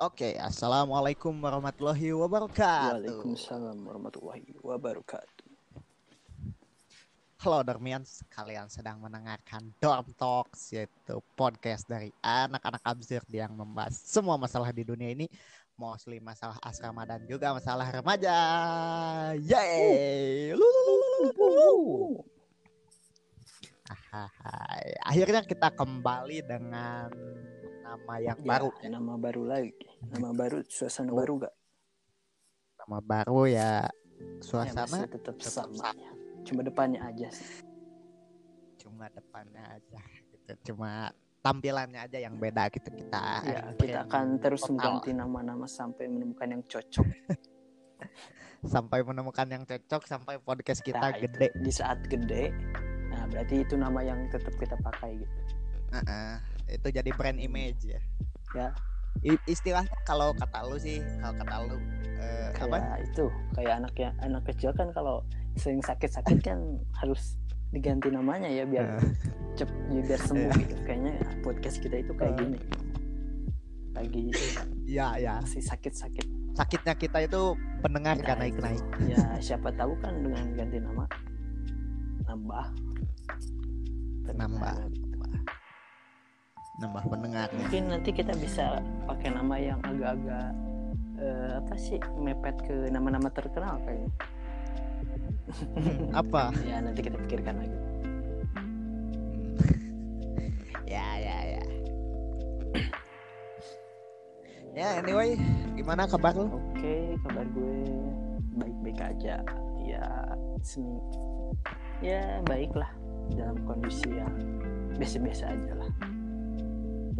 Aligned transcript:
Oke, 0.00 0.32
assalamualaikum 0.40 1.28
warahmatullahi 1.44 2.16
wabarakatuh. 2.16 3.04
Waalaikumsalam 3.04 3.84
warahmatullahi 3.84 4.48
wabarakatuh. 4.64 5.44
Halo 7.44 7.60
Dormians, 7.60 8.24
kalian 8.32 8.72
sedang 8.72 8.96
mendengarkan 9.04 9.68
Dorm 9.76 10.08
Talks, 10.16 10.72
yaitu 10.72 11.20
podcast 11.36 11.84
dari 11.84 12.08
anak-anak 12.24 12.80
absurd 12.80 13.28
yang 13.28 13.52
membahas 13.52 13.92
semua 13.92 14.40
masalah 14.40 14.72
di 14.72 14.88
dunia 14.88 15.12
ini, 15.12 15.28
mostly 15.76 16.16
masalah 16.16 16.56
asrama 16.64 17.04
dan 17.04 17.20
juga 17.28 17.52
masalah 17.52 17.92
remaja. 17.92 18.40
Yeay! 19.36 20.56
Akhirnya 25.04 25.44
kita 25.44 25.68
kembali 25.76 26.40
dengan 26.48 27.12
nama 27.90 28.14
yang 28.16 28.38
Ya, 28.38 28.46
baru. 28.46 28.68
nama 28.86 29.14
baru 29.16 29.42
lagi. 29.44 29.74
Nama 30.04 30.30
baru, 30.30 30.62
suasana 30.64 31.10
Oh. 31.10 31.18
baru 31.18 31.32
gak? 31.42 31.54
Nama 32.78 32.98
baru 33.00 33.40
ya 33.44 33.72
Ya, 33.82 34.40
suasana 34.40 34.86
masih 34.86 35.08
tetap 35.08 35.34
tetap 35.36 35.52
sama. 35.66 35.74
sama. 35.82 35.90
ya. 35.96 36.12
Cuma 36.42 36.60
depannya 36.62 37.00
aja 37.02 37.28
sih. 37.30 37.66
cuma 38.80 39.12
depannya 39.12 39.60
aja 39.70 40.00
gitu 40.24 40.52
cuma 40.66 41.12
tampilannya 41.38 42.00
aja 42.00 42.16
yang 42.16 42.32
beda 42.34 42.64
gitu 42.70 42.88
kita 42.90 43.44
Ya, 43.44 43.60
kita 43.76 44.08
akan 44.08 44.40
terus 44.40 44.60
total. 44.62 44.72
mengganti 44.72 45.10
nama-nama 45.12 45.68
sampai 45.68 46.08
menemukan 46.08 46.48
yang 46.48 46.64
cocok. 46.64 47.04
sampai 48.64 49.04
menemukan 49.04 49.46
yang 49.46 49.64
cocok 49.64 50.02
sampai 50.06 50.36
podcast 50.38 50.80
kita 50.80 50.96
Nah, 50.98 51.12
itu. 51.12 51.28
gede 51.28 51.48
Di 51.54 51.68
saat 51.70 52.00
gede, 52.06 52.56
nah 53.06 53.24
berarti 53.26 53.60
itu 53.60 53.76
nama 53.76 54.00
yang 54.00 54.24
tetap 54.28 54.56
kita 54.56 54.76
pakai 54.78 55.12
gitu. 55.18 55.38
Heeh, 55.92 56.32
itu 56.72 56.88
jadi 56.90 57.10
brand 57.12 57.36
image 57.36 57.82
ya 57.86 58.00
Ya. 58.50 58.68
I- 59.22 59.42
istilahnya 59.44 59.90
kalau 60.02 60.30
kata 60.32 60.62
lu 60.64 60.74
sih 60.74 60.98
kalau 61.18 61.34
kata 61.36 61.54
lu 61.64 61.76
eh, 62.16 62.48
apa 62.52 62.66
Kayak 62.68 62.98
itu, 63.04 63.24
kayak 63.52 63.72
anak 63.76 63.94
yang 63.96 64.14
anak 64.20 64.42
kecil 64.44 64.70
kan 64.72 64.88
kalau 64.90 65.22
sering 65.54 65.78
sakit-sakit 65.80 66.38
kan 66.40 66.58
harus 66.94 67.38
diganti 67.70 68.08
namanya 68.08 68.46
ya 68.46 68.62
biar 68.64 68.86
Eh, 68.92 69.02
cep 69.54 69.70
ya 69.88 70.00
biar 70.00 70.20
sembuh 70.20 70.46
Iya. 70.48 70.62
gitu. 70.64 70.74
Kayaknya 70.84 71.12
podcast 71.40 71.76
kita 71.78 71.96
itu 71.98 72.12
kayak 72.12 72.32
Eh. 72.32 72.38
gini. 72.40 72.58
Lagi 73.90 74.24
ya 74.84 75.06
ya 75.16 75.38
masih 75.38 75.62
sakit-sakit. 75.62 76.26
sakitnya 76.52 76.94
kita 76.94 77.18
itu 77.22 77.54
pendengar 77.80 78.14
Nah, 78.16 78.26
gak 78.26 78.38
naik 78.38 78.52
itu. 78.52 78.62
naik 78.62 78.84
Ya 79.06 79.22
siapa 79.38 79.70
tahu 79.72 79.94
kan 79.96 80.12
dengan 80.18 80.44
ganti 80.52 80.76
nama 80.76 81.06
nambah 82.26 82.66
Nambah. 84.30 84.74
Nambah 86.80 87.04
pendengar 87.12 87.48
Mungkin 87.52 87.92
nanti 87.92 88.10
kita 88.10 88.32
bisa 88.40 88.80
pakai 89.04 89.36
nama 89.36 89.54
yang 89.60 89.78
agak-agak 89.84 90.48
eh, 91.20 91.52
apa 91.60 91.74
sih 91.76 92.00
mepet 92.16 92.56
ke 92.64 92.88
nama-nama 92.88 93.28
terkenal 93.28 93.76
kayaknya. 93.84 94.10
apa 96.16 96.50
Ya 96.70 96.80
nanti 96.80 97.04
kita 97.04 97.20
pikirkan 97.28 97.60
lagi. 97.60 97.78
ya 100.94 101.06
ya 101.20 101.36
ya 101.58 101.62
ya 104.70 104.88
anyway 105.02 105.34
gimana 105.74 106.06
kabar 106.06 106.32
lu 106.32 106.48
Oke, 106.72 107.18
kabar 107.26 107.44
gue 107.52 107.76
baik-baik 108.56 108.98
aja. 109.04 109.44
Ya 109.84 110.04
semi 110.64 110.96
ya 112.00 112.40
baiklah 112.48 112.88
dalam 113.36 113.60
kondisi 113.68 114.08
yang 114.08 114.32
biasa-biasa 114.96 115.52
aja 115.52 115.72
lah. 115.76 115.90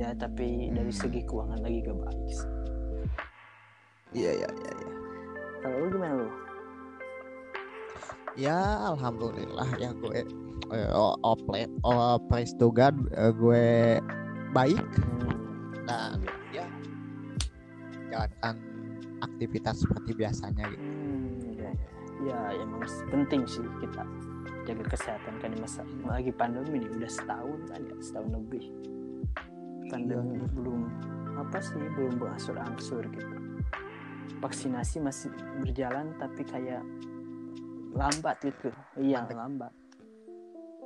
Ya 0.01 0.17
tapi 0.17 0.73
dari 0.73 0.89
segi 0.89 1.21
keuangan 1.29 1.61
lagi 1.61 1.85
gak 1.85 1.99
baik. 2.01 2.39
iya 4.17 4.33
iya 4.33 4.49
iya 4.49 4.73
ya. 4.73 4.91
Kalau 5.61 5.77
lu 5.77 5.87
gimana 5.93 6.15
lu? 6.25 6.29
Ya 8.33 8.59
alhamdulillah 8.89 9.69
ya 9.77 9.93
gue 9.93 10.25
eh, 10.73 10.89
oh, 10.97 11.13
oh, 11.21 12.17
praise 12.33 12.57
to 12.57 12.73
God 12.73 12.97
eh, 13.13 13.29
gue 13.37 14.01
baik 14.57 14.81
Hmm, 14.81 15.85
dan 15.85 16.19
ya 16.51 16.67
jalankan 18.09 18.57
aktivitas 19.21 19.85
seperti 19.85 20.11
biasanya 20.17 20.65
gitu. 20.73 20.81
hmm, 20.83 21.61
ya, 21.61 21.71
ya, 22.25 22.39
ya 22.57 22.63
emang 22.65 22.83
penting 23.13 23.45
sih 23.47 23.63
kita 23.79 24.03
jaga 24.65 24.85
kesehatan 24.91 25.35
kan 25.39 25.51
di 25.55 25.59
masa 25.61 25.83
lagi 26.09 26.33
pandemi 26.35 26.83
nih 26.83 26.91
udah 26.99 27.11
setahun 27.11 27.59
kan 27.69 27.81
ya 27.85 27.95
setahun 28.01 28.31
lebih 28.33 28.65
pandemi 29.91 30.39
Iya. 30.39 30.49
belum 30.55 30.81
apa 31.37 31.59
sih 31.59 31.81
belum 31.99 32.15
berangsur-angsur 32.23 33.03
gitu. 33.11 33.35
Vaksinasi 34.41 35.03
masih 35.03 35.29
berjalan 35.61 36.15
tapi 36.17 36.47
kayak 36.47 36.81
lambat 37.93 38.39
gitu. 38.41 38.71
Iya 38.97 39.27
Mandek. 39.27 39.37
lambat. 39.37 39.73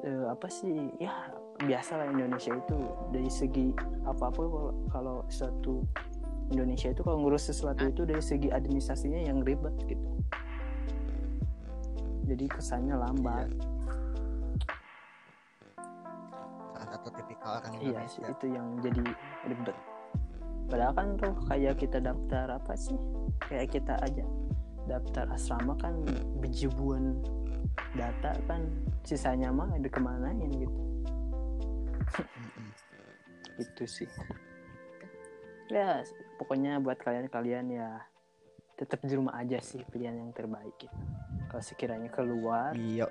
Eh, 0.04 0.26
apa 0.28 0.48
sih 0.48 0.88
ya 0.98 1.12
biasalah 1.60 2.10
Indonesia 2.10 2.50
itu 2.50 2.76
dari 3.12 3.30
segi 3.30 3.70
apa 4.04 4.28
apa 4.32 4.40
kalau, 4.42 4.72
kalau 4.90 5.16
suatu 5.30 5.84
Indonesia 6.50 6.92
itu 6.92 7.00
kalau 7.00 7.24
ngurus 7.24 7.48
sesuatu 7.48 7.88
itu 7.88 8.04
dari 8.04 8.20
segi 8.20 8.48
administrasinya 8.52 9.20
yang 9.20 9.40
ribet 9.40 9.72
gitu. 9.86 10.08
Jadi 12.24 12.44
kesannya 12.48 12.96
lambat. 12.96 13.48
Salah 13.52 13.73
tipikal 17.64 17.80
orang 17.80 17.80
iya 17.80 18.00
Indonesia. 18.04 18.24
itu 18.28 18.46
yang 18.52 18.66
jadi 18.84 19.02
ribet 19.48 19.76
padahal 20.68 20.92
kan 20.96 21.08
tuh 21.20 21.34
kayak 21.44 21.76
kita 21.76 22.00
daftar 22.00 22.56
apa 22.56 22.72
sih? 22.72 22.96
Kayak 23.44 23.76
kita 23.78 23.94
aja 24.00 24.24
daftar 24.84 25.28
asrama 25.32 25.76
kan 25.80 25.96
bejibuan 26.40 27.20
data 27.96 28.36
kan 28.48 28.64
sisanya 29.04 29.52
mah 29.52 29.68
ada 29.72 29.88
kemanain 29.88 30.50
gitu. 30.50 30.80
Itu 33.60 33.84
sih. 33.84 34.08
Ya 35.68 36.04
pokoknya 36.40 36.80
buat 36.80 37.00
kalian-kalian 37.00 37.66
ya 37.72 38.00
tetap 38.74 39.04
di 39.06 39.14
rumah 39.14 39.38
aja 39.38 39.62
sih 39.62 39.84
pilihan 39.86 40.18
yang 40.18 40.34
terbaik 40.34 40.74
gitu. 40.82 40.98
kalau 41.46 41.62
sekiranya 41.62 42.10
keluar 42.10 42.74
Iya, 42.74 43.06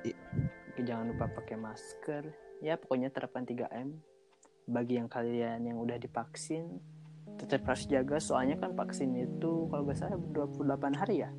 jangan 0.75 1.15
lupa 1.15 1.31
pakai 1.31 1.55
masker. 1.55 2.27
Ya 2.59 2.75
pokoknya 2.75 3.07
terapkan 3.07 3.47
3M 3.47 4.12
bagi 4.65 4.95
yang 4.95 5.07
kalian 5.07 5.63
yang 5.63 5.77
udah 5.77 5.97
divaksin 5.97 6.79
tetap 7.35 7.65
harus 7.65 7.83
jaga 7.85 8.17
soalnya 8.17 8.55
kan 8.55 8.71
vaksin 8.71 9.11
itu 9.15 9.67
kalau 9.67 9.83
nggak 9.83 9.97
salah 9.97 10.15
28 10.15 10.93
hari 10.95 11.25
ya 11.25 11.31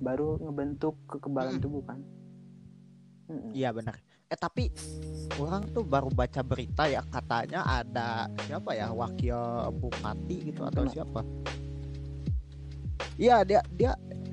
baru 0.00 0.38
ngebentuk 0.38 0.94
kekebalan 1.06 1.56
Mm. 1.56 1.62
tubuh 1.62 1.82
kan 1.82 2.00
Mm-mm. 3.30 3.54
iya 3.54 3.70
benar. 3.70 3.94
Eh 4.26 4.34
tapi 4.34 4.70
orang 5.38 5.70
tuh 5.70 5.82
baru 5.82 6.10
baca 6.10 6.42
berita 6.42 6.86
ya 6.86 6.98
katanya 7.04 7.62
ada 7.62 8.26
siapa 8.42 8.74
ya 8.74 8.90
wakil 8.90 9.38
bupati 9.74 10.50
gitu 10.50 10.66
atau 10.66 10.82
Kenapa? 10.82 10.94
siapa? 10.94 11.20
Iya 13.14 13.44
dia 13.44 13.60
dia 13.70 13.92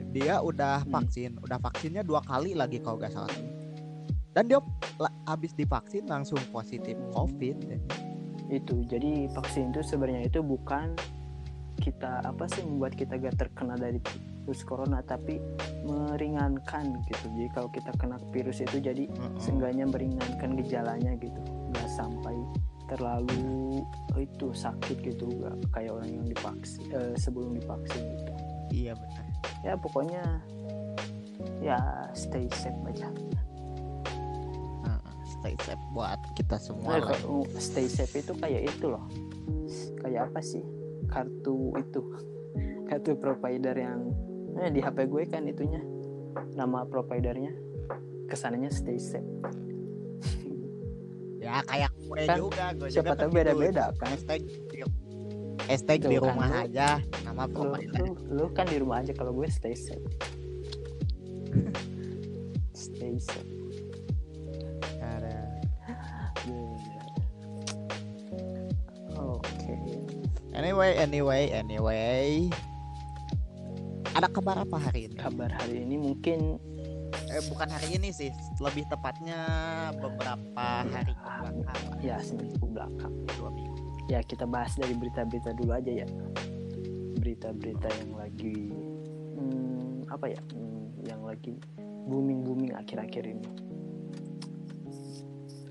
dia 0.10 0.36
udah 0.40 0.82
Hmm. 0.82 0.94
vaksin, 0.94 1.38
udah 1.38 1.60
vaksinnya 1.60 2.02
dua 2.02 2.24
kali 2.24 2.56
lagi 2.56 2.80
kalau 2.80 2.98
nggak 2.98 3.14
salah. 3.14 3.38
Dan 4.34 4.50
dia 4.50 4.60
habis 5.26 5.54
divaksin 5.54 6.06
langsung 6.06 6.42
positif 6.50 6.98
COVID. 7.12 7.58
Itu. 8.50 8.84
Jadi 8.88 9.32
vaksin 9.32 9.72
itu 9.76 9.82
sebenarnya 9.84 10.28
itu 10.28 10.40
bukan 10.44 10.96
kita 11.78 12.26
apa 12.26 12.50
sih 12.50 12.66
membuat 12.66 12.98
kita 12.98 13.22
gak 13.22 13.38
terkena 13.38 13.78
dari 13.78 14.02
virus 14.48 14.64
corona 14.64 15.04
tapi 15.04 15.44
meringankan 15.84 17.04
gitu. 17.12 17.26
Jadi 17.36 17.50
kalau 17.52 17.70
kita 17.70 17.92
kena 18.00 18.16
virus 18.32 18.64
itu 18.64 18.80
jadi 18.80 19.04
Heeh. 19.08 19.36
seenggaknya 19.44 19.84
meringankan 19.84 20.56
gejalanya 20.56 21.12
gitu. 21.20 21.42
Nggak 21.76 21.90
sampai 21.92 22.36
terlalu 22.88 23.84
itu 24.16 24.56
sakit 24.56 25.04
gitu 25.04 25.28
nggak 25.28 25.56
kayak 25.76 25.92
orang 25.92 26.08
yang 26.08 26.24
divaksin 26.24 26.88
eh, 26.96 27.14
sebelum 27.20 27.60
divaksin 27.60 28.00
gitu. 28.16 28.32
Iya 28.72 28.94
benar. 28.96 29.24
ya 29.66 29.74
pokoknya 29.76 30.24
ya 31.60 31.80
stay 32.16 32.48
safe 32.56 32.78
aja 32.88 33.10
Stay 35.40 35.56
safe 35.60 35.84
buat 35.92 36.20
kita 36.34 36.58
semua 36.58 36.90
Nah, 36.90 37.02
lah. 37.04 37.14
kalau 37.16 37.42
stay 37.56 37.86
safe 37.86 38.16
itu 38.16 38.34
kayak 38.34 38.68
itu 38.68 38.86
loh. 38.88 39.06
Kayak 40.00 40.28
apa 40.28 40.42
sih? 40.42 40.64
Kartu 41.06 41.72
itu. 41.76 42.02
Kartu 42.88 43.16
provider 43.16 43.74
yang 43.74 44.12
eh, 44.56 44.70
di 44.70 44.80
HP 44.80 45.06
gue 45.06 45.24
kan 45.26 45.44
itunya. 45.44 45.80
Nama 46.52 46.84
providernya. 46.84 47.54
Ke 48.26 48.36
sananya 48.36 48.68
stay 48.68 48.98
safe. 48.98 49.24
Ya 51.38 51.64
kayak 51.64 51.92
gue 51.96 52.20
Kan, 52.26 52.38
juga, 52.38 52.66
gue 52.74 52.90
siapa 52.90 53.14
tahu 53.14 53.30
gitu. 53.30 53.38
beda-beda 53.38 53.94
kan? 53.96 54.10
Hashtag 54.10 54.42
di- 54.68 54.84
hashtag 55.64 56.00
di 56.02 56.18
kan, 56.18 56.24
rumah 56.26 56.50
lu- 56.50 56.60
aja 56.62 56.88
nama 57.24 57.44
lu, 57.44 57.54
provider. 57.54 58.00
lu, 58.00 58.08
lu 58.28 58.46
kan 58.52 58.66
di 58.66 58.78
rumah 58.78 59.00
aja 59.00 59.14
kalau 59.14 59.32
gue 59.34 59.48
stay 59.48 59.72
safe. 59.72 60.04
Stay 62.74 63.18
safe 63.18 63.48
Anyway, 70.58 70.98
anyway, 70.98 71.54
anyway. 71.54 72.50
Ada 74.18 74.26
kabar 74.26 74.66
apa 74.66 74.90
hari 74.90 75.06
ini? 75.06 75.14
Kabar 75.14 75.54
hari 75.54 75.86
ini 75.86 76.02
mungkin 76.02 76.58
Eh, 77.28 77.44
bukan 77.52 77.68
hari 77.68 78.00
ini 78.00 78.10
sih, 78.12 78.32
lebih 78.60 78.88
tepatnya 78.88 79.40
beberapa 80.00 80.64
hari 80.88 81.12
ke 81.12 81.28
belakang, 81.28 81.84
ya 82.00 82.18
seminggu 82.24 82.66
belakang. 82.72 83.14
dua 83.36 83.52
minggu. 83.52 83.76
Ya 84.08 84.24
kita 84.24 84.48
bahas 84.48 84.76
dari 84.80 84.96
berita-berita 84.96 85.52
dulu 85.56 85.76
aja 85.76 85.92
ya. 86.04 86.08
Berita-berita 87.20 87.88
yang 88.00 88.12
lagi 88.16 88.72
hmm, 89.40 90.08
apa 90.08 90.26
ya? 90.32 90.42
Hmm, 90.56 90.88
yang 91.04 91.22
lagi 91.28 91.60
booming-booming 92.08 92.76
akhir-akhir 92.80 93.24
ini. 93.28 93.48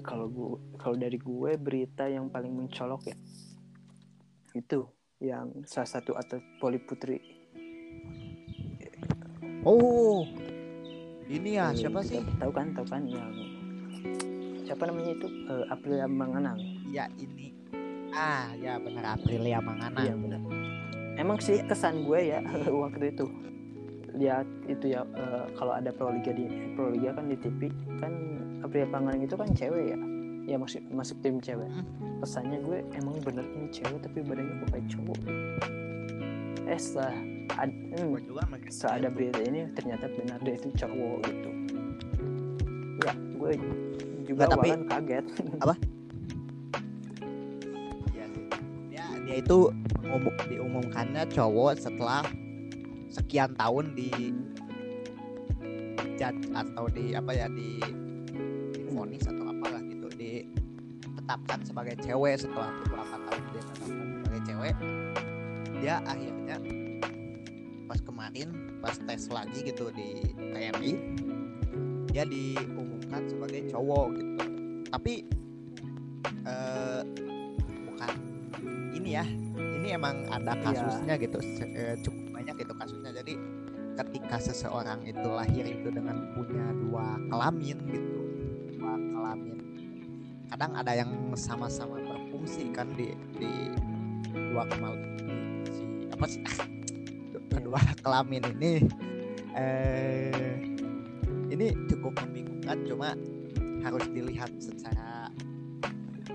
Kalau 0.05 0.29
gue 0.29 0.61
kalau 0.77 0.97
dari 0.97 1.17
gue 1.17 1.51
berita 1.57 2.05
yang 2.07 2.29
paling 2.29 2.53
mencolok 2.53 3.11
ya 3.11 3.17
itu 4.57 4.89
yang 5.21 5.53
salah 5.65 5.89
satu 5.89 6.17
atlet 6.17 6.41
poli 6.57 6.81
putri 6.81 7.21
Oh, 9.67 10.23
ini 11.27 11.59
ya 11.59 11.75
Eh, 11.75 11.83
siapa 11.83 11.99
sih? 11.99 12.23
Tahu 12.39 12.55
kan, 12.55 12.71
tahu 12.71 12.87
kan 12.87 13.03
yang 13.03 13.35
siapa 14.63 14.87
namanya 14.87 15.11
itu 15.11 15.27
Eh, 15.27 15.65
Aprilia 15.67 16.07
Manganang. 16.07 16.55
Ya 16.87 17.11
ini. 17.19 17.51
Ah, 18.15 18.55
ya 18.57 18.79
benar 18.79 19.19
Aprilia 19.19 19.59
Mangana. 19.59 20.07
Iya 20.07 20.15
benar. 20.15 20.39
Emang 21.19 21.43
sih 21.43 21.59
kesan 21.67 22.07
gue 22.07 22.31
ya 22.31 22.39
waktu 22.87 23.11
itu 23.11 23.27
lihat 24.15 24.47
itu 24.65 24.95
ya 24.95 25.03
eh, 25.03 25.45
kalau 25.59 25.75
ada 25.75 25.91
proliga 25.91 26.31
di 26.31 26.47
proliga 26.73 27.13
kan 27.13 27.27
di 27.27 27.37
TV 27.37 27.67
kan 27.99 28.13
Aprilia 28.63 28.87
Manganang 28.87 29.27
itu 29.27 29.35
kan 29.35 29.51
cewek 29.51 29.93
ya. 29.93 29.99
Ya 30.47 30.57
masuk 30.57 30.83
masuk 30.89 31.19
tim 31.21 31.39
cewek. 31.39 31.67
Kesannya 32.23 32.63
gue 32.63 32.79
emang 32.95 33.19
bener 33.21 33.45
ini 33.45 33.67
cewek 33.69 33.99
tapi 34.01 34.23
badannya 34.23 34.63
kok 34.63 34.69
kayak 34.73 34.87
cowok. 34.89 35.19
Eh 36.67 36.79
setelah 36.79 37.15
ad, 37.57 37.71
hmm, 37.71 38.15
setelah 38.69 38.95
ada 38.99 39.09
berita 39.09 39.41
ini 39.41 39.71
ternyata 39.73 40.07
benar 40.13 40.39
dia 40.43 40.55
itu 40.55 40.69
cowok 40.77 41.19
gitu 41.25 41.51
ya 43.01 43.13
gue 43.15 43.51
juga 44.27 44.43
Nggak, 44.45 44.51
tapi- 44.51 44.71
kaget 44.91 45.25
Iya 48.11 48.27
sih. 48.27 48.45
Dia 48.91 49.05
dia 49.25 49.37
itu 49.39 49.57
mengumum- 50.03 50.43
diumumkannya 50.51 51.23
cowok 51.31 51.79
setelah 51.79 52.27
sekian 53.09 53.55
tahun 53.55 53.95
di 53.95 54.11
judge 56.17 56.43
atau 56.51 56.91
di 56.91 57.15
apa 57.15 57.31
ya 57.31 57.47
di 57.47 57.79
vonis 58.91 59.23
atau 59.25 59.46
ditetapkan 61.27 61.59
sebagai 61.67 61.99
cewek 61.99 62.39
setelah 62.39 62.71
beberapa 62.87 63.17
tahun 63.19 63.43
dia 63.43 63.59
ditetapkan 63.59 63.91
sebagai 64.15 64.43
cewek 64.47 64.75
dia 65.77 65.95
akhirnya 66.07 66.57
pas 67.87 67.99
kemarin 67.99 68.49
pas 68.79 68.95
tes 68.95 69.23
lagi 69.27 69.59
gitu 69.67 69.91
di 69.91 70.09
TNI 70.39 70.93
dia 72.07 72.23
diumumkan 72.23 73.27
sebagai 73.27 73.67
cowok 73.67 74.07
gitu 74.15 74.45
tapi 74.87 75.15
eh 76.47 77.03
bukan 77.91 78.11
ini 78.95 79.11
ya 79.13 79.27
ini 79.83 79.89
emang 79.93 80.31
ada 80.31 80.55
Iya. 80.55 80.79
kasusnya 80.79 81.15
gitu 81.19 81.39
se- 81.43 81.75
eh, 81.75 81.99
cukup 82.07 82.23
banyak 82.33 82.55
gitu 82.55 82.71
kasusnya 82.73 83.11
jadi 83.13 83.35
ketika 83.99 84.39
seseorang 84.39 85.03
itu 85.03 85.27
lahir 85.27 85.67
itu 85.67 85.91
dengan 85.91 86.23
punya 86.39 86.71
dua 86.71 87.19
kelamin 87.27 87.83
gitu 87.91 88.15
dua 88.79 88.95
kelamin 88.95 89.59
kadang 90.51 90.73
ada 90.79 90.93
yang 90.95 91.11
sama-sama 91.35 91.99
berfungsi 92.03 92.71
kan 92.71 92.91
di 92.95 93.13
di 93.37 93.51
dua 94.33 94.65
kemal 94.71 94.95
si 95.71 95.85
apa 96.13 96.25
sih? 96.29 96.43
Kedua 97.57 97.81
kelamin 98.05 98.45
ini. 98.59 98.73
Eh 99.57 100.61
ini 101.51 101.73
cukup 101.89 102.21
membingungkan 102.21 102.85
cuma 102.85 103.17
harus 103.81 104.05
dilihat 104.13 104.51
secara 104.61 105.31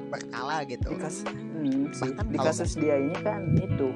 berkala 0.09 0.63
gitu. 0.67 0.91
Di 0.91 0.97
kasus 0.99 1.25
hmm. 1.29 1.93
Bahkan 1.93 2.25
di 2.31 2.37
kalau 2.39 2.47
kasus 2.51 2.71
dia 2.79 2.95
ini 2.99 3.15
kan 3.21 3.53
itu 3.59 3.93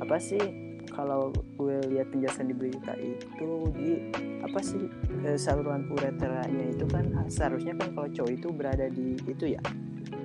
apa 0.00 0.16
sih 0.18 0.61
kalau 0.92 1.32
gue 1.56 1.76
lihat 1.92 2.12
penjelasan 2.12 2.52
di 2.52 2.54
berita 2.54 2.92
itu 3.00 3.48
di 3.72 3.98
apa 4.44 4.60
sih 4.60 4.86
eh, 5.24 5.38
saluran 5.40 5.88
ureteranya 5.88 6.70
itu 6.72 6.84
kan 6.88 7.08
seharusnya 7.26 7.72
kan 7.76 7.96
kalau 7.96 8.08
cowok 8.12 8.32
itu 8.32 8.48
berada 8.52 8.86
di 8.92 9.16
itu 9.24 9.56
ya. 9.56 9.60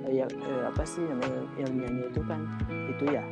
Eh, 0.08 0.24
ya 0.24 0.26
eh, 0.28 0.64
apa 0.68 0.84
sih 0.84 1.04
namanya 1.04 1.42
ilmiahnya 1.60 2.06
itu 2.12 2.22
kan 2.28 2.42
itu 2.92 3.06
ya. 3.08 3.24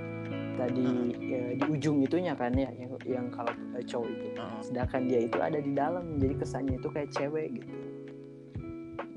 Tadi 0.56 0.88
eh, 1.20 1.52
di 1.60 1.66
ujung 1.68 2.00
itunya 2.00 2.32
kan 2.34 2.56
ya 2.56 2.72
yang 2.80 2.96
yang 3.04 3.26
kalau 3.30 3.52
cowok 3.84 4.10
itu. 4.10 4.28
Heeh. 4.36 4.60
sedangkan 4.64 5.02
dia 5.06 5.20
itu 5.28 5.38
ada 5.44 5.60
di 5.60 5.72
dalam 5.76 6.16
jadi 6.18 6.34
kesannya 6.40 6.76
itu 6.80 6.88
kayak 6.88 7.10
cewek 7.12 7.48
gitu. 7.60 7.76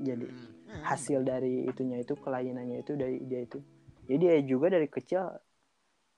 Jadi 0.03 0.27
Hmm. 0.69 0.85
hasil 0.85 1.25
dari 1.25 1.65
itunya 1.65 2.05
itu 2.05 2.13
kelainannya 2.13 2.85
itu 2.85 2.93
dari 2.93 3.17
dia 3.25 3.41
itu. 3.41 3.57
Jadi 4.05 4.17
dia 4.21 4.37
juga 4.45 4.69
dari 4.69 4.85
kecil 4.85 5.25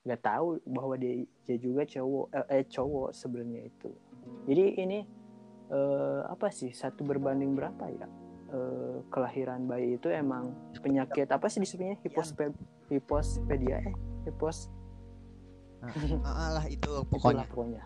nggak 0.02 0.22
tahu 0.22 0.58
bahwa 0.66 0.94
dia 0.98 1.22
dia 1.46 1.56
juga 1.58 1.86
cowok 1.86 2.26
eh, 2.34 2.46
eh, 2.58 2.64
cowok 2.66 3.10
sebenarnya 3.14 3.62
itu. 3.70 3.90
Jadi 4.50 4.64
ini 4.82 4.98
eh, 5.70 6.20
apa 6.26 6.50
sih 6.50 6.74
satu 6.74 7.06
berbanding 7.06 7.54
berapa 7.54 7.84
ya? 7.90 8.06
Eh, 8.52 8.96
kelahiran 9.08 9.64
bayi 9.64 9.96
itu 9.96 10.12
emang 10.12 10.52
penyakit 10.82 11.30
apa 11.30 11.46
sih 11.46 11.62
disebutnya? 11.62 11.96
Hipospe 12.02 12.52
hipospedia 12.92 13.80
eh 13.80 13.96
hipos 14.28 14.68
Ah, 16.22 16.62
lah 16.62 16.64
itu 16.70 16.78
itulah 16.78 17.02
pokoknya. 17.10 17.46
Pokoknya 17.50 17.82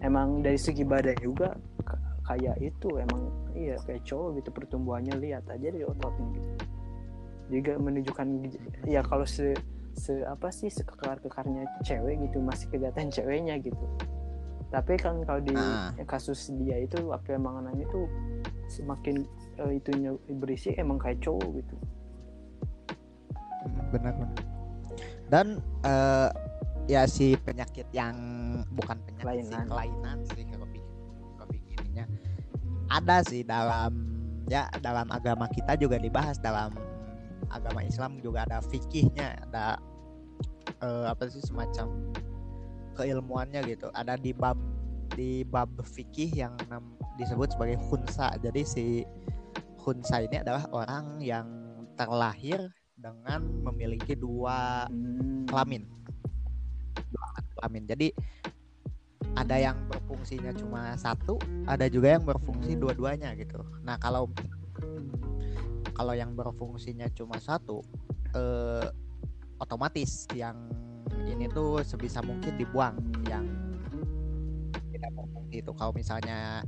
emang 0.00 0.40
dari 0.40 0.56
segi 0.56 0.84
badan 0.84 1.16
juga 1.20 1.52
kayak 2.24 2.56
itu 2.62 2.88
emang 2.96 3.28
iya 3.52 3.76
kayak 3.84 4.04
cowok 4.06 4.40
gitu 4.40 4.48
pertumbuhannya 4.54 5.14
lihat 5.20 5.44
aja 5.48 5.68
dari 5.68 5.84
ototnya 5.84 6.26
gitu. 6.36 6.52
Juga 7.50 7.72
menunjukkan 7.76 8.26
ya 8.86 9.02
kalau 9.04 9.26
se 9.26 9.52
se 9.92 10.22
apa 10.22 10.48
sih 10.48 10.68
sekekar 10.68 11.18
kekarnya 11.18 11.64
cewek 11.80 12.20
gitu 12.24 12.38
masih 12.40 12.66
kelihatan 12.68 13.08
ceweknya 13.14 13.58
gitu 13.58 13.84
tapi 14.70 14.94
kan 14.94 15.18
kalau 15.24 15.42
di 15.42 15.50
Ah. 15.52 15.90
kasus 16.06 16.54
dia 16.54 16.78
itu 16.78 17.10
apa 17.10 17.34
emang 17.34 17.58
anaknya 17.58 17.84
itu 17.84 18.00
semakin 18.70 19.26
eh, 19.58 19.72
itunya 19.76 20.10
berisi 20.32 20.70
emang 20.74 20.96
kayak 20.96 21.18
cowok 21.20 21.58
gitu 21.58 21.76
Mm, 23.60 23.92
benar 23.92 24.12
benar 24.16 24.40
dan 25.28 25.46
eh, 25.84 26.28
ya 26.86 27.04
si 27.04 27.36
penyakit 27.36 27.84
yang 27.92 28.16
bukan 28.72 28.96
penyakit 29.04 29.44
sih 29.44 29.52
Kelainan. 29.52 29.66
kelainan 29.68 30.18
sih 30.24 30.42
ininya 31.70 32.04
ada 32.88 33.16
sih 33.22 33.44
dalam 33.44 33.92
ya 34.46 34.64
dalam 34.80 35.06
agama 35.10 35.44
kita 35.46 35.76
juga 35.76 36.00
dibahas 36.00 36.40
dalam 36.40 36.72
agama 37.46 37.84
Islam 37.84 38.16
juga 38.18 38.42
ada 38.42 38.58
fikihnya 38.64 39.44
ada 39.44 39.76
eh, 40.78 41.06
apa 41.10 41.26
sih 41.26 41.42
semacam 41.42 42.14
keilmuannya 42.94 43.60
gitu. 43.66 43.88
Ada 43.94 44.14
di 44.20 44.30
bab 44.30 44.58
di 45.10 45.42
bab 45.42 45.70
fikih 45.82 46.30
yang 46.46 46.54
nam- 46.70 46.94
disebut 47.18 47.52
sebagai 47.52 47.76
khunsa. 47.90 48.30
Jadi 48.38 48.62
si 48.62 48.84
khunsa 49.80 50.22
ini 50.22 50.40
adalah 50.40 50.64
orang 50.70 51.18
yang 51.20 51.46
terlahir 51.98 52.70
dengan 52.96 53.40
memiliki 53.64 54.14
dua 54.16 54.86
Hmm. 54.88 55.44
kelamin. 55.48 55.84
Dua 57.10 57.26
kelamin. 57.58 57.84
Jadi 57.88 58.08
ada 59.36 59.56
yang 59.56 59.76
berfungsinya 59.88 60.52
cuma 60.56 60.96
satu 60.96 61.38
ada 61.64 61.86
juga 61.88 62.16
yang 62.18 62.24
berfungsi 62.24 62.76
Hmm. 62.76 62.82
dua-duanya 62.86 63.32
gitu. 63.36 63.60
Nah 63.84 63.96
kalau 63.96 64.28
kalau 65.92 66.16
yang 66.16 66.32
berfungsinya 66.32 67.08
cuma 67.12 67.36
satu 67.36 67.84
eh, 68.30 68.86
otomatis 69.60 70.26
yang 70.34 70.56
ini 71.28 71.46
tuh 71.52 71.84
sebisa 71.84 72.24
mungkin 72.24 72.56
dibuang 72.56 72.96
yang 73.28 73.44
tidak 74.90 75.10
berfungsi 75.14 75.62
itu 75.62 75.72
kalau 75.76 75.92
misalnya 75.94 76.64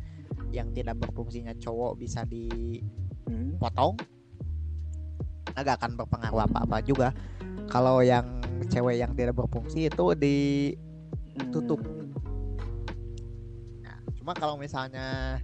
yang 0.52 0.68
tidak 0.76 1.00
berfungsinya 1.00 1.56
cowok 1.56 1.96
bisa 1.98 2.22
dipotong 2.28 3.96
Hmm. 3.96 5.56
agak 5.56 5.80
akan 5.80 6.00
berpengaruh 6.00 6.48
apa-apa 6.48 6.80
juga 6.84 7.08
kalau 7.68 8.00
yang 8.00 8.40
cewek 8.68 9.00
yang 9.00 9.12
tidak 9.16 9.36
berfungsi 9.36 9.88
itu 9.88 10.06
di 10.16 10.36
Tutup. 11.48 11.80
Hmm. 11.80 12.12
Nah, 13.80 13.96
cuma 14.20 14.36
kalau 14.36 14.60
misalnya 14.60 15.40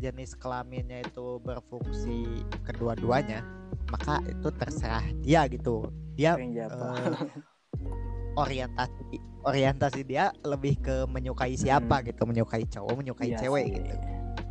jenis 0.00 0.32
kelaminnya 0.36 1.04
itu 1.04 1.40
berfungsi 1.44 2.44
kedua-duanya, 2.64 3.44
maka 3.92 4.24
itu 4.24 4.48
terserah 4.56 5.04
dia 5.20 5.44
gitu. 5.52 5.92
Dia 6.14 6.38
eh, 6.38 7.12
orientasi 8.42 9.02
orientasi 9.44 10.00
dia 10.02 10.32
lebih 10.42 10.80
ke 10.80 11.04
menyukai 11.06 11.54
siapa 11.54 12.00
Hmm. 12.00 12.06
gitu, 12.08 12.22
menyukai 12.24 12.64
cowok, 12.64 12.94
menyukai 12.96 13.28
Iya 13.30 13.38
cewek 13.38 13.64
sih. 13.64 13.74
gitu. 13.76 13.94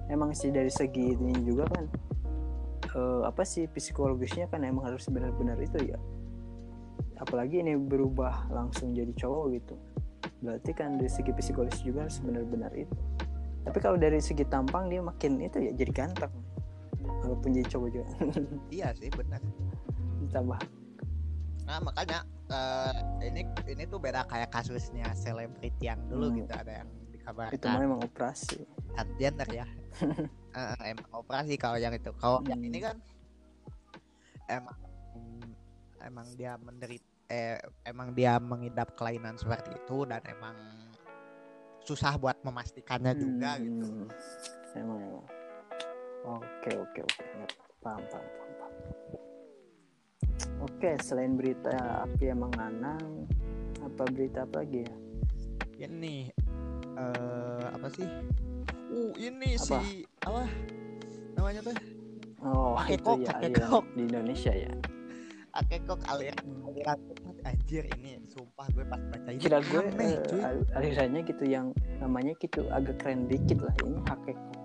Emang 0.07 0.29
sih 0.31 0.49
dari 0.49 0.69
segi 0.69 1.15
ini 1.15 1.33
juga 1.41 1.65
kan 1.67 1.83
eh, 2.93 3.21
apa 3.25 3.41
sih 3.41 3.65
psikologisnya 3.65 4.45
kan 4.47 4.61
emang 4.61 4.85
harus 4.85 5.07
benar-benar 5.09 5.57
itu 5.57 5.89
ya. 5.89 5.99
Apalagi 7.17 7.59
ini 7.59 7.73
berubah 7.73 8.51
langsung 8.51 8.91
jadi 8.91 9.09
cowok 9.15 9.45
gitu. 9.55 9.75
Berarti 10.43 10.71
kan 10.75 10.99
dari 10.99 11.07
segi 11.07 11.31
psikologis 11.31 11.81
juga 11.81 12.05
harus 12.05 12.19
benar-benar 12.19 12.71
itu. 12.75 12.93
Tapi 13.63 13.77
kalau 13.79 13.95
dari 13.95 14.19
segi 14.19 14.43
tampang 14.43 14.91
dia 14.91 14.99
makin 14.99 15.39
itu 15.39 15.57
ya 15.57 15.71
jadi 15.71 15.91
ganteng. 15.91 16.31
Walaupun 17.23 17.55
jadi 17.55 17.67
cowok 17.67 17.89
juga. 17.89 18.07
Iya 18.69 18.91
sih 18.93 19.07
benar. 19.09 19.39
Ditambah 20.27 20.59
nah 21.63 21.79
makanya 21.79 22.19
eh, 22.51 22.95
ini 23.23 23.41
ini 23.65 23.83
tuh 23.87 23.97
beda 23.97 24.27
kayak 24.27 24.51
kasusnya 24.51 25.07
selebriti 25.15 25.87
yang 25.87 25.99
dulu 26.11 26.27
Hmm. 26.29 26.37
gitu 26.43 26.53
ada 26.53 26.73
yang 26.83 26.89
dikabarkan. 27.15 27.55
Itu 27.55 27.65
mah 27.71 27.81
emang 27.81 28.01
operasi. 28.03 28.59
Transgender 28.93 29.49
ya. 29.49 29.67
Eh, 30.53 30.93
emang 30.93 31.09
operasi 31.17 31.57
kalau 31.57 31.81
yang 31.81 31.97
itu. 31.97 32.13
Kalau 32.21 32.45
yang 32.45 32.61
Hmm. 32.61 32.69
ini 32.69 32.77
kan 32.77 33.01
emang 34.45 34.77
emang 35.97 36.27
dia 36.37 36.53
menderita 36.61 37.09
eh, 37.25 37.57
emang 37.89 38.13
dia 38.13 38.37
mengidap 38.37 38.93
kelainan 38.93 39.33
seperti 39.33 39.73
itu 39.73 40.05
dan 40.05 40.21
emang 40.29 40.53
susah 41.81 42.21
buat 42.21 42.37
memastikannya 42.45 43.17
juga 43.17 43.57
gitu. 43.57 43.81
Hmm, 43.81 44.07
emang 44.77 44.99
emang. 45.01 45.25
Oke 46.37 46.71
oke 46.77 46.99
oke. 47.01 47.23
Paham, 47.81 48.03
paham. 48.13 48.42
Oke 50.63 50.89
selain 50.99 51.35
berita 51.35 51.75
api 52.03 52.31
yang 52.31 52.41
menganang 52.41 53.27
apa 53.83 54.03
berita 54.09 54.47
apa 54.47 54.63
lagi 54.63 54.87
ya? 54.87 54.93
Ini 55.83 56.31
eh 56.95 57.65
apa 57.67 57.87
sih? 57.91 58.07
Uh 58.93 59.11
ini 59.17 59.57
Apa? 59.57 59.81
si 59.83 60.05
apa? 60.23 60.43
Namanya 61.35 61.59
tuh 61.61 61.75
oh 62.43 62.77
Hakekok, 62.77 63.17
itu 63.19 63.25
ya 63.27 63.31
hakekok. 63.35 63.83
aliran 63.83 63.95
di 63.97 64.01
Indonesia 64.07 64.53
ya? 64.53 64.73
Akekok 65.53 65.99
aliran 66.09 66.45
aliran 66.65 66.99
anjir 67.43 67.83
ini 67.99 68.17
sumpah 68.25 68.65
gue 68.71 68.85
pas 68.87 68.97
baca 68.97 69.29
ini 69.29 69.37
kira 69.37 69.59
gue 69.61 69.81
aneh, 69.83 70.17
eh, 70.17 70.41
al- 70.41 70.69
alirannya 70.73 71.21
gitu 71.27 71.43
yang 71.45 71.69
namanya 71.99 72.33
gitu 72.39 72.65
agak 72.71 72.97
keren 73.03 73.27
dikit 73.27 73.61
lah 73.61 73.75
ini 73.83 73.99
hakekok 74.07 74.62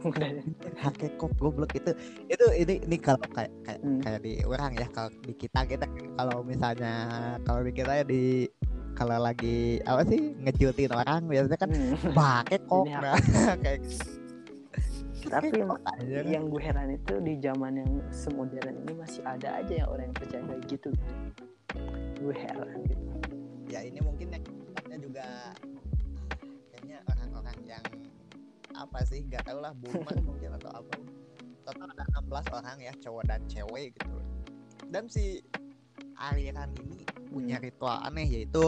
udah 0.00 0.30
hakekok 0.78 1.32
goblok. 1.34 1.70
Itu 1.72 1.90
itu 2.26 2.44
ini 2.54 2.74
ini 2.84 2.96
kalau 2.96 3.18
kayak 3.24 3.50
kayak 3.62 3.80
Hmm. 3.80 3.98
kayak 3.98 4.20
di 4.20 4.32
orang 4.42 4.72
ya 4.74 4.86
kalau 4.88 5.10
di 5.18 5.32
kita 5.32 5.60
kita 5.64 5.86
kalau 6.14 6.36
misalnya 6.42 6.94
kalau 7.42 7.60
di 7.62 7.72
kita 7.72 7.92
ya 7.94 8.04
di 8.04 8.46
kalau 8.92 9.14
lagi 9.16 9.78
apa 9.82 10.02
sih 10.04 10.34
ngejutin 10.36 10.90
orang 10.90 11.22
biasanya 11.24 11.56
kan 11.56 11.70
Hmm. 11.70 11.94
bakekok 12.18 12.84
Ini 12.84 12.94
nah 12.94 13.14
kayak 13.62 13.80
Tapi 15.18 15.50
Hakekok 15.50 15.82
aja. 15.84 16.24
yang 16.24 16.48
gue 16.48 16.62
heran 16.62 16.88
itu 16.90 17.14
di 17.20 17.36
zaman 17.36 17.76
yang 17.76 17.90
semodern 18.08 18.80
ini 18.80 18.96
masih 18.96 19.20
ada 19.22 19.60
aja 19.60 19.84
yang 19.84 19.88
orang 19.90 20.08
yang 20.08 20.16
percaya 20.16 20.40
kayak 20.40 20.62
gitu. 20.70 20.90
Gue 22.16 22.32
heran 22.32 22.78
gitu. 22.86 23.04
Ya 23.68 23.84
ini 23.84 24.00
mungkin 24.00 24.32
yang 24.88 25.00
juga 25.04 25.52
apa 28.78 29.02
sih? 29.02 29.26
Nggak 29.26 29.50
tahu 29.50 29.58
lah 29.58 29.74
boomer 29.74 30.16
mungkin 30.22 30.54
atau 30.54 30.70
apa. 30.72 30.94
Total 31.66 31.88
ada 31.92 32.04
16 32.22 32.56
orang 32.56 32.76
ya 32.78 32.92
cowok 32.96 33.24
dan 33.26 33.40
cewek 33.44 33.92
gitu. 33.92 34.16
Dan 34.88 35.04
si 35.06 35.42
aliran 36.16 36.70
ini 36.80 37.02
punya 37.28 37.58
Hmm. 37.58 37.66
ritual 37.66 37.98
aneh 38.02 38.26
yaitu 38.26 38.64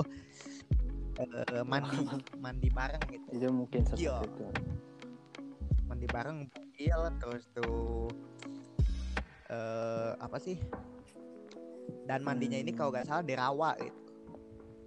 eh, 1.16 1.64
mandi 1.64 1.96
mandi 2.44 2.68
bareng 2.68 3.02
gitu. 3.08 3.28
Itu 3.32 3.46
mungkin 3.50 3.80
salah 3.86 3.98
Iya. 3.98 4.16
satu 4.20 4.44
mandi 5.86 6.06
bareng 6.06 6.38
bukil 6.46 7.00
terus 7.18 7.44
tuh 7.52 8.08
eh 9.50 10.12
apa 10.16 10.38
sih? 10.38 10.58
Dan 12.06 12.22
mandinya 12.22 12.58
ini 12.58 12.70
kalau 12.70 12.90
nggak 12.90 13.06
salah 13.06 13.22
di 13.22 13.34
rawa 13.34 13.74
gitu 13.78 14.09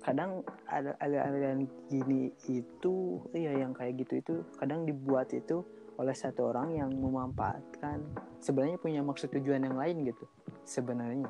kadang 0.03 0.43
ada 0.67 0.99
aliran 0.99 1.63
gini 1.87 2.35
itu 2.51 3.23
iya 3.31 3.63
yang 3.63 3.71
kayak 3.71 4.03
gitu 4.03 4.13
itu 4.19 4.33
kadang 4.59 4.83
dibuat 4.83 5.31
itu 5.31 5.63
oleh 5.95 6.11
satu 6.11 6.51
orang 6.51 6.75
yang 6.75 6.91
memanfaatkan 6.91 8.03
sebenarnya 8.43 8.77
punya 8.81 8.99
maksud 8.99 9.31
tujuan 9.31 9.63
yang 9.63 9.77
lain 9.79 10.03
gitu 10.09 10.25
sebenarnya. 10.67 11.29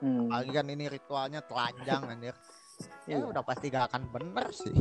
Hmm, 0.00 0.28
apalagi 0.32 0.52
kan 0.56 0.66
ini 0.68 0.84
ritualnya 0.88 1.40
telanjang 1.44 2.04
anjir. 2.06 2.36
Ya 3.04 3.20
iya. 3.20 3.28
udah 3.28 3.44
pasti 3.44 3.68
gak 3.68 3.92
akan 3.92 4.08
bener 4.08 4.48
sih. 4.56 4.72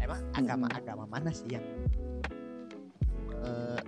Emang 0.00 0.24
agama-agama 0.32 1.04
mana 1.04 1.28
sih 1.28 1.52
yang 1.52 1.66
eh, 3.44 3.80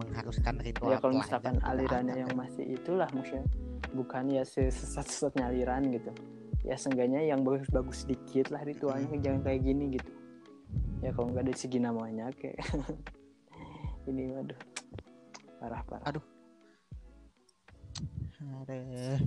mengharuskan 0.00 0.56
ritual 0.64 0.96
ya 0.96 0.98
kalau 1.02 1.20
misalkan 1.20 1.60
alirannya 1.60 2.24
yang 2.24 2.32
kan? 2.32 2.48
masih 2.48 2.64
itulah 2.72 3.08
maksudnya 3.12 3.44
bukan 3.90 4.30
ya 4.30 4.46
sesat-sesatnya 4.46 5.50
aliran 5.50 5.82
gitu. 5.90 6.14
Ya 6.62 6.78
seenggaknya 6.78 7.26
yang 7.26 7.42
bagus-bagus 7.42 8.06
sedikit 8.06 8.54
lah 8.54 8.62
ritualnya 8.62 9.18
jangan 9.18 9.42
kayak 9.42 9.60
gini 9.66 9.98
gitu. 9.98 10.10
Ya 11.02 11.10
kalau 11.10 11.34
nggak 11.34 11.50
dari 11.50 11.58
segi 11.58 11.78
namanya 11.82 12.30
kayak 12.38 12.62
ini 14.10 14.30
waduh 14.30 14.60
parah 15.58 15.82
parah. 15.86 16.06
Aduh. 16.06 16.24
Aduh. 18.62 19.18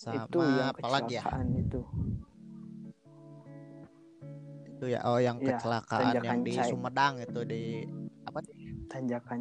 sama 0.00 0.24
itu 0.24 0.38
yang 0.40 0.72
apa 0.72 0.88
lagi 0.88 1.14
ya? 1.20 1.22
itu. 1.60 1.80
Itu 4.64 4.84
ya 4.88 5.04
oh 5.04 5.20
yang 5.20 5.36
Iya, 5.44 5.60
kecelakaan 5.60 6.00
yang 6.00 6.08
tanjakan 6.16 6.38
di 6.40 6.52
Cai. 6.56 6.68
Sumedang 6.72 7.14
itu 7.20 7.40
di 7.44 7.62
apa? 8.24 8.38
Tanjakan. 8.88 9.40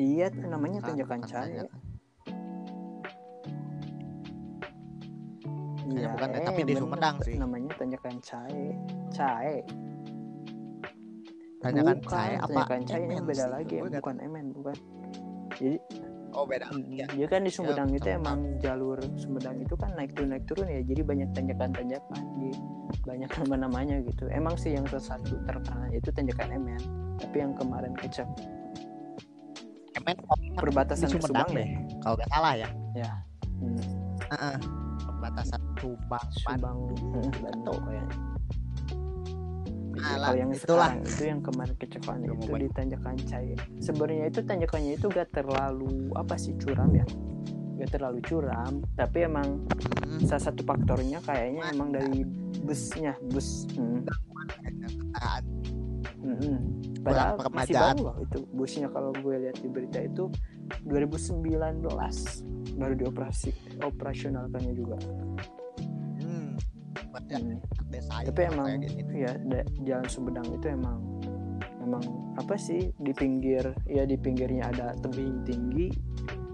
Iya 0.00 0.26
namanya 0.48 0.80
Bukan, 0.80 0.88
tanjakan 0.96 1.18
bukan 1.20 1.28
cahaya 1.28 1.62
iya 5.92 6.08
bukan 6.16 6.28
deh, 6.32 6.42
tapi 6.44 6.60
di 6.64 6.74
Sumedang 6.76 7.16
sih. 7.22 7.34
namanya 7.36 7.70
tanjakan 7.76 8.16
cahaya 8.24 8.72
cahaya 9.12 9.60
tanjakan 11.62 11.96
bukan 12.02 12.16
Cai 12.18 12.32
apa? 12.36 12.46
tanjakan 12.48 12.80
cahaya 12.88 13.04
ini 13.06 13.16
beda 13.22 13.44
sih, 13.44 13.50
lagi 13.54 13.74
nggak 13.78 14.02
bukan 14.02 14.16
emen 14.18 14.46
bukan. 14.50 14.76
Jadi 15.56 15.78
Oh 16.32 16.48
beda. 16.48 16.64
Ya. 16.88 17.04
dia 17.12 17.26
kan 17.28 17.44
di 17.44 17.52
Sumedang 17.52 17.92
itu 17.92 18.08
tahu, 18.08 18.16
emang 18.16 18.56
jalur 18.64 18.96
Sumedang 19.20 19.60
itu 19.60 19.76
kan 19.76 19.92
naik 19.92 20.16
turun 20.16 20.32
naik 20.32 20.44
turun 20.48 20.64
ya. 20.64 20.80
Jadi 20.80 21.00
banyak 21.04 21.28
tanjakan-tanjakan 21.36 22.22
di 22.40 22.48
banyak 23.04 23.28
nama-namanya 23.44 24.00
gitu. 24.08 24.32
Emang 24.32 24.56
sih 24.56 24.72
yang 24.72 24.88
satu 24.88 25.36
terkenal 25.44 25.92
itu 25.92 26.08
tanjakan 26.08 26.56
emen. 26.56 26.80
Tapi 27.20 27.36
yang 27.36 27.52
kemarin 27.52 27.92
kecap. 27.92 28.24
Emen 30.00 30.16
perbatasan 30.56 31.12
Sumedang 31.12 31.44
Subang 31.44 31.50
deh. 31.52 31.68
deh 31.68 32.00
Kalau 32.00 32.14
nggak 32.16 32.30
salah 32.32 32.52
ya. 32.56 32.68
hmm. 33.60 33.84
Heeh. 34.32 34.56
Perbatasan 35.32 35.60
Subang, 35.74 36.26
Subang 36.30 36.60
Bandung. 36.60 36.92
hmm, 36.92 37.32
Bandung 37.40 37.80
kayaknya 37.82 38.16
Alah, 39.94 40.18
kalau 40.24 40.34
yang 40.34 40.50
itulah. 40.50 40.88
sekarang 40.90 40.98
itu 41.04 41.22
yang 41.22 41.40
kemarin 41.40 41.74
kecelakaan 41.76 42.20
Udah 42.22 42.34
itu 42.34 42.52
di 42.54 42.68
tanjakan 42.70 43.14
Cai 43.22 43.50
sebenarnya 43.78 44.24
itu 44.26 44.40
tanjakannya 44.42 44.92
itu 44.92 45.06
gak 45.08 45.28
terlalu 45.30 45.90
apa 46.12 46.34
sih 46.34 46.52
curam 46.56 46.90
ya 46.90 47.06
gak 47.78 47.90
terlalu 47.90 48.18
curam 48.20 48.72
tapi 48.92 49.18
emang 49.24 49.48
Hmm. 50.02 50.28
salah 50.28 50.44
satu 50.44 50.60
faktornya 50.60 51.24
kayaknya 51.24 51.72
emang 51.72 51.88
dari 51.88 52.20
busnya 52.60 53.16
bus 53.32 53.64
hmm. 53.72 54.04
Mm-mm. 56.22 56.56
Padahal 57.00 57.40
masih 57.48 57.74
baru 57.74 57.98
loh 58.04 58.16
itu 58.20 58.38
busnya 58.52 58.86
kalau 58.86 59.08
gue 59.10 59.34
lihat 59.40 59.56
di 59.56 59.66
berita 59.66 59.98
itu 59.98 60.28
2019 60.86 61.84
baru 62.76 62.94
dioperasi 62.96 63.50
operasionalkannya 63.84 64.74
juga. 64.74 64.96
Hmm. 66.22 66.56
Hmm. 67.30 67.58
Tapi 68.28 68.40
emang 68.48 68.66
gini. 68.80 69.24
ya 69.24 69.32
jalan 69.84 70.06
Sumedang 70.08 70.48
itu 70.52 70.66
emang 70.72 70.98
emang 71.82 72.02
apa 72.38 72.54
sih 72.56 72.94
di 72.96 73.12
pinggir 73.12 73.74
ya 73.84 74.06
di 74.06 74.16
pinggirnya 74.16 74.70
ada 74.72 74.96
tebing 75.02 75.44
tinggi 75.44 75.92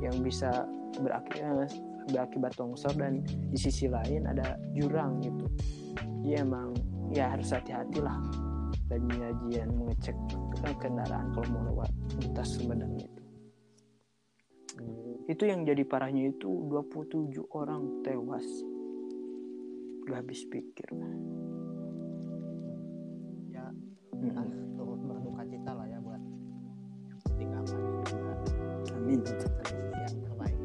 yang 0.02 0.18
bisa 0.24 0.66
berakibat 0.98 1.70
berakibat 2.08 2.56
longsor 2.56 2.96
dan 2.96 3.20
di 3.52 3.58
sisi 3.60 3.86
lain 3.86 4.24
ada 4.26 4.56
jurang 4.72 5.20
gitu. 5.20 5.46
Jadi 6.24 6.32
emang 6.40 6.74
ya 7.12 7.36
harus 7.36 7.52
hati-hati 7.52 8.00
lah 8.00 8.16
dan 8.88 9.04
nyajian 9.04 9.68
mengecek 9.76 10.16
kendaraan 10.80 11.28
kalau 11.36 11.48
mau 11.52 11.62
lewat 11.72 11.90
lintas 12.20 12.56
Sumedang 12.56 12.96
itu. 12.96 13.17
Itu 15.28 15.44
yang 15.44 15.68
jadi 15.68 15.84
parahnya 15.84 16.32
itu 16.32 16.48
27 16.72 17.52
orang 17.52 18.00
tewas. 18.00 18.48
Gak 20.08 20.24
habis 20.24 20.40
pikir. 20.48 20.88
Ya 23.52 23.68
Mm-mm. 24.16 24.24
kita 24.24 24.42
turut 24.72 25.00
berduka 25.04 25.44
cita 25.44 25.72
lah 25.76 25.84
ya 25.84 26.00
buat 26.00 26.22
juga 27.36 27.60
Amin. 28.96 29.20
yang 29.20 30.16
terbaik. 30.24 30.58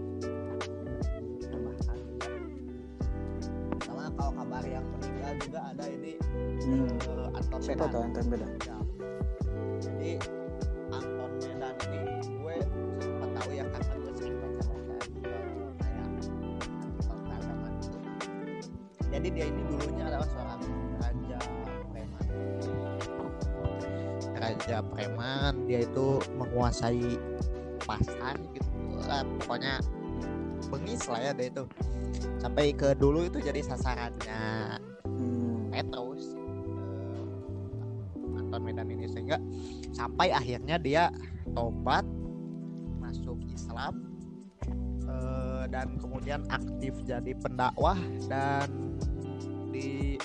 Sama 3.84 4.08
kalau 4.15 4.32
kabar 4.32 4.63
yang 4.63 4.86
meninggal 4.96 5.34
juga 5.43 5.60
ada 5.75 5.86
ini 5.91 6.13
Hmm. 6.63 6.88
eh, 6.88 7.27
Anton 7.36 7.60
tuh 7.91 8.00
Anton 8.00 8.25
Beda? 8.32 8.48
Ya. 8.63 8.77
Jadi 9.84 10.12
dia 19.34 19.46
ini 19.50 19.62
dulunya 19.68 20.04
adalah 20.08 20.28
seorang 20.30 20.62
raja 21.02 21.40
preman. 21.92 22.25
Raja 24.38 24.78
preman 24.94 25.54
dia 25.66 25.80
itu 25.84 26.22
menguasai 26.38 27.18
pasar 27.84 28.40
gitu 28.56 28.72
lah 29.04 29.28
pokoknya 29.44 29.84
bengis 30.72 31.04
lah 31.10 31.20
ya 31.20 31.32
dia 31.36 31.52
itu. 31.52 31.63
Sampai 32.40 32.72
ke 32.72 32.96
dulu 32.96 33.28
itu 33.28 33.44
jadi 33.44 33.60
sasarannya 33.60 34.80
Hmm. 35.04 35.70
Petrus 35.70 36.34
eh, 36.34 38.40
Anton 38.40 38.62
Medan 38.63 38.88
ini. 38.90 39.06
Sehingga 39.06 39.38
sampai 39.94 40.34
akhirnya 40.34 40.82
dia 40.82 41.13
tobat 41.54 42.08
masuk 42.98 43.38
Islam 43.52 44.02
eh, 45.06 45.63
dan 45.70 46.00
kemudian 46.00 46.42
aktif 46.50 46.98
jadi 47.06 47.36
pendakwah 47.38 48.00
dan 48.25 48.83
di 49.74 50.22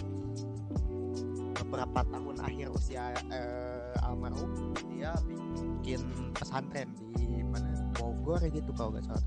beberapa 1.57 2.05
tahun 2.05 2.37
akhir 2.45 2.69
usia 2.76 3.17
eh, 3.33 4.05
almarhum 4.05 4.76
dia 4.93 5.17
bikin 5.57 6.05
pesantren 6.37 6.93
di 7.17 7.40
mana? 7.49 7.73
Bogor 7.97 8.45
gitu 8.47 8.71
kalau 8.76 8.93
nggak 8.93 9.05
salah. 9.09 9.25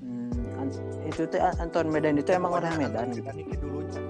Hmm, 0.00 0.68
itu 1.08 1.22
tuh 1.28 1.40
Anton 1.60 1.86
Medan 1.92 2.16
itu 2.16 2.30
emang 2.32 2.56
orang 2.56 2.74
Medan. 2.80 3.12
Medan 3.12 3.36
ini 3.36 3.54
dulunya. 3.60 4.00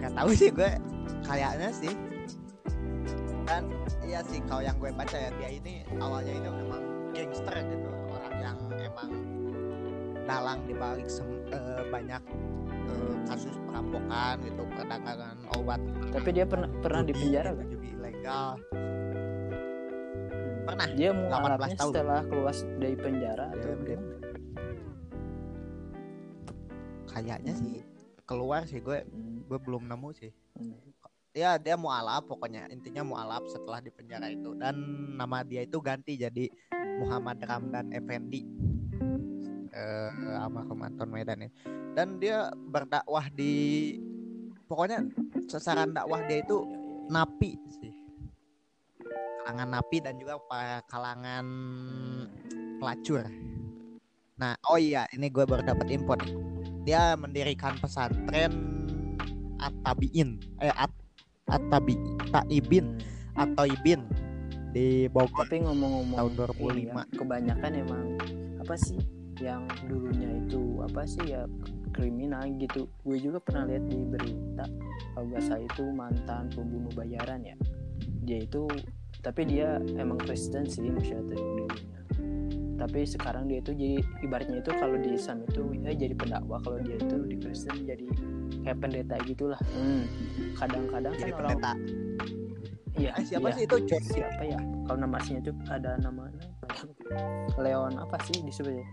Nggak 0.00 0.12
tahu 0.16 0.30
sih 0.36 0.48
gue 0.52 0.70
kayaknya 1.24 1.68
sih. 1.72 1.94
Dan 3.48 3.66
iya 4.06 4.20
sih 4.24 4.38
kalau 4.46 4.62
yang 4.62 4.76
gue 4.78 4.92
baca 4.94 5.16
ya 5.16 5.30
dia 5.40 5.50
ini 5.58 5.82
awalnya 5.98 6.32
ini 6.32 6.48
memang 6.48 6.79
dalang 10.30 10.62
dibalik 10.62 11.06
sem- 11.06 11.42
eh, 11.48 11.82
banyak 11.84 12.22
eh, 12.86 13.14
kasus 13.26 13.54
perampokan 13.60 14.38
gitu 14.40 14.62
perdagangan 14.70 15.36
obat. 15.52 15.80
Tapi 16.08 16.28
dia 16.30 16.46
pernah 16.46 16.70
pernah 16.78 17.02
di 17.02 17.12
penjara 17.12 17.50
judi 17.60 17.90
ilegal. 17.90 18.62
Pernah 20.60 20.88
Dia 20.92 21.10
18 21.10 21.18
mualafnya 21.18 21.74
tahun. 21.74 21.90
setelah 21.90 22.20
keluar 22.24 22.54
dari 22.76 22.96
penjara 22.96 23.46
atau 23.50 23.70
Dia- 23.74 23.82
dia- 23.82 23.98
gimana? 23.98 24.18
kayaknya 27.10 27.52
sih 27.52 27.82
keluar 28.22 28.62
sih 28.64 28.78
gue 28.78 29.02
Hmm, 29.02 29.42
gue 29.44 29.58
belum 29.58 29.82
nemu 29.84 30.08
sih. 30.12 30.30
Hmm. 30.54 30.78
ya 31.30 31.54
dia 31.56 31.74
mualaf 31.74 32.22
pokoknya 32.24 32.66
intinya 32.68 33.02
mualaf 33.04 33.46
setelah 33.46 33.78
di 33.78 33.90
penjara 33.90 34.26
itu. 34.28 34.50
Dan 34.52 34.74
nama 35.14 35.42
dia 35.42 35.62
itu 35.62 35.78
ganti 35.78 36.14
jadi 36.14 36.46
Muhammad 36.98 37.38
Ramdan 37.40 37.90
Effendi 37.90 38.46
eh 39.80 40.36
almarhum 40.36 40.84
Anton 40.84 41.08
Medan 41.08 41.48
ya 41.48 41.50
dan 41.96 42.20
dia 42.20 42.52
berdakwah 42.54 43.26
di 43.32 43.96
pokoknya 44.68 45.08
sasaran 45.48 45.90
dakwah 45.96 46.22
dia 46.28 46.44
itu 46.44 46.62
napi 47.10 47.58
sih. 47.80 47.92
Kalangan 49.42 49.68
napi 49.80 49.96
dan 49.98 50.14
juga 50.20 50.38
para 50.46 50.78
kalangan 50.86 51.46
pelacur. 52.78 53.26
Nah 54.38 54.54
oh 54.70 54.78
iya 54.78 55.10
ini 55.10 55.26
gue 55.26 55.42
baru 55.42 55.66
dapat 55.66 55.90
info 55.90 56.14
dia 56.86 57.18
mendirikan 57.18 57.76
pesantren 57.82 58.52
At-Tabiin 59.60 60.40
eh 60.62 60.72
At 60.72 60.94
At-Tabi 61.50 61.98
Taibin 62.30 62.96
atau 63.34 63.66
Ibin 63.66 64.06
di 64.70 65.10
Bogor 65.10 65.50
Tapi 65.50 65.66
ngomong-ngomong 65.66 66.14
tahun 66.14 66.30
ini 66.30 66.94
2005 66.94 66.94
ya, 66.94 67.04
kebanyakan 67.18 67.72
emang 67.74 68.06
apa 68.62 68.74
sih 68.78 69.19
yang 69.40 69.64
dulunya 69.88 70.40
itu 70.44 70.84
apa 70.84 71.02
sih 71.08 71.24
ya 71.32 71.48
kriminal 71.90 72.44
gitu. 72.60 72.86
Gue 73.02 73.16
juga 73.18 73.40
pernah 73.40 73.66
lihat 73.66 73.84
di 73.88 73.98
berita 74.04 74.64
kalau 75.16 75.26
nggak 75.32 75.42
salah 75.42 75.64
itu 75.64 75.84
mantan 75.90 76.52
pembunuh 76.52 76.92
bayaran 76.92 77.40
ya. 77.42 77.56
Dia 78.24 78.44
itu 78.44 78.68
tapi 79.20 79.48
dia 79.48 79.80
emang 79.96 80.20
Kristen 80.20 80.68
sih 80.68 80.86
maksudnya 80.88 81.34
dulunya. 81.34 82.00
Tapi 82.80 83.04
sekarang 83.04 83.44
dia 83.44 83.60
itu 83.60 83.76
jadi 83.76 84.00
ibaratnya 84.24 84.64
itu 84.64 84.72
kalau 84.72 84.96
di 84.96 85.12
Islam 85.12 85.44
itu 85.44 85.62
ya 85.84 85.92
jadi 85.92 86.14
pendakwah 86.16 86.60
kalau 86.64 86.80
dia 86.80 86.96
itu 86.96 87.16
di 87.28 87.36
Kristen 87.36 87.84
jadi 87.84 88.06
kayak 88.64 88.78
pendeta 88.80 89.16
gitulah. 89.28 89.60
Hmm. 89.76 90.08
Kadang-kadang 90.56 91.12
jadi 91.16 91.32
kan 91.32 91.38
pendeta 91.44 91.72
iya 93.00 93.10
eh 93.16 93.24
siapa 93.24 93.48
iya 93.50 93.56
sih 93.56 93.64
itu 93.64 93.76
John 93.88 94.04
siapa 94.04 94.42
ya 94.44 94.60
kalau 94.84 94.98
nama 95.00 95.16
aslinya 95.16 95.40
itu 95.48 95.52
ada 95.72 95.90
nama 96.04 96.28
Leon 97.56 97.94
apa 97.96 98.16
sih 98.28 98.44
disebutnya 98.44 98.84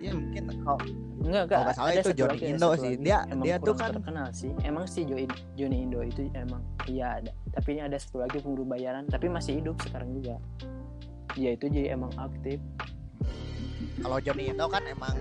ya 0.00 0.10
mungkin 0.10 0.42
enggak 0.48 0.78
enggak 1.20 1.44
Kalau 1.46 1.72
salah 1.74 1.92
itu 1.92 2.10
ada 2.10 2.34
Indo 2.34 2.68
sih. 2.74 2.80
lagi. 2.90 2.96
Dia- 2.98 3.24
emang 3.28 3.44
dia 3.44 3.56
tuh 3.58 3.74
kan- 3.74 3.92
terkenal 3.92 4.26
sih 4.32 4.50
emang 4.62 4.84
si 4.84 5.00
Johnny, 5.04 5.26
Johnny 5.52 5.78
Indo 5.80 6.00
itu 6.00 6.20
emang 6.32 6.62
iya 6.86 7.20
ada 7.20 7.30
tapi 7.50 7.68
ini 7.70 7.82
ada 7.82 7.96
satu 7.96 8.16
lagi 8.18 8.36
pemburu 8.38 8.64
bayaran 8.64 9.04
tapi 9.04 9.28
masih 9.28 9.60
hidup 9.60 9.76
sekarang 9.80 10.10
juga 10.12 10.40
dia 11.30 11.50
itu 11.52 11.68
jadi 11.68 11.92
emang 11.92 12.10
aktif 12.16 12.58
kalau 13.98 14.16
Johnny 14.18 14.48
Indo 14.48 14.66
kan 14.66 14.82
emang 14.84 15.14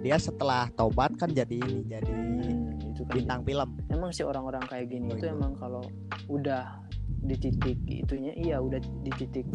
dia 0.00 0.16
setelah 0.16 0.66
tobat 0.72 1.12
kan 1.14 1.28
jadi 1.30 1.52
ini 1.54 1.84
jadi 1.86 2.10
Hmm, 2.42 2.74
itu 2.90 3.02
kan 3.04 3.14
bintang 3.14 3.40
film 3.44 3.68
emang 3.88 4.10
sih 4.10 4.22
orang-orang 4.22 4.64
kayak 4.64 4.88
gini 4.88 5.06
Oh, 5.06 5.14
itu 5.14 5.24
itu. 5.24 5.30
emang 5.30 5.52
kalau 5.54 5.84
udah 6.26 6.80
di 7.22 7.36
titik 7.36 7.78
itunya 7.86 8.32
iya 8.34 8.56
udah 8.58 8.80
di 8.80 9.12
titik 9.12 9.46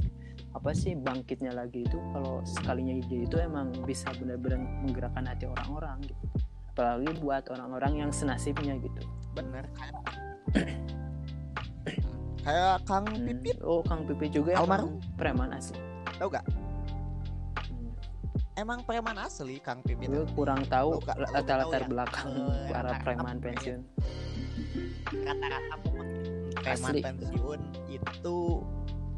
apa 0.52 0.72
sih 0.72 0.94
bangkitnya 0.94 1.52
lagi 1.52 1.84
itu 1.84 1.98
kalau 2.12 2.42
sekalinya 2.42 2.96
dia 3.06 3.24
itu 3.24 3.38
emang 3.38 3.70
bisa 3.84 4.10
benar-benar 4.14 4.58
menggerakkan 4.82 5.24
hati 5.24 5.46
orang-orang 5.46 6.02
gitu. 6.02 6.26
Apalagi 6.72 7.10
buat 7.18 7.44
orang-orang 7.48 7.94
yang 8.00 8.12
senasibnya 8.12 8.78
gitu. 8.78 9.02
Bener 9.34 9.66
kayak 9.74 9.96
kayak 12.44 12.80
Kang 12.86 13.06
Hmm, 13.06 13.26
Pipit. 13.28 13.58
oh 13.62 13.82
Kang 13.82 14.04
Pipi 14.04 14.28
juga 14.30 14.56
Almarhum. 14.56 14.98
emang 14.98 15.16
preman 15.16 15.50
asli. 15.52 15.78
Tau 16.16 16.28
gak? 16.28 16.46
Hmm, 17.68 17.92
emang 18.56 18.80
preman 18.82 19.18
asli 19.18 19.60
Kang 19.60 19.84
Pipit? 19.84 20.08
Gue 20.08 20.26
kurang 20.32 20.64
tahu 20.66 20.98
latar-latar 21.28 21.84
ya? 21.84 21.88
belakang 21.88 22.28
Eh, 22.32 22.70
para 22.72 22.92
preman 23.04 23.38
pensiun. 23.38 23.82
Rata-rata 25.18 25.76
preman 26.58 26.96
pensiun 27.00 27.60
itu 27.88 28.38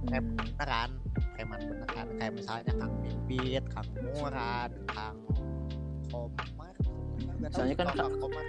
Hmm, 0.10 0.36
beneran 0.36 0.90
preman 1.38 1.60
beneran. 1.62 2.08
Kayak 2.20 2.34
misalnya 2.36 2.74
Kang 2.76 2.94
Pipit 3.00 3.64
Kang 3.72 3.88
Murad 4.02 4.72
Kang 4.90 5.18
Komar 6.10 6.76
Soalnya 7.54 7.76
kan 7.80 7.88
Kang 7.96 8.14
Komar 8.20 8.46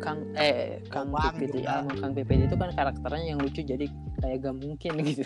Kang 0.00 0.18
eh 0.38 0.80
Kang 0.88 1.12
Pipit 1.12 1.60
ya, 1.60 1.84
Kang 2.00 2.12
Pipit 2.16 2.48
itu 2.48 2.56
kan 2.56 2.72
karakternya 2.72 3.36
yang 3.36 3.38
lucu 3.42 3.60
jadi 3.60 3.84
kayak 4.24 4.48
gak 4.48 4.56
mungkin 4.56 4.92
gitu. 5.08 5.24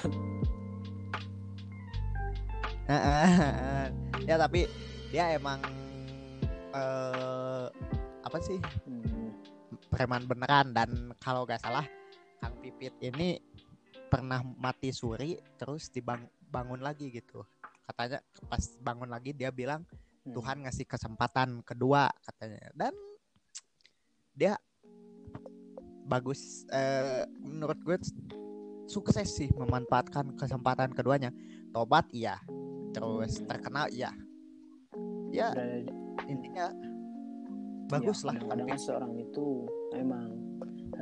Ya 4.28 4.40
tapi 4.40 4.64
dia 5.12 5.36
emang 5.36 5.60
eh 6.74 7.66
apa 8.24 8.38
sih? 8.40 8.58
Hmm. 8.88 9.30
preman 9.94 10.26
beneran 10.26 10.74
dan 10.74 11.14
kalau 11.22 11.46
gak 11.46 11.62
salah 11.62 11.86
Kang 12.42 12.58
Pipit 12.58 12.98
ini 12.98 13.38
pernah 14.14 14.46
mati 14.54 14.94
suri 14.94 15.34
terus 15.58 15.90
dibangun 15.90 16.78
lagi 16.78 17.10
gitu. 17.10 17.42
Katanya 17.82 18.22
pas 18.46 18.62
bangun 18.78 19.10
lagi 19.10 19.34
dia 19.34 19.50
bilang 19.50 19.82
Hmm. 20.24 20.32
Tuhan 20.40 20.64
ngasih 20.64 20.88
kesempatan 20.88 21.60
kedua 21.60 22.08
katanya. 22.24 22.72
Dan 22.72 22.96
dia 24.32 24.56
bagus 26.08 26.64
eh, 26.72 27.28
menurut 27.44 27.76
gue 27.84 27.96
sukses 28.88 29.28
sih 29.28 29.52
memanfaatkan 29.52 30.32
kesempatan 30.32 30.96
keduanya. 30.96 31.28
Tobat 31.76 32.08
iya. 32.16 32.40
Terus 32.96 33.36
terkenal 33.44 33.92
iya. 33.92 34.16
Ya 35.28 35.52
di- 35.52 35.92
intinya 36.24 36.72
bagus 37.92 38.24
ya, 38.24 38.32
lah 38.32 38.36
kadang 38.48 38.64
kan 38.64 38.80
seorang 38.80 39.12
itu 39.20 39.68
emang 39.92 40.23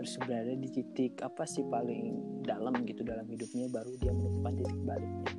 harus 0.02 0.18
berada 0.18 0.50
di 0.58 0.66
titik 0.66 1.22
apa 1.22 1.46
sih 1.46 1.62
paling 1.62 2.42
dalam 2.42 2.74
gitu 2.82 3.06
dalam 3.06 3.22
hidupnya 3.30 3.70
baru 3.70 3.94
dia 4.02 4.10
menemukan 4.10 4.58
titik 4.58 4.80
baliknya 4.82 5.30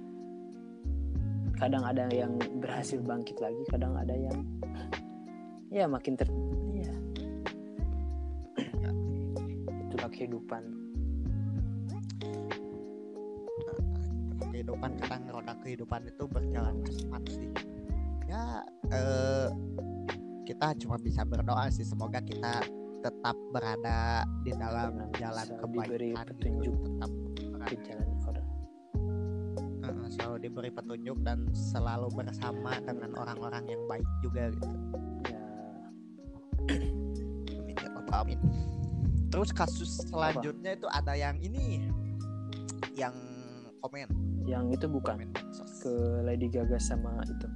kadang 1.60 1.84
ada 1.84 2.08
yang 2.15 2.32
berhasil 2.63 3.04
bangkit 3.04 3.43
lagi 3.43 3.60
kadang 3.67 3.91
ada 3.99 4.15
yang 4.15 4.39
ya 5.84 5.84
makin 5.84 6.15
ter 6.15 6.32
ya 6.80 6.95
itulah 9.84 10.08
kehidupan. 10.15 10.63
Kehidupan 14.47 14.91
kadang 14.95 15.28
roda 15.28 15.60
kehidupan 15.60 16.08
itu 16.08 16.23
berjalan 16.23 16.80
cepat 16.88 17.23
sih. 17.28 17.52
Ya 18.32 18.63
eh, 18.95 19.52
kita 20.47 20.71
cuma 20.80 20.95
bisa 20.95 21.28
berdoa 21.28 21.67
sih. 21.67 21.84
Semoga 21.84 22.23
kita 22.23 22.63
tetap 23.04 23.36
berada 23.52 24.24
di 24.48 24.52
dalam 24.56 24.96
Benar, 24.96 25.20
jalan 25.20 25.46
bisa 25.46 25.60
kebaikan 25.60 25.84
diberi 25.84 26.10
gitu. 26.10 26.24
petunjuk. 26.24 26.76
tetap 26.80 27.12
di 27.63 27.78
jalan 27.84 28.08
eh, 29.84 30.08
selalu 30.16 30.36
diberi 30.39 30.72
petunjuk 30.72 31.18
dan 31.28 31.39
selalu 31.52 32.08
bersama 32.16 32.80
dengan 32.80 33.12
orang-orang 33.20 33.63
yang 33.68 33.84
baik 33.92 34.08
juga 34.24 34.44
gitu 34.56 34.68
ya 35.28 35.44
Amin 37.60 37.76
ya 37.76 37.89
Rabbal 37.92 38.16
Alamin. 38.24 38.39
Terus 39.28 39.50
kasus 39.52 39.92
selanjutnya 40.08 40.78
itu 40.78 40.88
ada 40.88 41.13
yang 41.18 41.36
ini 41.44 41.89
yang 42.96 43.16
komen 43.84 44.08
yang 44.48 44.72
itu 44.72 44.88
bukan 44.88 45.28
komen 45.28 45.30
ke 45.84 45.94
Lady 46.24 46.48
Gaga 46.48 46.80
sama 46.80 47.20
itu 47.28 47.48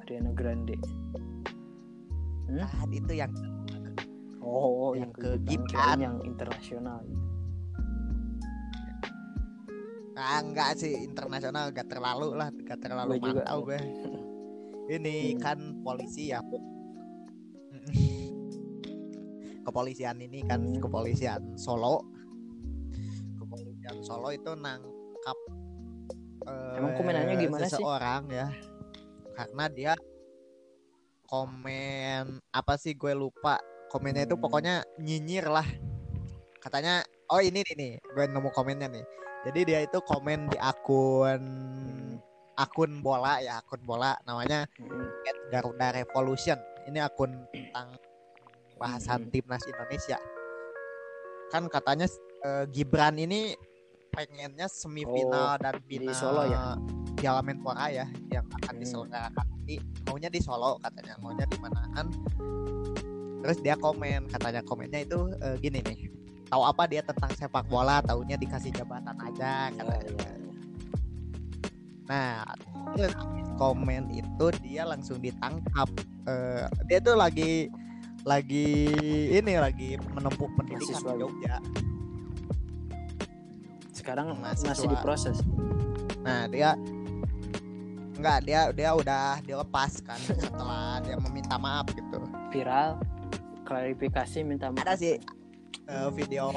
Ariana 0.00 0.32
Grande 0.32 0.78
Hmm? 2.48 2.64
Ah, 2.64 2.88
itu 2.88 3.12
yang 3.12 3.28
oh 4.48 4.96
Yang 4.96 5.12
yang 5.12 5.12
ke 5.12 5.28
kirain 5.68 5.98
yang 6.00 6.16
internasional 6.22 7.00
ah, 10.14 10.40
enggak 10.40 10.74
sih 10.74 10.94
internasional 10.98 11.70
gak 11.70 11.86
terlalu 11.86 12.34
lah 12.34 12.48
gak 12.58 12.80
terlalu 12.80 13.16
Gue 13.16 13.28
juga, 13.28 13.42
mantau 13.44 13.58
ya. 13.60 13.66
gue 13.66 13.80
ini 14.96 15.16
Hmm. 15.30 15.38
kan 15.38 15.58
polisi 15.78 16.32
ya 16.32 16.40
kepolisian 19.62 20.16
ini 20.18 20.40
kan 20.42 20.60
Hmm. 20.60 20.80
kepolisian 20.80 21.54
Solo 21.54 22.00
kepolisian 23.36 23.96
Solo 24.00 24.32
itu 24.32 24.52
nangkap 24.54 25.38
eh, 26.48 26.74
Emang 26.74 26.92
komenannya 26.96 27.34
gimana 27.38 27.68
sih? 27.68 27.76
seseorang 27.76 28.22
ya 28.28 28.48
karena 29.36 29.64
dia 29.68 29.92
komen 31.28 32.24
apa 32.50 32.74
sih 32.74 32.96
gue 32.96 33.12
lupa 33.12 33.60
komennya 33.88 34.24
itu 34.24 34.36
Hmm. 34.36 34.44
pokoknya 34.44 34.74
nyinyir 34.96 35.48
lah 35.48 35.66
katanya 36.60 37.00
oh 37.28 37.40
ini 37.40 37.64
nih 37.64 37.74
nih 37.74 37.92
gue 38.02 38.24
nemu 38.28 38.50
komennya 38.52 38.88
nih 38.88 39.04
jadi 39.46 39.60
dia 39.64 39.78
itu 39.84 39.98
komen 40.02 40.50
di 40.50 40.58
akun 40.58 41.42
akun 42.58 43.00
bola 43.00 43.38
ya 43.38 43.62
akun 43.62 43.78
bola 43.82 44.18
namanya 44.26 44.66
Hmm. 44.76 45.06
Garuda 45.48 45.94
Revolution. 45.94 46.58
Ini 46.84 47.00
akun 47.04 47.32
tentang 47.48 47.96
bahasan 48.76 49.24
Hmm. 49.24 49.30
timnas 49.30 49.64
Indonesia. 49.64 50.18
Kan 51.48 51.70
katanya 51.70 52.04
eh, 52.44 52.64
Gibran 52.68 53.16
ini 53.16 53.54
pengennya 54.10 54.66
semifinal 54.66 55.56
dan 55.56 55.78
di 55.86 56.02
final 56.02 56.14
Solo 56.14 56.42
ya? 56.44 56.74
Piala 57.14 57.40
Menpora 57.40 57.88
ya 57.88 58.04
yang 58.28 58.44
akan 58.50 58.74
Hmm. 58.74 58.82
diselenggarakan 58.82 59.44
nanti. 59.48 59.74
Maunya 60.04 60.28
di 60.28 60.40
Solo 60.42 60.76
katanya, 60.82 61.14
maunya 61.22 61.46
di 61.46 61.56
mana 61.62 61.80
kan. 61.94 62.06
Terus 63.38 63.58
dia 63.58 63.74
komen, 63.74 64.26
katanya 64.28 64.60
komennya 64.60 65.00
itu 65.00 65.30
eh, 65.38 65.56
gini 65.58 65.78
nih. 65.80 65.98
Tahu 66.48 66.62
apa 66.64 66.84
dia 66.84 67.00
tentang 67.00 67.30
sepak 67.30 67.68
bola, 67.68 68.00
taunya 68.00 68.34
dikasih 68.34 68.72
jabatan 68.72 69.14
aja 69.20 69.68
Ya, 69.68 69.72
katanya. 69.72 70.08
ya, 70.08 70.12
ya. 70.16 70.32
Nah, 72.08 72.40
terus 72.94 73.12
komen 73.54 74.08
itu 74.10 74.46
dia 74.62 74.82
langsung 74.82 75.20
ditangkap. 75.20 75.88
Eh, 76.24 76.64
dia 76.84 76.98
tuh 76.98 77.14
lagi 77.14 77.68
lagi 78.24 78.88
ini 79.30 79.54
lagi 79.56 79.94
menempuh 80.10 80.48
pendidikan 80.54 80.98
Mahasiswa. 80.98 81.12
di 81.12 81.20
Jogja. 81.20 81.56
sekarang 83.90 84.26
Mahasiswa. 84.36 84.68
masih 84.68 84.88
diproses 84.88 85.38
Nah, 86.20 86.44
dia 86.46 86.76
enggak 88.14 88.38
dia 88.42 88.60
dia 88.72 88.90
udah 88.92 89.38
dilepas 89.40 90.02
kan 90.02 90.18
setelah 90.18 90.98
dia 91.00 91.16
meminta 91.18 91.56
maaf 91.56 91.86
gitu. 91.88 92.18
viral 92.50 92.98
klarifikasi 93.68 94.38
minta 94.48 94.72
maaf 94.72 94.80
Ada 94.88 94.94
sih 94.96 95.14
eh, 95.84 96.08
video 96.16 96.48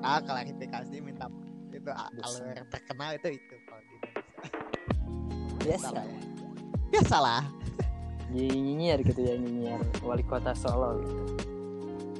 ah 0.00 0.20
klarifikasi 0.24 0.96
minta 1.04 1.28
maaf. 1.28 1.44
itu 1.74 1.90
alur 1.92 2.56
terkenal 2.72 3.10
itu 3.20 3.28
itu 3.36 3.54
kalau 3.68 3.82
di 3.84 3.94
Indonesia. 4.00 4.32
biasa 5.60 6.00
ya. 6.00 6.20
Biasalah. 6.88 7.42
jadi 8.32 8.56
nyinyir 8.56 8.98
gitu 9.04 9.20
ya 9.20 9.34
nyinyir 9.36 9.80
wali 10.00 10.24
kota 10.24 10.56
Solo 10.56 10.96
gitu. 11.04 11.22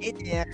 Nyinyir. 0.05 0.48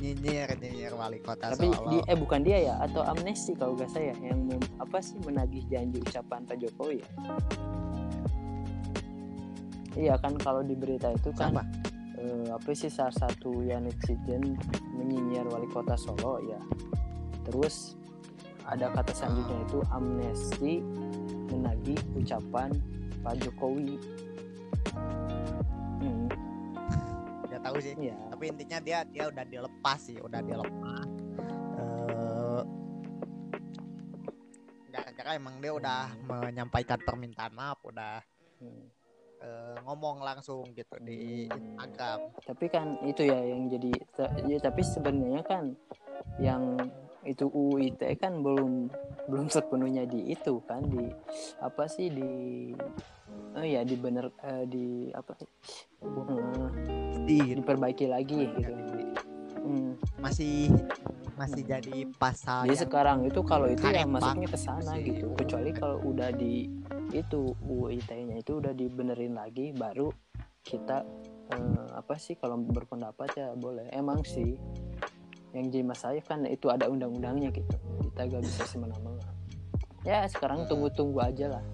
Nyinyir, 0.00 0.48
nyinyir 0.60 0.92
wali 0.96 1.18
kota 1.20 1.52
tapi 1.52 1.68
Solo. 1.68 1.90
di, 1.92 1.98
eh 2.08 2.16
bukan 2.16 2.40
dia 2.40 2.58
ya 2.72 2.74
atau 2.80 3.04
amnesti 3.04 3.52
kalau 3.58 3.76
gak 3.76 3.92
saya 3.92 4.16
yang 4.24 4.48
apa 4.80 4.98
sih 5.04 5.20
menagih 5.20 5.66
janji 5.68 6.00
ucapan 6.00 6.46
Pak 6.48 6.56
Jokowi 6.62 7.04
ya 7.04 7.08
iya 9.94 10.14
kan 10.18 10.34
kalau 10.38 10.62
di 10.62 10.74
berita 10.74 11.10
itu 11.10 11.30
kan 11.34 11.54
eh, 12.18 12.48
apa 12.50 12.70
sih 12.74 12.90
salah 12.90 13.14
satu 13.14 13.62
yang 13.62 13.86
netizen 13.86 14.58
menyinyir 14.94 15.46
wali 15.50 15.66
kota 15.70 15.94
Solo 15.98 16.42
ya 16.44 16.60
terus 17.46 17.98
ada 18.64 18.88
kata 18.90 19.12
selanjutnya 19.12 19.58
itu 19.68 19.78
amnesti 19.92 20.74
menagih 21.52 22.00
ucapan 22.16 22.72
Pak 23.20 23.36
Jokowi 23.44 24.00
hmm, 24.96 25.54
tahu 27.64 27.80
sih. 27.80 27.96
ya 27.96 28.16
Tapi 28.28 28.44
intinya 28.52 28.78
dia 28.84 28.98
dia 29.08 29.24
udah 29.32 29.44
dilepas 29.48 29.98
sih, 29.98 30.20
udah 30.20 30.40
dilepas. 30.44 31.08
Eh 31.80 32.62
gara-gara 34.92 35.30
emang 35.34 35.58
dia 35.58 35.72
udah 35.72 36.12
menyampaikan 36.28 37.00
permintaan 37.00 37.56
maaf, 37.56 37.80
udah 37.82 38.20
hmm. 38.60 38.84
Eh, 39.44 39.76
ngomong 39.84 40.24
langsung 40.24 40.64
gitu 40.72 40.96
di 41.04 41.44
Instagram. 41.52 42.32
tapi 42.48 42.66
kan 42.72 42.96
itu 43.04 43.28
ya 43.28 43.38
yang 43.38 43.68
jadi 43.68 43.92
ya 44.48 44.58
tapi 44.58 44.80
sebenarnya 44.80 45.42
kan 45.44 45.64
yang 46.40 46.80
itu 47.24 47.48
UU 47.48 47.80
ITE 47.92 48.20
kan 48.20 48.44
belum 48.44 48.88
belum 49.28 49.48
sepenuhnya 49.48 50.04
di 50.04 50.32
itu 50.32 50.60
kan 50.68 50.84
di 50.84 51.08
apa 51.60 51.88
sih 51.88 52.12
di 52.12 52.32
oh 53.56 53.64
ya 53.64 53.80
di 53.80 53.96
bener 53.96 54.28
eh, 54.44 54.64
di 54.68 55.08
apa 55.12 55.32
sih 55.40 55.48
Eh, 56.04 56.68
Di, 57.24 57.56
diperbaiki 57.56 58.04
lagi 58.04 58.44
gitu 58.52 58.72
Hmm. 59.64 59.96
masih 60.20 60.68
masih 61.40 61.64
jadi 61.64 62.04
pasal 62.20 62.68
Jadi 62.68 62.84
sekarang 62.84 63.24
itu 63.24 63.40
kalau 63.42 63.66
itu 63.66 63.88
ya 63.88 64.04
masuknya 64.04 64.44
ke 64.46 64.58
sana 64.60 65.00
gitu. 65.00 65.32
Kecuali 65.34 65.72
kalau 65.72 66.04
udah 66.04 66.30
di 66.36 66.68
itu 67.16 67.56
UU 67.64 67.96
ITE-nya 67.96 68.44
itu 68.44 68.60
udah 68.60 68.76
dibenerin 68.76 69.34
lagi 69.34 69.72
baru 69.72 70.12
kita 70.60 71.00
eh, 71.56 71.86
apa 71.96 72.14
sih 72.20 72.36
kalau 72.36 72.60
berpendapat 72.60 73.28
ya 73.34 73.48
boleh. 73.56 73.88
Emang 73.90 74.20
sih 74.22 74.54
yang 75.56 75.70
jadi 75.72 75.86
masalah 75.86 76.20
kan 76.20 76.44
itu 76.44 76.68
ada 76.68 76.86
undang-undangnya 76.86 77.48
gitu. 77.48 77.76
Kita 78.12 78.20
gak 78.28 78.42
bisa 78.44 78.62
semena-mena. 78.68 79.24
Ya 80.04 80.28
sekarang 80.28 80.68
tunggu-tunggu 80.68 81.24
aja 81.24 81.58
lah. 81.58 81.64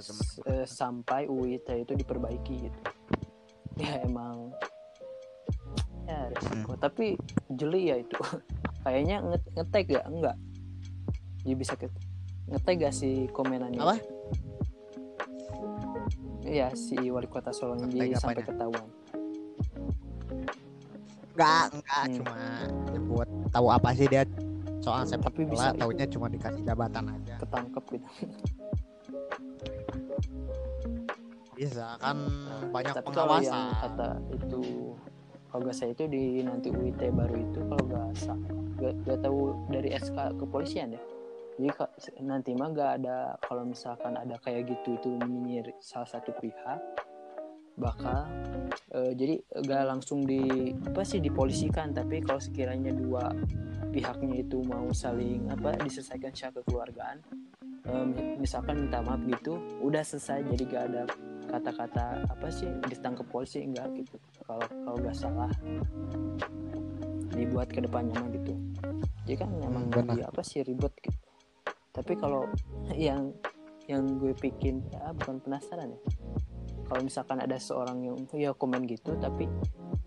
S- 0.00 0.40
eh, 0.46 0.64
sampai 0.64 1.26
UU 1.26 1.60
ITE 1.60 1.82
itu 1.82 1.92
diperbaiki 1.92 2.54
gitu. 2.70 2.80
Ya 3.76 4.00
emang 4.06 4.54
ya 6.06 6.30
resiko. 6.30 6.72
Tapi 6.76 7.18
jeli 7.50 7.90
ya 7.90 7.96
itu. 7.98 8.16
Kayaknya 8.84 9.16
nge- 9.20 9.50
ngetag 9.52 9.84
gak? 9.90 10.06
Enggak. 10.06 10.36
Dia 11.42 11.54
bisa 11.54 11.74
ke 11.74 11.90
ngetag 12.46 12.76
gak 12.80 12.94
si 12.94 13.26
komenannya? 13.28 13.78
Apa? 13.78 13.96
Iya 16.40 16.70
si 16.72 16.94
wali 17.04 17.26
kota 17.26 17.50
Solo 17.50 17.74
dia 17.84 18.14
sampai 18.14 18.38
ketahuan. 18.40 18.86
Enggak, 21.34 21.64
enggak 21.74 22.02
Hmm. 22.02 22.14
cuma 22.14 22.34
buat 23.04 23.28
tahu 23.50 23.66
apa 23.68 23.90
sih 23.92 24.06
dia 24.06 24.22
soal 24.78 25.02
sepak 25.02 25.28
Tapi 25.28 25.42
bola, 25.42 25.52
bisa 25.52 25.68
itu. 25.68 25.78
taunya 25.82 26.06
cuma 26.06 26.26
dikasih 26.30 26.62
jabatan 26.62 27.04
aja. 27.10 27.34
Ketangkep 27.36 27.84
gitu. 27.90 28.08
Bisa 31.52 31.96
kan 31.96 32.16
banyak 32.68 32.94
Tapi 32.94 33.06
pengawasan. 33.06 33.42
yang 33.42 33.68
kata 33.74 34.08
itu 34.30 34.60
kalau 35.56 35.72
gak 35.72 35.80
saya 35.80 35.96
itu 35.96 36.04
di 36.04 36.44
nanti 36.44 36.68
UIT 36.68 37.00
baru 37.16 37.32
itu 37.32 37.64
kalau 37.64 37.84
gak 37.88 38.12
sa- 38.12 38.44
gak, 38.76 38.92
gak 39.08 39.24
tahu 39.24 39.56
dari 39.72 39.88
SK 39.96 40.36
kepolisian 40.36 40.92
ya. 40.92 41.00
Jadi 41.56 41.72
nanti 42.20 42.52
mah 42.52 42.76
gak 42.76 43.00
ada 43.00 43.40
kalau 43.40 43.64
misalkan 43.64 44.20
ada 44.20 44.36
kayak 44.44 44.68
gitu 44.68 45.00
itu 45.00 45.16
menyinyir 45.16 45.72
salah 45.80 46.04
satu 46.04 46.36
pihak 46.44 46.76
bakal 47.80 48.28
eh, 49.00 49.16
jadi 49.16 49.40
gak 49.64 49.96
langsung 49.96 50.28
di 50.28 50.76
apa 50.76 51.00
sih 51.08 51.24
dipolisikan. 51.24 51.96
Tapi 51.96 52.20
kalau 52.20 52.36
sekiranya 52.36 52.92
dua 52.92 53.32
pihaknya 53.96 54.44
itu 54.44 54.60
mau 54.60 54.92
saling 54.92 55.48
apa 55.48 55.72
diselesaikan 55.80 56.36
secara 56.36 56.60
kekeluargaan 56.60 57.16
mi- 58.12 58.44
misalkan 58.44 58.76
minta 58.76 59.00
maaf 59.00 59.24
gitu 59.24 59.56
udah 59.80 60.04
selesai. 60.04 60.44
Jadi 60.52 60.62
gak 60.68 60.84
ada 60.92 61.08
kata-kata 61.46 62.26
apa 62.26 62.46
sih 62.50 62.68
ditangkap 62.86 63.26
polisi? 63.26 63.62
Enggak 63.62 63.94
gitu. 63.94 64.16
Kalau 64.44 64.66
kalau 64.66 64.96
nggak 65.00 65.16
salah 65.16 65.50
dibuat 67.32 67.68
ke 67.68 67.80
depannya 67.84 68.16
mah 68.16 68.30
gitu. 68.32 68.52
Jadi 69.26 69.36
kan 69.36 69.50
emang 69.60 69.90
Hmm, 69.90 69.92
benar. 69.92 70.14
jadi 70.16 70.22
apa 70.30 70.40
sih 70.42 70.62
ribet 70.62 70.92
gitu. 71.02 71.26
Tapi 71.92 72.12
kalau 72.16 72.46
yang 72.94 73.32
yang 73.86 74.18
gue 74.18 74.34
bikin 74.34 74.82
ya 74.90 75.14
bukan 75.14 75.38
penasaran 75.40 75.94
ya. 75.94 76.00
Kalau 76.86 77.00
misalkan 77.02 77.38
ada 77.42 77.58
seorang 77.58 77.98
yang 78.02 78.16
ya 78.34 78.54
komen 78.54 78.86
gitu 78.86 79.18
tapi 79.18 79.50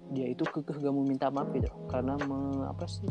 dia 0.10 0.26
itu 0.26 0.42
kekeh 0.42 0.80
gak 0.80 0.94
mau 0.96 1.04
minta 1.04 1.28
maaf 1.30 1.52
gitu. 1.52 1.68
Karena 1.88 2.16
me- 2.24 2.66
apa 2.66 2.88
sih 2.88 3.06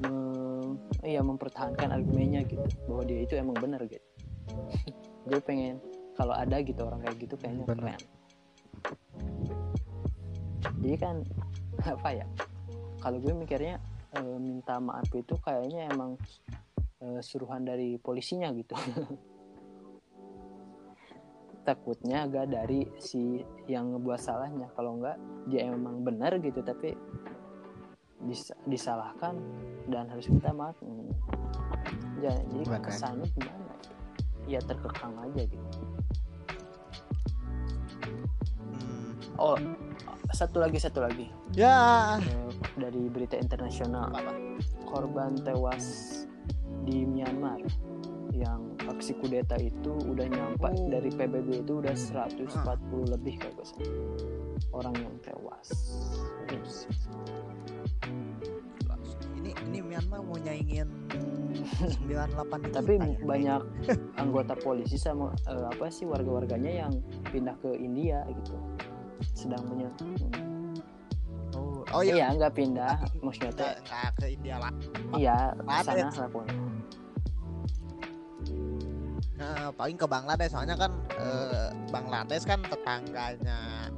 me- 0.00 0.78
ya 1.02 1.20
mempertahankan 1.20 1.90
argumennya 1.92 2.46
gitu. 2.46 2.62
Bahwa 2.86 3.02
dia 3.04 3.20
itu 3.20 3.34
emang 3.36 3.58
benar 3.58 3.82
gitu. 3.84 4.02
Gue 5.28 5.42
pengen 5.42 5.82
kalau 6.16 6.32
ada 6.32 6.56
gitu 6.64 6.80
orang 6.80 7.04
kayak 7.04 7.16
gitu 7.20 7.34
kayaknya 7.36 7.64
Benar. 7.68 7.76
keren. 7.76 8.00
Jadi 10.80 10.96
kan 10.96 11.16
apa 11.94 12.08
ya 12.16 12.26
kalau 13.04 13.20
gue 13.20 13.32
mikirnya 13.36 13.76
eh, 14.16 14.38
minta 14.40 14.80
maaf 14.80 15.06
itu 15.12 15.36
kayaknya 15.44 15.92
emang 15.92 16.16
eh, 17.04 17.20
suruhan 17.20 17.62
dari 17.68 18.00
polisinya 18.00 18.48
gitu. 18.56 18.72
Takutnya 21.66 22.24
agak 22.30 22.46
dari 22.54 22.86
si 23.02 23.42
yang 23.66 23.90
ngebuat 23.92 24.20
salahnya. 24.22 24.70
Kalau 24.72 24.96
enggak 25.02 25.18
dia 25.50 25.66
emang 25.68 26.00
benar 26.06 26.38
gitu 26.38 26.62
tapi 26.62 26.94
dis- 28.22 28.54
disalahkan 28.64 29.34
dan 29.90 30.06
harus 30.08 30.30
minta 30.32 30.54
maaf. 30.54 30.78
Hmm. 30.80 31.10
Ja- 32.22 32.46
jadi 32.48 32.80
kesannya 32.80 33.28
gimana 33.36 33.66
ya 34.46 34.62
terkekang 34.62 35.14
aja 35.20 35.42
gitu 35.42 35.68
oh 39.38 39.58
satu 40.34 40.58
lagi 40.58 40.76
satu 40.76 41.00
lagi 41.00 41.30
Ya. 41.54 42.18
Eh, 42.20 42.50
dari 42.76 43.06
berita 43.08 43.38
internasional 43.38 44.10
Apa? 44.10 44.34
korban 44.84 45.38
tewas 45.38 45.86
di 46.84 47.06
Myanmar 47.06 47.62
yang 48.36 48.76
aksi 48.84 49.16
kudeta 49.16 49.56
itu 49.56 49.96
udah 49.96 50.28
nyampe 50.28 50.68
Oh. 50.68 50.88
dari 50.92 51.08
PBB 51.08 51.64
itu 51.64 51.80
udah 51.80 51.96
140 51.96 53.08
lebih 53.08 53.40
kalau 53.40 53.54
nggak 53.56 53.66
salah 53.66 53.90
orang 54.76 54.94
yang 55.00 55.14
tewas. 55.24 55.68
Ini 59.40 59.50
ini 59.70 59.78
Myanmar 59.80 60.20
mau 60.20 60.36
nyaingin 60.36 60.88
98 61.56 62.76
Tapi 62.76 62.92
kita 63.00 63.06
ya, 63.08 63.24
banyak 63.24 63.62
anggota 64.22 64.54
polisi 64.58 65.00
sama 65.00 65.32
eh, 65.48 65.66
apa 65.72 65.88
sih 65.88 66.04
warga-warganya 66.04 66.86
yang 66.86 66.92
pindah 67.32 67.56
ke 67.62 67.72
India 67.78 68.20
gitu. 68.28 68.56
Sedang 69.32 69.62
punya 69.68 69.88
Oh, 71.56 71.80
oh 71.94 72.02
iya 72.04 72.20
iya. 72.20 72.28
nggak 72.36 72.52
pindah 72.52 73.00
maksudnya 73.24 73.52
teh 73.56 73.72
ke 74.20 74.26
India 74.28 74.60
lah. 74.60 74.72
iya 75.16 75.56
sana 75.80 76.12
lah 76.12 76.28
pokoknya. 76.28 76.56
Nah, 79.36 79.68
paling 79.76 79.96
ke 80.00 80.06
Bangladesh 80.08 80.52
soalnya 80.52 80.76
kan 80.76 80.92
eh, 81.16 81.68
Bangladesh 81.92 82.44
kan 82.48 82.60
tetangganya 82.64 83.88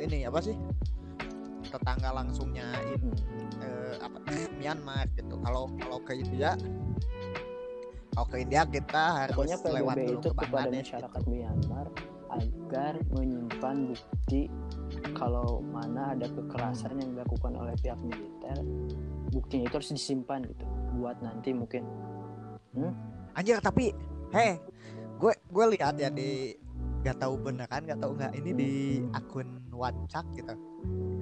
ini 0.00 0.24
apa 0.28 0.38
sih? 0.40 0.56
Tetangga 1.68 2.12
langsungnya 2.14 2.68
ini 2.84 2.96
Hmm. 3.00 3.64
eh, 3.64 3.94
apa 4.00 4.16
Myanmar 4.60 5.08
gitu. 5.16 5.36
Kalau 5.40 5.68
kalau 5.80 5.98
ke 6.04 6.16
India 6.20 6.56
kalau 8.14 8.26
ke 8.30 8.36
India 8.46 8.62
kita 8.62 9.04
harus 9.26 9.34
Pokoknya 9.34 9.58
lewat 9.74 9.96
dulu 9.98 10.12
itu 10.14 10.28
ke 10.30 10.36
kepada 10.38 10.52
Bangladesh 10.52 10.86
masyarakat 10.88 11.20
gitu. 11.20 11.30
Myanmar 11.32 11.86
agar 12.34 12.98
menyimpan 13.14 13.90
bukti 13.90 14.50
kalau 15.14 15.62
mana 15.62 16.14
ada 16.14 16.26
kekerasan 16.26 16.98
yang 16.98 17.14
dilakukan 17.14 17.54
oleh 17.54 17.74
pihak 17.78 17.98
militer 18.02 18.58
buktinya 19.34 19.66
itu 19.66 19.76
harus 19.82 19.90
disimpan 19.90 20.46
gitu 20.46 20.64
buat 20.94 21.18
nanti 21.18 21.50
mungkin. 21.50 21.82
Anjir 23.34 23.58
tapi 23.58 23.90
heh 24.30 24.54
gue 25.18 25.32
gue 25.50 25.64
lihat 25.78 25.98
ya 25.98 26.10
di 26.10 26.54
gak 27.02 27.20
tahu 27.20 27.34
beneran 27.36 27.84
gak 27.84 28.00
tahu 28.00 28.12
nggak 28.16 28.32
ini 28.38 28.50
di 28.54 28.72
akun 29.10 29.66
Wancak 29.74 30.26
gitu. 30.38 30.54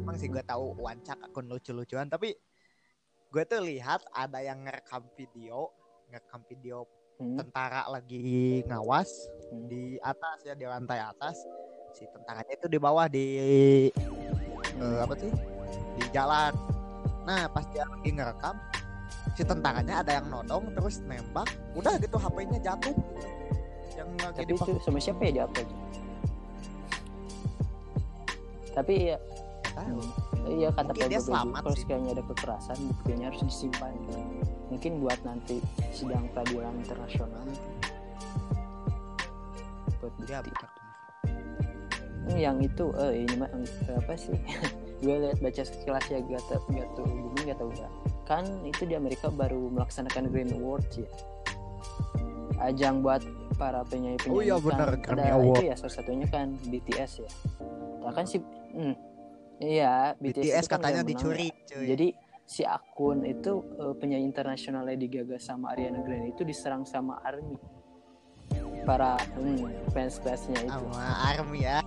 Emang 0.04 0.16
sih 0.20 0.28
gue 0.28 0.44
tahu 0.44 0.76
Wancak 0.76 1.16
akun 1.24 1.48
lucu-lucuan 1.48 2.08
tapi 2.12 2.36
gue 3.32 3.42
tuh 3.48 3.64
lihat 3.64 4.04
ada 4.12 4.44
yang 4.44 4.60
ngerekam 4.68 5.08
video 5.16 5.72
ngerekam 6.12 6.44
video 6.44 6.84
hmm, 7.22 7.38
tentara 7.38 7.86
lagi 7.86 8.60
ngawas 8.66 9.30
Hmm. 9.52 9.68
di 9.68 10.00
atas 10.00 10.48
ya 10.48 10.56
di 10.56 10.64
lantai 10.64 10.96
atas. 11.04 11.44
Si 11.92 12.08
tentaranya 12.08 12.56
itu 12.56 12.66
di 12.72 12.78
bawah 12.80 13.04
di 13.04 13.26
eh, 14.80 14.98
apa 15.04 15.12
sih? 15.20 15.28
Di 16.00 16.04
jalan. 16.08 16.56
Nah 17.28 17.52
pas 17.52 17.68
dia 17.68 17.84
lagi 17.84 18.10
ngerekam 18.16 18.56
si 19.36 19.44
tentaranya 19.44 20.00
ada 20.00 20.18
yang 20.18 20.26
nodong 20.32 20.72
terus 20.72 21.04
nembak. 21.04 21.52
Udah 21.76 22.00
gitu 22.00 22.16
HP-nya 22.16 22.58
jatuh. 22.64 22.96
Gitu. 22.96 23.28
yang 23.92 24.08
lagi 24.24 24.40
tapi 24.40 24.56
itu 24.56 24.72
sama 24.80 24.96
siapa 24.96 25.20
ya 25.28 25.32
di 25.36 25.40
upload 25.44 25.68
tapi 28.72 28.94
ya 29.12 29.16
tahu. 29.74 30.00
iya 30.44 30.68
kata 30.70 30.90
Mungkin 30.90 31.08
dia 31.08 31.20
selamat 31.20 31.60
kalau 31.62 31.76
sekiranya 31.76 32.10
ada 32.12 32.24
kekerasan 32.24 32.78
buktinya 32.88 33.24
harus 33.28 33.42
disimpan 33.42 33.92
gitu. 34.02 34.18
mungkin 34.68 34.92
buat 34.98 35.20
nanti 35.22 35.56
sidang 35.90 36.24
peradilan 36.30 36.74
internasional 36.76 37.44
buat 39.98 40.12
Ya, 40.26 40.42
bukti. 40.42 40.66
Hmm, 42.22 42.38
yang 42.38 42.58
itu 42.58 42.84
eh 42.96 43.26
ini 43.26 43.34
mah 43.34 43.50
eh, 43.50 43.66
apa 43.98 44.14
sih 44.14 44.34
gue 45.02 45.14
lihat 45.18 45.38
baca 45.38 45.62
sekilas 45.62 46.06
ya 46.06 46.22
gak 46.22 46.42
tau 46.46 46.62
gak 46.70 46.86
tau 46.94 47.02
booming 47.02 47.50
gak 47.50 47.58
tau 47.58 47.68
enggak 47.68 47.90
kan 48.22 48.44
itu 48.62 48.82
di 48.86 48.94
Amerika 48.94 49.26
baru 49.26 49.66
melaksanakan 49.68 50.30
Grammy 50.30 50.54
Awards 50.54 50.94
ya 50.96 51.08
ajang 52.62 53.02
buat 53.02 53.26
para 53.58 53.82
penyanyi 53.82 54.14
penyanyi 54.16 54.38
Oh 54.38 54.42
iya, 54.44 54.56
benar, 54.56 54.94
kan 55.02 55.18
Grammy 55.18 55.22
ada 55.24 55.34
Award. 55.34 55.58
itu 55.58 55.62
ya 55.66 55.74
salah 55.74 55.94
satunya 55.98 56.26
kan 56.30 56.54
BTS 56.62 57.12
ya 57.18 57.30
nah 58.02 58.12
kan 58.12 58.24
si 58.24 58.38
hmm, 58.70 58.94
iya 59.62 60.12
BTS, 60.18 60.42
BTS 60.42 60.64
kan 60.66 60.72
katanya 60.78 61.00
menang 61.06 61.10
dicuri 61.14 61.48
ya. 61.48 61.66
cuy. 61.70 61.86
jadi 61.86 62.06
si 62.44 62.62
akun 62.66 63.22
itu 63.24 63.52
eh, 63.78 63.94
penyanyi 63.96 64.26
internasional 64.26 64.82
Lady 64.84 65.06
Gaga 65.08 65.38
sama 65.38 65.72
Ariana 65.72 66.02
Grande 66.02 66.34
itu 66.34 66.42
diserang 66.42 66.82
sama 66.84 67.22
ARMY 67.22 67.56
para 68.82 69.14
hmm, 69.38 69.94
fans-fansnya 69.94 70.58
itu 70.66 70.74
sama 70.74 71.02
Army 71.30 71.62
ya 71.64 71.80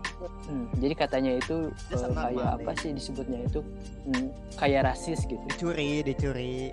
Hmm, 0.47 0.69
jadi 0.79 0.93
katanya 0.95 1.31
itu 1.35 1.69
sama 1.91 2.31
kayak 2.31 2.49
apa 2.61 2.71
sih 2.79 2.95
disebutnya 2.95 3.43
itu 3.43 3.59
hmm, 4.07 4.29
kayak 4.55 4.87
rasis 4.87 5.27
gitu. 5.27 5.41
dicuri 5.51 6.01
dicuri 6.01 6.71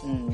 Hmm, 0.00 0.30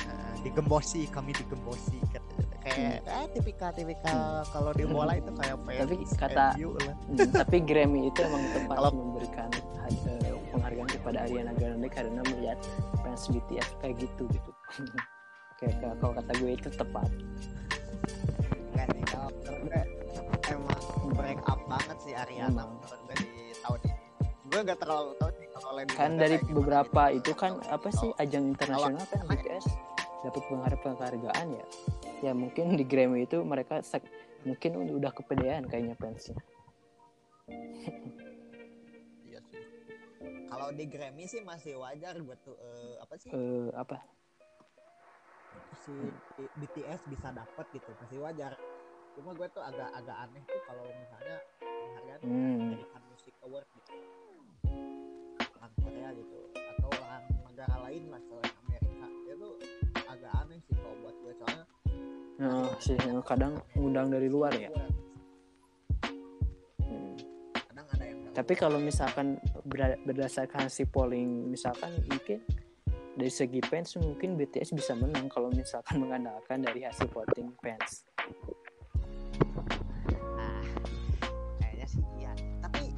Nah, 0.00 0.32
digembosi 0.44 1.08
kami 1.08 1.32
digembosi 1.32 1.96
katanya. 2.12 2.49
Kayak 2.60 3.00
ah, 3.06 3.26
tipikal 3.30 3.70
tipikal 3.70 4.20
kalau 4.46 4.70
di 4.70 4.84
bola 4.84 5.12
itu 5.14 5.32
kayak 5.32 5.56
fans 5.58 5.68
Hmm. 5.70 5.82
Tapi 5.82 5.96
kata- 6.14 6.54
hmm, 6.54 7.32
tapi 7.34 7.56
Grammy 7.60 8.00
itu 8.06 8.20
emang 8.20 8.42
tepat 8.50 8.76
Kalau- 8.76 8.94
memberikan 8.94 9.48
eh, 9.88 10.34
penghargaan 10.50 10.88
kepada 10.90 11.18
Ariana 11.24 11.52
Grande 11.52 11.88
karena 11.88 12.20
melihat 12.26 12.58
fans 13.00 13.24
BTS 13.26 13.68
kayak 13.78 13.96
gitu 13.98 14.22
gitu. 14.28 14.50
kayak 15.58 15.74
kalau 15.94 16.12
kata 16.12 16.32
gue 16.34 16.50
itu 16.52 16.68
tepat. 16.70 17.08
Enggak 18.70 18.86
sih 18.90 19.04
kalau 19.06 19.28
gue 19.30 19.80
emang 20.48 20.80
break 21.10 21.40
up 21.44 21.60
banget 21.66 21.96
sih 21.98 22.12
Ariana 22.14 22.48
Emang. 22.50 22.70
menurut 22.76 23.00
gue 23.02 23.16
di 23.18 23.30
tahun 23.56 23.78
ini 23.82 23.94
gue 24.42 24.60
nggak 24.60 24.78
terlalu 24.78 25.10
tahu 25.14 25.30
sih 25.32 25.46
kalau 25.48 25.70
Lady 25.72 25.92
Kan 25.92 26.10
dari 26.16 26.36
beberapa 26.44 27.02
gitu. 27.08 27.18
itu 27.22 27.32
kan 27.34 27.52
apa 27.64 27.88
sih 27.90 28.10
ajang 28.16 28.44
internasional 28.50 29.04
kan 29.06 29.22
BTS 29.28 29.66
dapat 30.20 30.42
penghargaan 30.78 31.46
ya. 31.50 31.64
Ya 32.20 32.32
mungkin 32.32 32.74
di 32.74 32.84
Grammy 32.84 33.24
itu 33.24 33.40
mereka 33.40 33.80
sek- 33.80 34.08
mungkin 34.40 34.76
udah 34.92 35.10
kepedean 35.10 35.64
kayaknya 35.64 35.94
fansnya. 35.94 36.36
iya 39.22 39.40
sih 39.42 39.62
kalau 40.46 40.70
di 40.70 40.84
Grammy 40.84 41.24
sih 41.24 41.40
masih 41.40 41.76
wajar 41.76 42.14
gue 42.14 42.36
tuh 42.40 42.54
eh, 42.54 42.94
apa 42.98 43.14
sih 43.16 43.30
Eh, 43.30 43.68
apa 43.72 43.98
si 45.76 45.94
BTS 46.52 47.06
bisa 47.06 47.30
dapet 47.30 47.66
gitu 47.72 47.90
masih 47.98 48.20
wajar 48.20 48.54
cuma 49.12 49.32
gue 49.32 49.48
tuh 49.48 49.60
agak 49.60 49.90
agak 49.92 50.16
aneh 50.20 50.42
tuh 50.44 50.60
kalau 50.64 50.84
misalnya 50.86 51.36
penghargaan 51.58 52.20
Hmm. 52.20 52.58
American 52.68 53.02
Music 53.08 53.34
Award 53.40 53.66
gitu 53.72 53.92
orang 55.50 55.72
Korea 55.76 56.08
gitu 56.12 56.38
atau 56.54 56.88
orang 57.00 57.22
negara 57.44 57.76
lain 57.82 58.02
lah 58.06 58.20
selain 58.20 58.49
Nah, 62.40 62.72
sih 62.80 62.96
yang 63.04 63.20
kadang 63.20 63.60
ngundang 63.76 64.08
dari 64.08 64.32
luar 64.32 64.48
ya. 64.56 64.72
Hmm. 66.80 67.12
Tapi 68.32 68.52
kalau 68.56 68.80
misalkan 68.80 69.36
ber- 69.68 70.00
berdasarkan 70.08 70.72
si 70.72 70.88
polling, 70.88 71.52
misalkan 71.52 71.92
mungkin 72.08 72.40
dari 73.20 73.28
segi 73.28 73.60
fans 73.60 74.00
mungkin 74.00 74.40
BTS 74.40 74.72
bisa 74.72 74.96
menang 74.96 75.28
kalau 75.28 75.52
misalkan 75.52 76.00
mengandalkan 76.02 76.64
dari 76.64 76.80
hasil 76.80 77.12
voting 77.12 77.52
fans. 77.60 78.08
ah 80.40 80.64
kayaknya 81.60 81.86
sih 81.86 82.04
iya 82.16 82.32
tapi 82.64 82.96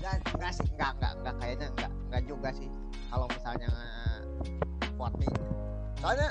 enggak 0.00 0.14
enggak 0.32 0.52
sih 0.56 0.66
enggak 0.72 0.90
enggak 0.96 1.12
enggak 1.20 1.34
kayaknya 1.36 1.66
enggak 1.76 1.92
enggak 2.08 2.22
juga 2.24 2.48
sih 2.56 2.68
kalau 3.12 3.26
misalnya 3.28 3.70
voting 4.96 5.34
soalnya 6.00 6.28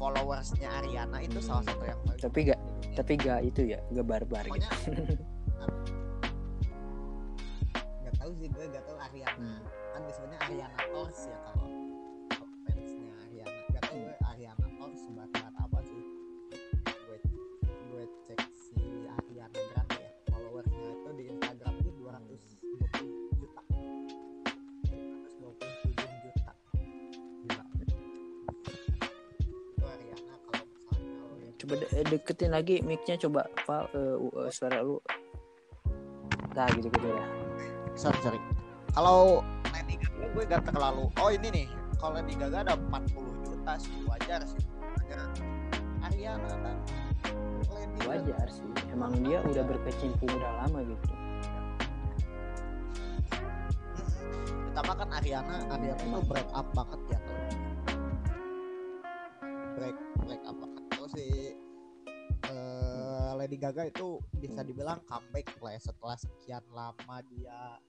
followersnya 0.00 0.68
Ariana 0.80 1.20
itu 1.20 1.38
salah 1.38 1.60
satu 1.62 1.84
yang 1.84 2.00
paling 2.02 2.20
Tapi 2.24 2.38
gak, 2.48 2.60
tapi 2.96 3.12
gak 3.14 3.40
itu 3.44 3.62
ya, 3.68 3.78
gak 3.92 4.06
barbar 4.08 4.44
gitu. 4.48 4.64
nggak 8.00 8.14
tahu 8.16 8.30
sih 8.34 8.48
gue 8.48 8.64
nggak 8.64 8.84
tahu 8.84 8.96
Ariana 8.96 9.36
Hmm. 9.36 9.60
kan 9.92 10.00
disebutnya 10.08 10.38
Ariana 10.40 10.80
Tors 10.88 11.20
ya 11.28 11.36
kalau 11.44 11.68
deketin 32.10 32.50
lagi 32.50 32.82
micnya 32.82 33.14
coba 33.16 33.46
Val 33.64 33.86
eh, 33.94 34.16
u- 34.18 34.34
eh, 34.42 34.50
suara 34.50 34.82
lu. 34.82 34.98
Nah 36.50 36.66
gitu 36.74 36.90
gitu 36.90 37.06
ya 37.06 37.22
sorry 37.94 38.18
sorry. 38.20 38.40
Kalau 38.90 39.40
Lady 39.70 39.94
Gaga 39.96 40.26
gue 40.34 40.42
gak 40.46 40.62
terlalu 40.66 41.06
oh 41.14 41.30
ini 41.30 41.48
nih. 41.50 41.66
Kalau 42.02 42.18
Lady 42.18 42.34
Gaga 42.34 42.66
ada 42.66 42.74
40 42.74 43.46
juta 43.46 43.72
sih. 43.78 43.94
Wajar 44.04 44.40
sih. 44.42 44.62
Wajar. 44.98 45.30
Ariana 46.02 46.50
kan. 46.58 46.76
Lady 47.70 47.96
Gaga. 48.02 48.08
Wajar 48.10 48.46
sih. 48.50 48.66
Emang 48.90 49.14
dia 49.22 49.38
udah 49.46 49.62
berkecimpung 49.62 50.30
udah 50.30 50.52
lama 50.66 50.82
gitu. 50.82 51.06
Pertama 54.70 54.92
kan 54.96 55.08
Ariana, 55.18 55.56
Ariana 55.66 56.02
tuh 56.02 56.22
break 56.26 56.50
up 56.50 56.66
banget 56.72 57.00
ya. 57.10 57.18
Tuh. 57.20 57.38
Break 59.76 59.96
break 60.24 60.42
up 60.46 60.56
Lady 63.40 63.56
Gaga 63.56 63.82
itu 63.86 64.06
bisa 64.32 64.60
dibilang 64.60 65.00
comeback 65.02 65.56
lah 65.58 65.72
ya 65.72 65.80
setelah 65.80 66.16
sekian 66.16 66.64
lama 66.70 67.16
dia 67.26 67.80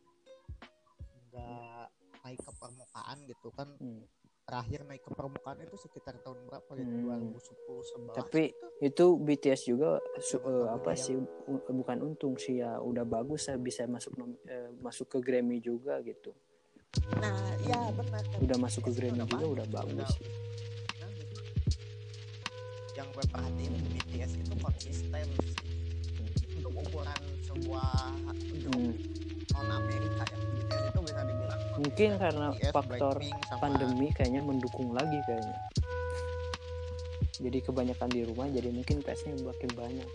nggak 1.28 1.86
naik 2.22 2.40
ke 2.40 2.52
permukaan 2.54 3.18
gitu 3.26 3.50
kan 3.50 3.68
Hmm. 3.74 4.04
terakhir 4.42 4.84
naik 4.84 5.02
ke 5.02 5.12
permukaan 5.12 5.58
itu 5.60 5.76
sekitar 5.76 6.16
tahun 6.18 6.44
berapa 6.46 6.72
ya 6.74 6.84
Hmm. 6.84 7.04
2010 7.32 7.84
11 7.86 8.14
Tapi- 8.14 8.52
gitu. 8.52 8.68
itu 8.82 9.06
BTS 9.18 9.62
juga 9.66 9.90
su- 10.20 10.42
eh, 10.42 10.68
apa 10.70 10.92
Iya. 10.92 11.02
sih 11.02 11.16
u- 11.18 11.68
bukan 11.74 11.98
untung 12.02 12.36
sih 12.36 12.60
ya 12.60 12.80
udah 12.80 13.06
bagus 13.06 13.48
ya 13.48 13.56
bisa 13.56 13.86
masuk 13.86 14.12
eh, 14.46 14.72
masuk 14.78 15.08
ke 15.10 15.20
Grammy 15.20 15.60
juga 15.60 16.00
gitu 16.02 16.36
nah 17.16 17.32
iya 17.62 17.88
benar 17.90 18.20
udah 18.38 18.58
masuk 18.58 18.82
ke 18.84 18.92
Grammy 18.94 19.24
juga 19.24 19.46
udah 19.46 19.64
Udah- 19.64 19.68
bagus 19.78 20.10
sih. 20.14 20.28
Yang 23.12 23.28
gue 23.28 23.36
perhatiin 23.36 23.74
BTS 23.92 24.32
itu 24.40 24.54
konsisten 24.56 25.26
sih. 25.44 25.52
Untuk 26.64 26.72
ukuran 26.80 27.20
sebuah 27.44 27.92
grup 28.64 28.72
Hmm. 28.72 28.96
non 29.52 29.68
Amerika 29.68 30.24
ya. 30.32 30.38
BTS 30.40 30.84
itu 30.96 31.00
bisa 31.04 31.22
dibilang 31.28 31.60
mungkin 31.76 32.10
karena 32.16 32.48
BTS, 32.56 32.72
faktor 32.72 33.16
sama- 33.20 33.60
pandemi 33.60 34.08
kayaknya 34.16 34.40
mendukung 34.40 34.96
lagi 34.96 35.20
kayaknya. 35.28 35.60
Jadi 37.36 37.60
kebanyakan 37.60 38.08
di 38.08 38.24
rumah 38.24 38.48
jadi 38.48 38.72
mungkin 38.72 39.04
PS-nya 39.04 39.36
makin 39.44 39.70
banyak. 39.76 40.08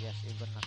Iya 0.00 0.10
sih 0.16 0.32
benar. 0.40 0.64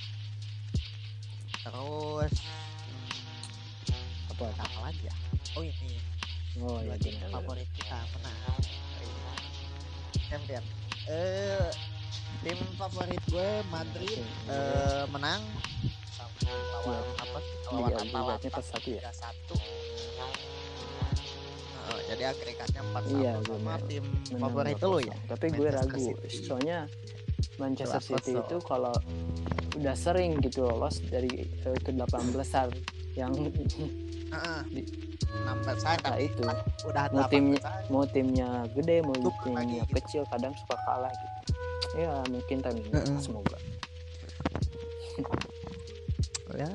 Terus 1.58 2.34
hmm, 2.38 4.30
apa? 4.30 4.46
apa 4.62 4.80
lagi 4.86 5.10
ya? 5.10 5.16
Oh 5.58 5.66
ini 5.66 5.98
oh 6.60 6.80
ya 6.80 6.90
dua 6.90 6.98
tim 6.98 7.14
benar. 7.16 7.30
favorit 7.32 7.70
kita 7.72 7.98
menang 8.12 8.38
champion 10.22 10.64
eh 11.08 11.70
tim 12.40 12.60
favorit 12.76 13.22
gue 13.26 13.50
Madrid 13.68 14.18
Oke. 14.18 14.50
eh, 14.50 15.04
menang 15.10 15.42
sama 16.10 16.52
lawan 16.76 17.04
apa 17.18 17.40
lawan 17.68 17.92
Atalanta 17.94 18.48
pas 18.50 18.66
satu 18.66 18.90
ya? 18.90 19.02
3-1 19.10 19.60
Eh, 21.90 22.02
jadi 22.08 22.30
agregatnya 22.30 22.82
4 22.86 23.02
Iya, 23.12 23.34
sama 23.42 23.50
benar. 23.74 23.80
tim 23.84 24.06
Menang 24.06 24.42
favorit 24.44 24.78
2-0. 24.78 24.86
lu 24.86 25.00
ya 25.02 25.16
tapi 25.26 25.46
gue 25.50 25.68
ragu 25.68 25.98
City. 25.98 26.30
soalnya 26.40 26.80
Manchester 27.58 27.98
City 28.00 28.38
itu 28.38 28.58
kalau 28.62 28.94
udah 29.74 29.96
sering 29.96 30.38
gitu 30.38 30.64
lolos 30.64 31.02
dari 31.02 31.34
eh, 31.60 31.74
ke 31.76 31.90
18 31.90 32.06
besar 32.32 32.70
yang 33.14 33.32
Heeh. 33.34 34.60
Di- 34.70 34.90
6 35.30 35.62
besar 35.62 35.94
nah 36.00 36.14
tapi 36.14 36.26
itu. 36.26 36.42
Kan 36.42 36.58
udah 36.86 37.04
Mau 37.08 37.22
8 37.24 37.30
timnya- 37.30 37.74
mau 37.88 38.04
timnya 38.04 38.50
gede 38.72 38.98
mau 39.02 39.14
Tuh, 39.16 39.34
timnya 39.40 39.58
lagi 39.60 39.76
gitu. 39.80 39.94
kecil 39.96 40.22
kadang 40.28 40.54
suka 40.56 40.76
kalah 40.80 41.10
gitu. 41.12 41.40
Ya 41.96 42.14
mungkin 42.28 42.58
tahun 42.60 42.78
ini 42.80 42.90
Heeh. 42.92 43.20
semoga. 43.20 43.58
Ya 46.52 46.70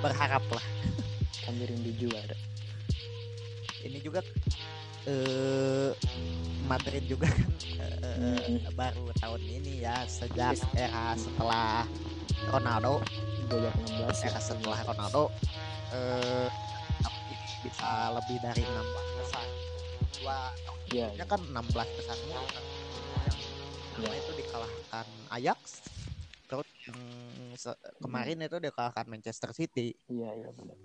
berharap 0.00 0.42
lah 0.48 0.64
kami 1.42 1.62
rindu 1.64 1.90
juara. 1.96 2.36
Ini 3.80 3.98
juga 4.00 4.20
eh 5.06 5.90
Madrid 6.62 7.04
juga 7.06 7.26
kan 7.26 7.50
eh, 7.78 8.18
Hmm. 8.20 8.58
baru 8.74 9.08
tahun 9.16 9.40
ini 9.40 9.80
ya 9.80 10.04
sejak 10.04 10.60
era 10.74 11.14
setelah 11.14 11.88
Ronaldo 12.46 13.00
2016 13.50 14.24
ya. 14.24 14.28
era 14.30 14.40
setelah 14.40 14.78
Ronaldo 14.86 15.34
eh 15.90 16.48
bisa 17.60 18.14
lebih 18.16 18.36
dari 18.40 18.62
16 18.64 19.20
besar. 19.20 19.44
Dua 20.20 20.38
ya 20.90 21.06
sebelumnya 21.10 21.26
kan 21.28 21.40
16 21.44 21.98
besar 21.98 22.16
mulu 22.26 22.46
kan 22.48 22.64
yang 24.00 24.14
Ya. 24.16 24.16
itu 24.16 24.32
dikalahkan 24.32 25.06
Ajax 25.28 25.60
terus 26.48 26.68
yang 26.88 26.98
kemarin 28.00 28.40
itu 28.40 28.56
dikalahkan 28.56 29.04
Manchester 29.04 29.52
City. 29.52 29.92
Iya 30.08 30.30
iya 30.40 30.48
benar 30.56 30.78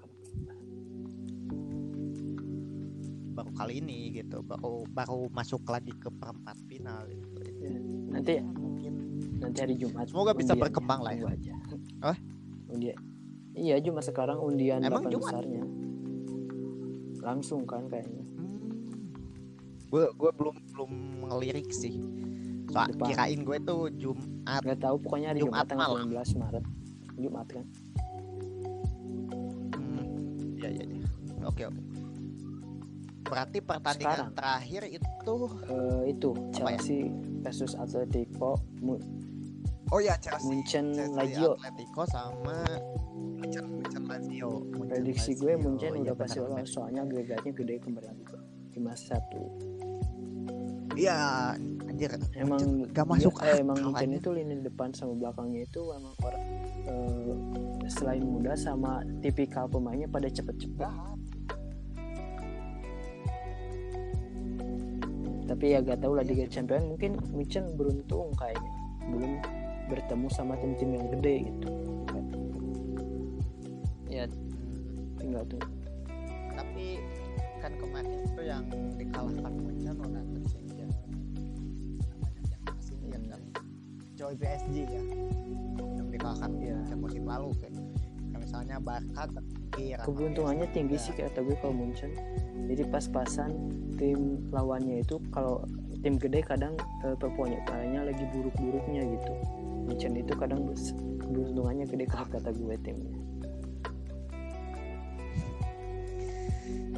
baru 3.35 3.51
kali 3.51 3.83
ini 3.83 4.15
gitu 4.15 4.39
baru 4.39 4.87
baru 4.87 5.27
masuk 5.27 5.67
lagi 5.67 5.91
ke 5.91 6.07
perempat 6.07 6.55
final 6.71 7.03
gitu. 7.11 7.27
Nanti 8.07 8.39
mungkin 8.39 8.93
nanti 9.43 9.57
hari 9.59 9.75
Jumat 9.75 10.07
Semoga 10.07 10.31
bisa 10.31 10.55
berkembang 10.55 11.03
lah 11.03 11.11
ya. 11.11 11.27
Aja. 11.27 11.55
Apa? 11.99 12.15
Undian 12.67 12.97
iya 13.53 13.77
Jumat 13.77 14.03
sekarang 14.03 14.37
undian 14.37 14.79
Emang 14.79 15.05
Jumat? 15.05 15.31
besarnya 15.31 15.63
langsung 17.19 17.63
kan 17.63 17.85
kayaknya 17.85 18.23
gue 19.87 20.05
gue 20.11 20.31
belum 20.33 20.55
belum 20.69 20.91
ngelirik 21.25 21.69
sih 21.69 21.97
soal 22.67 22.89
Depan. 22.89 23.07
kirain 23.07 23.39
gue 23.41 23.57
tuh 23.61 23.81
Jumat 23.91 24.61
nggak 24.61 24.79
tahu 24.79 24.95
pokoknya 24.99 25.27
hari 25.29 25.39
Jumat 25.39 25.53
Jumat, 25.55 25.65
tanggal 25.67 25.89
malam. 25.89 26.07
19 26.11 26.41
Maret 26.41 26.65
Jumat 27.15 27.47
kan 27.47 27.65
hmm, 29.71 30.05
ya 30.55 30.69
ya 30.69 30.83
ya 30.83 31.07
oke 31.43 31.63
oke 31.63 31.81
berarti 33.25 33.57
pertandingan 33.59 34.13
Sekarang. 34.21 34.33
terakhir 34.33 34.81
itu 34.87 35.35
Eh, 35.65 36.01
itu 36.11 36.29
ya? 36.29 36.51
Chelsea 36.53 37.09
versus 37.41 37.73
Atletico 37.73 38.61
oh 39.91 39.99
ya 39.99 40.15
Chelsea. 40.17 40.45
Munchen 40.47 40.85
Chelsea 40.93 41.13
Lazio. 41.13 41.51
Atletico 41.55 42.03
sama 42.07 42.57
Munchen 43.37 43.65
Munchen 43.69 44.03
Lazio. 44.05 44.49
Munchen 44.65 44.87
prediksi 44.89 45.31
Lazio. 45.33 45.41
gue 45.41 45.53
Munchen 45.59 45.91
Iya, 45.93 46.01
udah 46.01 46.15
pasti 46.15 46.37
lolos 46.39 46.69
soalnya 46.69 47.01
agregatnya 47.03 47.51
gede 47.51 47.75
kembali 47.79 48.07
lima 48.75 48.93
satu. 48.93 49.41
Iya 50.95 51.17
anjir. 51.85 52.11
Emang 52.33 52.59
Munchen 52.59 52.91
gak 52.91 53.05
dia- 53.05 53.11
masuk 53.13 53.33
eh, 53.43 53.57
emang 53.59 53.77
Munchen 53.81 54.11
itu 54.11 54.29
lini 54.31 54.55
depan 54.61 54.89
sama 54.91 55.13
belakangnya 55.15 55.61
itu 55.63 55.81
emang 55.91 56.13
orang 56.23 56.43
eh, 56.85 57.33
selain 57.87 58.23
muda 58.23 58.55
sama 58.55 59.03
tipikal 59.19 59.67
pemainnya 59.67 60.07
pada 60.07 60.27
cepet-cepet. 60.27 60.91
Tapi 65.45 65.65
ya 65.71 65.79
gak 65.79 66.01
tau 66.01 66.17
lah 66.17 66.25
di 66.25 66.33
Liga 66.33 66.49
Champion 66.49 66.89
mungkin 66.89 67.21
Munchen 67.29 67.77
beruntung 67.77 68.33
kayaknya. 68.33 68.71
Belum 69.05 69.31
bertemu 69.85 70.27
sama 70.33 70.53
tim-tim 70.57 70.97
yang 70.97 71.07
gede 71.13 71.35
gitu. 71.49 71.69
Ya. 74.09 74.25
Tinggal 75.19 75.43
tuh. 75.49 75.61
Tapi 76.55 77.03
kan 77.59 77.71
kemarin 77.75 78.23
itu 78.23 78.41
yang 78.45 78.63
dikalahkan 78.95 79.53
Munchen 79.59 79.95
udah 79.99 80.23
tersingkir 80.37 80.87
banyak 82.21 82.45
yang 82.47 82.63
tersingkir 82.63 83.21
kan? 83.27 83.41
Joy 84.15 84.33
PSG 84.39 84.75
ya. 84.87 85.03
Yang 85.99 86.07
dikalahkan 86.15 86.51
Iya. 86.61 86.75
Munchen 86.79 86.99
musim 87.03 87.23
lalu 87.27 87.49
kayak. 87.59 87.75
Kayak 88.31 88.39
misalnya 88.39 88.75
Barca 88.79 89.23
sama 89.27 89.41
keberuntungannya 90.05 90.67
tinggi 90.71 90.95
sih 90.95 91.11
kata 91.11 91.43
gue 91.43 91.57
kalau 91.59 91.75
Munchen. 91.75 92.15
Jadi 92.65 92.87
pas-pasan 92.87 93.51
tim 93.99 94.47
lawannya 94.49 95.03
itu 95.03 95.19
kalau 95.33 95.67
tim 95.99 96.15
gede 96.15 96.45
kadang 96.45 96.77
eh, 97.03 97.17
performanya 97.17 98.07
lagi 98.07 98.23
buruk-buruknya 98.31 99.01
gitu 99.03 99.33
Munchen 99.85 100.17
itu 100.17 100.33
kadang 100.33 100.65
keberuntungannya 101.21 101.85
gede 101.85 102.05
kalau 102.09 102.27
kata 102.29 102.49
gue 102.51 102.75
timnya 102.81 103.17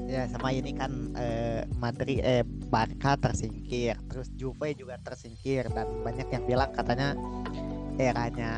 ya 0.08 0.24
sama 0.32 0.56
ini 0.56 0.72
kan 0.72 1.12
eh, 1.20 1.68
Madrid 1.84 2.24
eh 2.24 2.48
Barca 2.72 3.20
tersingkir 3.20 4.00
terus 4.08 4.32
Juve 4.40 4.72
juga 4.72 4.96
tersingkir 5.04 5.68
dan 5.76 6.00
banyak 6.00 6.32
yang 6.32 6.44
bilang 6.48 6.72
katanya 6.72 7.12
eranya 7.98 8.54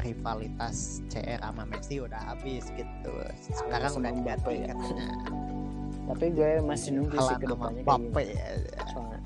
rivalitas 0.00 1.04
CR 1.12 1.38
sama 1.44 1.68
Messi 1.68 2.00
udah 2.00 2.32
habis 2.32 2.72
gitu. 2.72 3.14
Sekarang 3.52 3.92
udah 4.00 4.12
diganti 4.16 4.64
ya. 4.64 4.72
katanya. 4.72 5.08
Tapi 6.08 6.24
gue 6.32 6.50
masih 6.64 6.90
nunggu 6.96 7.16
sih 7.20 7.36
Haaland 7.36 7.40
ke 7.40 7.46
sama 7.52 7.66
depannya 7.68 8.10
kayak 8.16 8.32
ya. 8.32 8.82
soalnya 8.90 9.20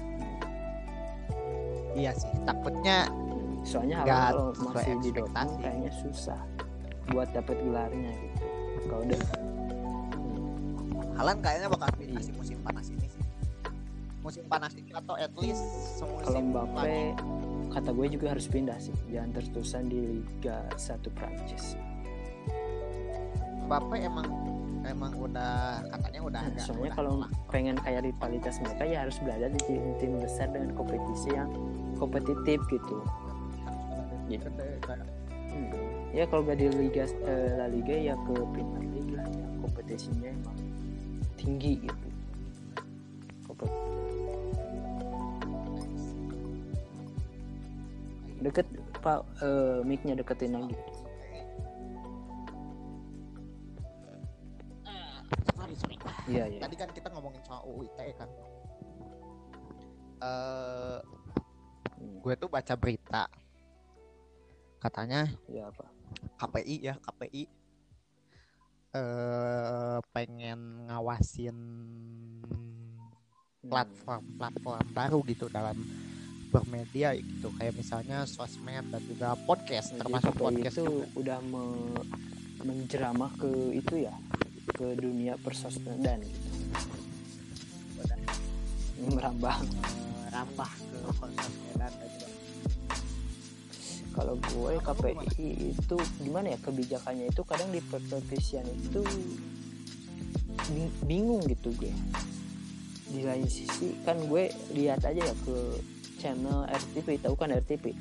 iya 1.97 2.13
sih 2.13 2.29
takutnya 2.45 3.09
soalnya 3.67 4.07
Haaland 4.07 4.55
kalau 4.55 4.71
masih 4.71 4.95
di 5.03 5.11
Dortmund 5.11 5.51
kayaknya 5.59 5.93
susah 5.99 6.41
buat 7.11 7.29
dapet 7.35 7.59
gelarnya 7.67 8.13
gitu. 8.15 8.45
Kalau 8.87 9.03
udah 9.03 9.21
Haaland 11.19 11.41
kayaknya 11.43 11.69
bakal 11.73 11.89
pindah 11.99 12.23
sih 12.23 12.35
musim 12.39 12.59
panas 12.63 12.87
ini 12.95 13.07
sih. 13.11 13.23
Musim 14.23 14.45
panas 14.47 14.73
ini 14.79 14.91
atau 14.95 15.15
at 15.19 15.33
least 15.39 15.67
kalau 15.99 16.23
semusim 16.23 16.55
Mbappe 16.55 16.79
lagi. 16.79 17.03
kata 17.75 17.91
gue 17.91 18.07
juga 18.15 18.27
harus 18.35 18.47
pindah 18.47 18.79
sih. 18.79 18.95
Jangan 19.11 19.31
terus-terusan 19.35 19.85
di 19.91 20.01
Liga 20.23 20.57
1 20.79 21.17
Prancis. 21.19 21.75
Mbappe 23.67 23.97
emang 23.99 24.27
emang 24.87 25.13
udah 25.19 25.83
katanya 25.91 26.21
udah 26.23 26.41
agak 26.47 26.63
soalnya 26.63 26.95
udah 26.95 26.95
kalau 26.95 27.13
pengen 27.51 27.75
kayak 27.83 28.07
rivalitas 28.07 28.63
mereka 28.63 28.87
ya 28.87 29.03
harus 29.03 29.19
berada 29.19 29.51
di 29.51 29.59
tim, 29.67 29.83
tim 29.99 30.15
besar 30.23 30.47
dengan 30.55 30.71
kompetisi 30.79 31.35
yang 31.35 31.51
kompetitif 31.99 32.63
gitu 32.71 33.03
Gitu. 34.27 34.49
Kayak- 34.83 35.07
Hmm. 35.47 35.73
ya 36.13 36.25
kalau 36.27 36.43
gak 36.43 36.59
di 36.59 36.67
Liga 36.69 37.07
eh, 37.25 37.51
La 37.55 37.67
Liga 37.67 37.95
ya 37.95 38.15
ke 38.19 38.35
Premier 38.51 38.85
League 38.91 39.13
lah 39.15 39.25
yang 39.25 39.57
kompetisinya 39.59 40.29
emang 40.29 40.59
tinggi 41.35 41.81
gitu 41.81 42.09
Kompet- 43.47 43.73
deket 48.39 48.67
pak 49.01 49.21
eh, 49.41 49.81
mic-nya 49.83 50.15
deketin 50.15 50.55
lagi 50.55 50.77
sorry 55.57 55.75
sorry 55.75 55.97
iya 56.29 56.45
iya 56.47 56.61
tadi 56.61 56.77
kan 56.77 56.91
kita 56.93 57.09
ngomongin 57.11 57.41
soal 57.43 57.65
UU 57.65 57.87
ITE 57.87 58.13
kan 58.15 58.29
eh 60.21 60.99
Hmm. 61.97 62.21
gue 62.21 62.35
tuh 62.37 62.53
baca 62.53 62.77
berita 62.77 63.25
katanya 64.79 65.27
iya 65.47 65.67
apa? 65.67 65.85
KPI 66.39 66.77
ya 66.83 66.95
KPI 66.97 67.43
eh 68.93 69.99
pengen 70.11 70.61
ngawasin 70.87 71.59
Hmm. 73.59 73.75
platform-platform 73.75 74.85
baru 74.95 75.19
gitu 75.27 75.51
dalam 75.51 75.75
bermedia 76.49 77.19
gitu. 77.19 77.51
Kayak 77.53 77.75
misalnya 77.75 78.23
sosmed 78.23 78.87
dan 78.87 79.03
juga 79.03 79.35
podcast 79.43 79.91
Jadi 79.91 80.01
termasuk 80.01 80.33
KPI 80.33 80.41
podcast 80.41 80.77
itu 80.77 80.87
juga. 80.87 81.07
udah 81.19 81.39
me- 81.43 82.07
menjeramah 82.63 83.31
ke 83.35 83.51
itu 83.75 84.07
ya 84.07 84.15
ke 84.71 84.95
dunia 84.95 85.35
persosmedan 85.37 86.23
merambah. 88.97 89.57
Eh, 89.61 90.27
rambah 90.31 90.71
ke 90.71 90.99
sosmedan 91.13 91.91
dan 91.91 92.09
juga 92.15 92.27
kalau 94.17 94.35
gue 94.41 94.73
KPI 94.81 95.77
itu 95.77 95.97
gimana 96.25 96.57
ya 96.57 96.59
kebijakannya 96.65 97.29
itu 97.29 97.45
kadang 97.45 97.69
di 97.69 97.85
pertelevisian 97.85 98.65
itu 98.73 99.05
bing- 100.73 100.97
bingung 101.05 101.45
gitu 101.45 101.69
gue. 101.77 101.93
Di 103.13 103.21
lain 103.23 103.45
sisi 103.47 103.93
kan 104.03 104.17
gue 104.25 104.49
lihat 104.73 105.05
aja 105.05 105.21
ya 105.21 105.35
ke 105.45 105.57
channel 106.17 106.65
RTP 106.65 107.21
tahu 107.21 107.37
kan 107.37 107.53
RTP 107.53 107.93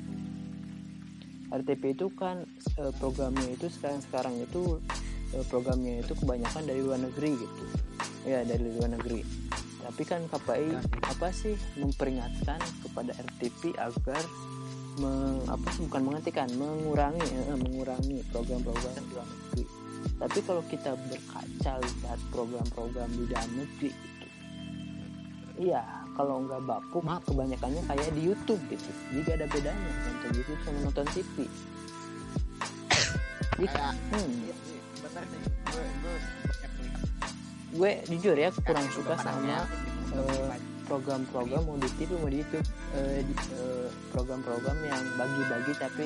RTP 1.46 1.94
itu 1.94 2.10
kan 2.16 2.42
eh, 2.80 2.92
programnya 2.98 3.46
itu 3.54 3.70
sekarang 3.70 4.00
sekarang 4.02 4.34
itu 4.42 4.82
eh, 5.36 5.44
programnya 5.46 6.02
itu 6.02 6.16
kebanyakan 6.18 6.66
dari 6.66 6.80
luar 6.82 6.98
negeri 6.98 7.30
gitu. 7.38 7.64
Ya 8.26 8.42
dari 8.42 8.66
luar 8.66 8.90
negeri. 8.98 9.22
Tapi 9.86 10.02
kan 10.02 10.26
KPI 10.26 10.82
apa 11.06 11.30
sih 11.30 11.54
memperingatkan 11.78 12.58
kepada 12.82 13.14
RTP 13.14 13.78
agar 13.78 14.18
meng, 15.00 15.40
apa 15.48 15.68
sih 15.72 15.84
bukan 15.88 16.02
menghentikan 16.08 16.48
mengurangi 16.56 17.24
eh, 17.24 17.58
mengurangi 17.58 18.18
program-program 18.32 18.92
di 18.96 19.12
luar 19.12 19.28
negeri. 19.28 19.64
Tapi 20.16 20.38
kalau 20.46 20.62
kita 20.70 20.92
berkaca 20.96 21.72
lihat 21.82 22.20
program-program 22.32 23.10
di 23.12 23.24
dalam 23.28 23.50
negeri 23.52 23.90
gitu 23.92 24.16
iya 25.56 26.04
kalau 26.16 26.44
nggak 26.44 26.64
bapuk 26.64 27.04
kebanyakannya 27.28 27.82
kayak 27.88 28.12
di 28.16 28.22
YouTube 28.28 28.60
gitu. 28.72 28.88
Jadi 29.12 29.30
ada 29.36 29.46
bedanya 29.48 29.88
nonton 30.04 30.30
YouTube 30.32 30.60
sama 30.64 30.78
nonton 30.88 31.06
TV 31.12 31.36
Jadi, 33.56 33.66
kayak 33.68 33.92
hmm, 34.12 34.30
iya 34.44 34.56
bener 35.00 35.24
sih. 35.28 35.40
Gue 35.64 35.84
gue 36.00 36.16
gue 37.76 37.92
jujur 38.16 38.36
ya 38.36 38.48
kurang 38.64 38.88
suka 38.92 39.14
sama 39.20 39.64
kreatif 40.08 40.75
eh, 40.86 40.88
program-program 40.88 41.62
mau 41.66 41.74
di 41.74 41.90
TV 41.98 42.10
mau 42.14 42.30
di 42.30 42.38
YouTube 42.38 42.66
eh, 42.94 43.20
di- 43.26 43.46
eh, 43.52 43.86
program-program 44.14 44.76
yang 44.86 45.02
bagi-bagi 45.18 45.72
tapi 45.74 46.04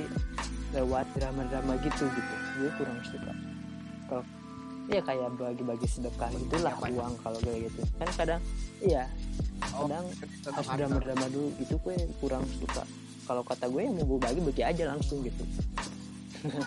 lewat 0.72 1.06
drama-drama 1.12 1.76
gitu 1.84 2.04
gitu. 2.08 2.34
Gue 2.56 2.70
kurang 2.80 2.98
suka. 3.04 3.32
Kalau 4.08 4.24
ya 4.88 5.00
kayak 5.04 5.28
bagi-bagi 5.36 5.86
sedekah 5.86 6.32
gitulah 6.32 6.74
banyak. 6.80 6.96
uang 6.96 7.14
kalau 7.20 7.38
kayak 7.38 7.68
gitu. 7.68 7.80
Kan 8.00 8.08
kadang 8.16 8.40
iya 8.80 9.04
Oh, 9.70 9.86
kadang 9.86 10.08
tetap 10.40 10.56
harus 10.56 10.68
drama-drama 10.72 11.26
dulu 11.28 11.48
itu 11.60 11.74
gue 11.76 11.94
kurang 12.18 12.42
suka. 12.58 12.82
Kalau 13.28 13.44
kata 13.44 13.68
gue 13.68 13.84
yang 13.84 13.94
mau 13.94 14.08
gue 14.08 14.18
bagi 14.18 14.40
bagi 14.40 14.62
aja 14.64 14.84
langsung 14.88 15.20
gitu. 15.20 15.44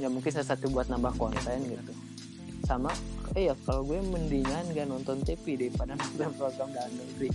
Ya 0.00 0.08
mungkin 0.08 0.32
salah 0.32 0.56
satu 0.56 0.72
buat 0.72 0.88
nambah 0.88 1.20
konten 1.20 1.68
gitu. 1.68 1.92
Sama 2.64 2.88
iya 3.32 3.56
kalau 3.64 3.82
gue 3.88 4.00
mendingan 4.02 4.64
gak 4.76 4.88
nonton 4.88 5.24
TV 5.24 5.56
daripada 5.56 5.96
nonton 5.96 6.30
program 6.38 6.68
dalam 6.72 6.92
negeri. 6.92 7.30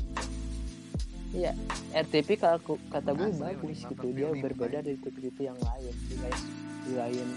Iya 1.35 1.51
RTP 1.91 2.39
kalau 2.39 2.57
aku- 2.61 2.81
kata 2.87 3.11
gue 3.11 3.29
Asli, 3.29 3.41
bagus 3.43 3.79
gitu. 3.83 4.05
dia 4.15 4.29
berbeda 4.31 4.79
dari 4.79 4.95
TV 4.95 5.37
yang 5.51 5.59
lain 5.59 5.93
di 6.07 6.15
lain. 6.21 6.41
Di 6.87 6.93
lain 6.95 7.27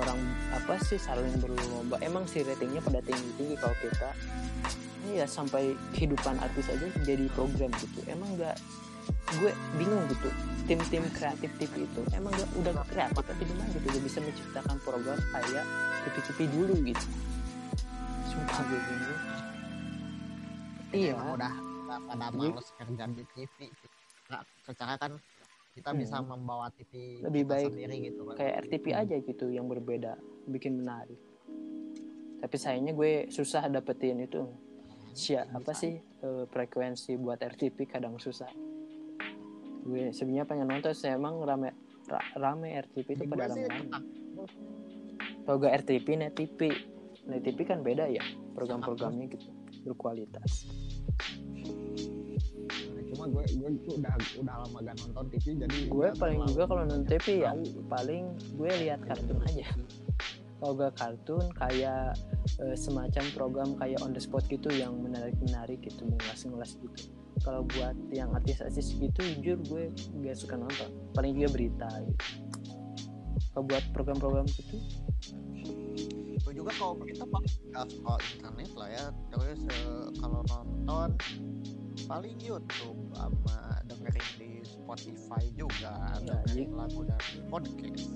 orang 0.00 0.16
apa 0.54 0.80
sih 0.80 0.96
saling 0.96 1.28
berlomba. 1.42 2.00
Emang 2.00 2.24
sih 2.24 2.40
ratingnya 2.40 2.80
pada 2.80 3.04
tinggi 3.04 3.30
tinggi 3.36 3.54
kalau 3.60 3.76
kita. 3.82 4.10
Iya 5.04 5.28
sampai 5.28 5.76
kehidupan 5.92 6.40
artis 6.40 6.72
aja 6.72 6.88
jadi 7.04 7.28
program 7.36 7.68
gitu. 7.76 8.00
Emang 8.08 8.32
nggak 8.40 8.56
gue 9.42 9.52
bingung 9.76 10.00
gitu. 10.08 10.30
Tim-tim 10.64 11.04
kreatif 11.12 11.52
TV 11.60 11.84
itu 11.84 12.00
emang 12.16 12.32
nggak 12.32 12.50
udah 12.64 12.72
kreatif 12.88 13.20
tapi 13.20 13.42
gimana 13.44 13.68
gitu? 13.76 13.86
Dia 13.92 14.00
bisa 14.00 14.18
menciptakan 14.24 14.76
program 14.80 15.20
kayak 15.34 15.66
TV-TV 16.08 16.38
dulu 16.48 16.74
gitu 16.80 17.06
iya. 20.90 21.14
Udah 21.14 21.54
pada 21.84 22.26
males 22.32 22.68
kerja 22.74 23.04
di 23.06 23.24
TV 23.30 23.56
nah, 24.26 24.42
secara 24.64 24.94
kan 24.96 25.12
kita 25.74 25.90
Hmm. 25.90 26.00
bisa 26.00 26.16
membawa 26.22 26.70
TV 26.70 27.18
Lebih 27.22 27.42
kita 27.44 27.50
baik 27.50 27.66
sendiri 27.70 27.96
gitu 28.08 28.20
kan 28.24 28.34
kayak 28.38 28.54
RTP 28.66 28.86
aja 28.94 29.16
gitu 29.18 29.46
yang 29.50 29.66
berbeda 29.66 30.14
bikin 30.46 30.78
menarik. 30.78 31.18
Tapi 32.38 32.56
sayangnya 32.60 32.92
gue 32.92 33.26
susah 33.26 33.66
dapetin 33.66 34.22
itu. 34.22 34.46
Sia, 35.14 35.46
apa 35.46 35.70
sih 35.74 35.94
eh, 35.98 36.44
frekuensi 36.46 37.14
buat 37.14 37.38
RTP 37.38 37.86
kadang 37.86 38.18
susah. 38.18 38.50
Gue 39.82 40.10
sebenarnya 40.10 40.46
pengen 40.46 40.70
nonton 40.70 40.94
saya 40.94 41.14
emang 41.14 41.42
rame 41.42 41.74
ra- 42.06 42.30
rame 42.34 42.70
RTP 42.82 43.08
itu 43.14 43.24
pada 43.26 43.50
rame 43.50 43.66
kalau 45.44 45.60
gak 45.60 45.84
RTP 45.84 46.06
net 46.16 46.32
TV 46.32 46.72
TV 47.24 47.58
kan 47.64 47.80
beda 47.80 48.04
ya 48.08 48.24
program-programnya 48.52 49.32
gitu 49.32 49.48
berkualitas. 49.84 50.68
Cuma 53.14 53.30
gue 53.30 53.44
gue 53.46 53.70
tuh 53.86 53.94
udah 54.00 54.14
udah 54.42 54.54
lama 54.66 54.78
gak 54.82 54.96
nonton 55.06 55.24
TV 55.30 55.44
jadi 55.60 55.78
gue 55.86 56.08
paling 56.18 56.40
juga 56.50 56.64
kalau 56.66 56.82
nonton 56.84 57.04
TV 57.06 57.46
ya 57.46 57.52
paling 57.88 58.24
gue 58.58 58.70
lihat 58.84 59.00
kartun 59.06 59.38
aja. 59.48 59.68
Kalau 60.60 60.72
gak 60.76 60.94
kartun 60.96 61.44
kayak 61.56 62.16
eh, 62.60 62.76
semacam 62.76 63.24
program 63.32 63.70
kayak 63.78 64.00
on 64.02 64.12
the 64.12 64.20
spot 64.20 64.44
gitu 64.48 64.68
yang 64.72 64.96
menarik 64.98 65.36
menarik 65.40 65.80
gitu 65.84 66.04
ngulas-ngulas 66.04 66.76
gitu. 66.80 67.12
Kalau 67.44 67.66
buat 67.66 67.96
yang 68.14 68.32
artis-artis 68.32 68.96
gitu 68.96 69.20
jujur 69.40 69.58
gue 69.68 69.82
gak 70.24 70.36
suka 70.36 70.58
nonton. 70.58 70.90
Paling 71.16 71.38
juga 71.38 71.48
berita 71.54 71.88
gitu. 72.04 72.24
Kalau 73.54 73.64
buat 73.70 73.84
program-program 73.94 74.50
gitu 74.50 74.76
juga 76.64 76.80
kalau 76.80 76.94
paling 77.28 77.52
nggak 77.68 77.86
scroll 77.92 78.20
internet 78.32 78.70
lah 78.72 78.88
ya. 78.88 79.04
Terus 79.36 79.60
eh, 79.68 80.04
kalau 80.16 80.40
nonton 80.48 81.08
paling 82.08 82.36
YouTube 82.40 83.00
sama 83.12 83.58
dengerin 83.84 84.28
di 84.40 84.50
Spotify 84.64 85.44
juga. 85.52 85.92
Ya, 86.24 86.40
dengerin 86.48 86.72
lagu 86.72 87.04
dari 87.04 87.36
podcast. 87.52 88.08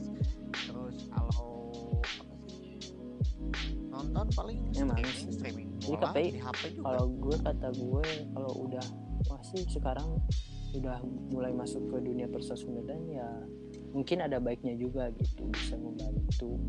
Terus 0.65 0.97
kalau 1.13 1.61
nonton 3.93 4.27
paling 4.33 4.61
Emang 4.73 4.97
streaming 4.97 5.29
streaming 5.29 5.69
Jadi 5.85 5.93
bola 5.93 6.09
KPI, 6.09 6.29
di 6.33 6.41
HP 6.41 6.63
juga. 6.73 6.85
kalau 6.89 7.05
gue 7.19 7.37
kata 7.43 7.69
gue 7.75 8.07
kalau 8.31 8.53
udah 8.69 8.87
masih 9.27 9.63
sekarang 9.69 10.09
udah 10.77 10.99
mulai 11.35 11.51
masuk 11.51 11.83
ke 11.91 11.97
dunia 11.99 12.29
persosmedan 12.31 13.03
ya 13.11 13.27
mungkin 13.93 14.25
ada 14.25 14.39
baiknya 14.39 14.77
juga 14.77 15.09
gitu 15.17 15.49
bisa 15.53 15.75
membantu 15.77 16.61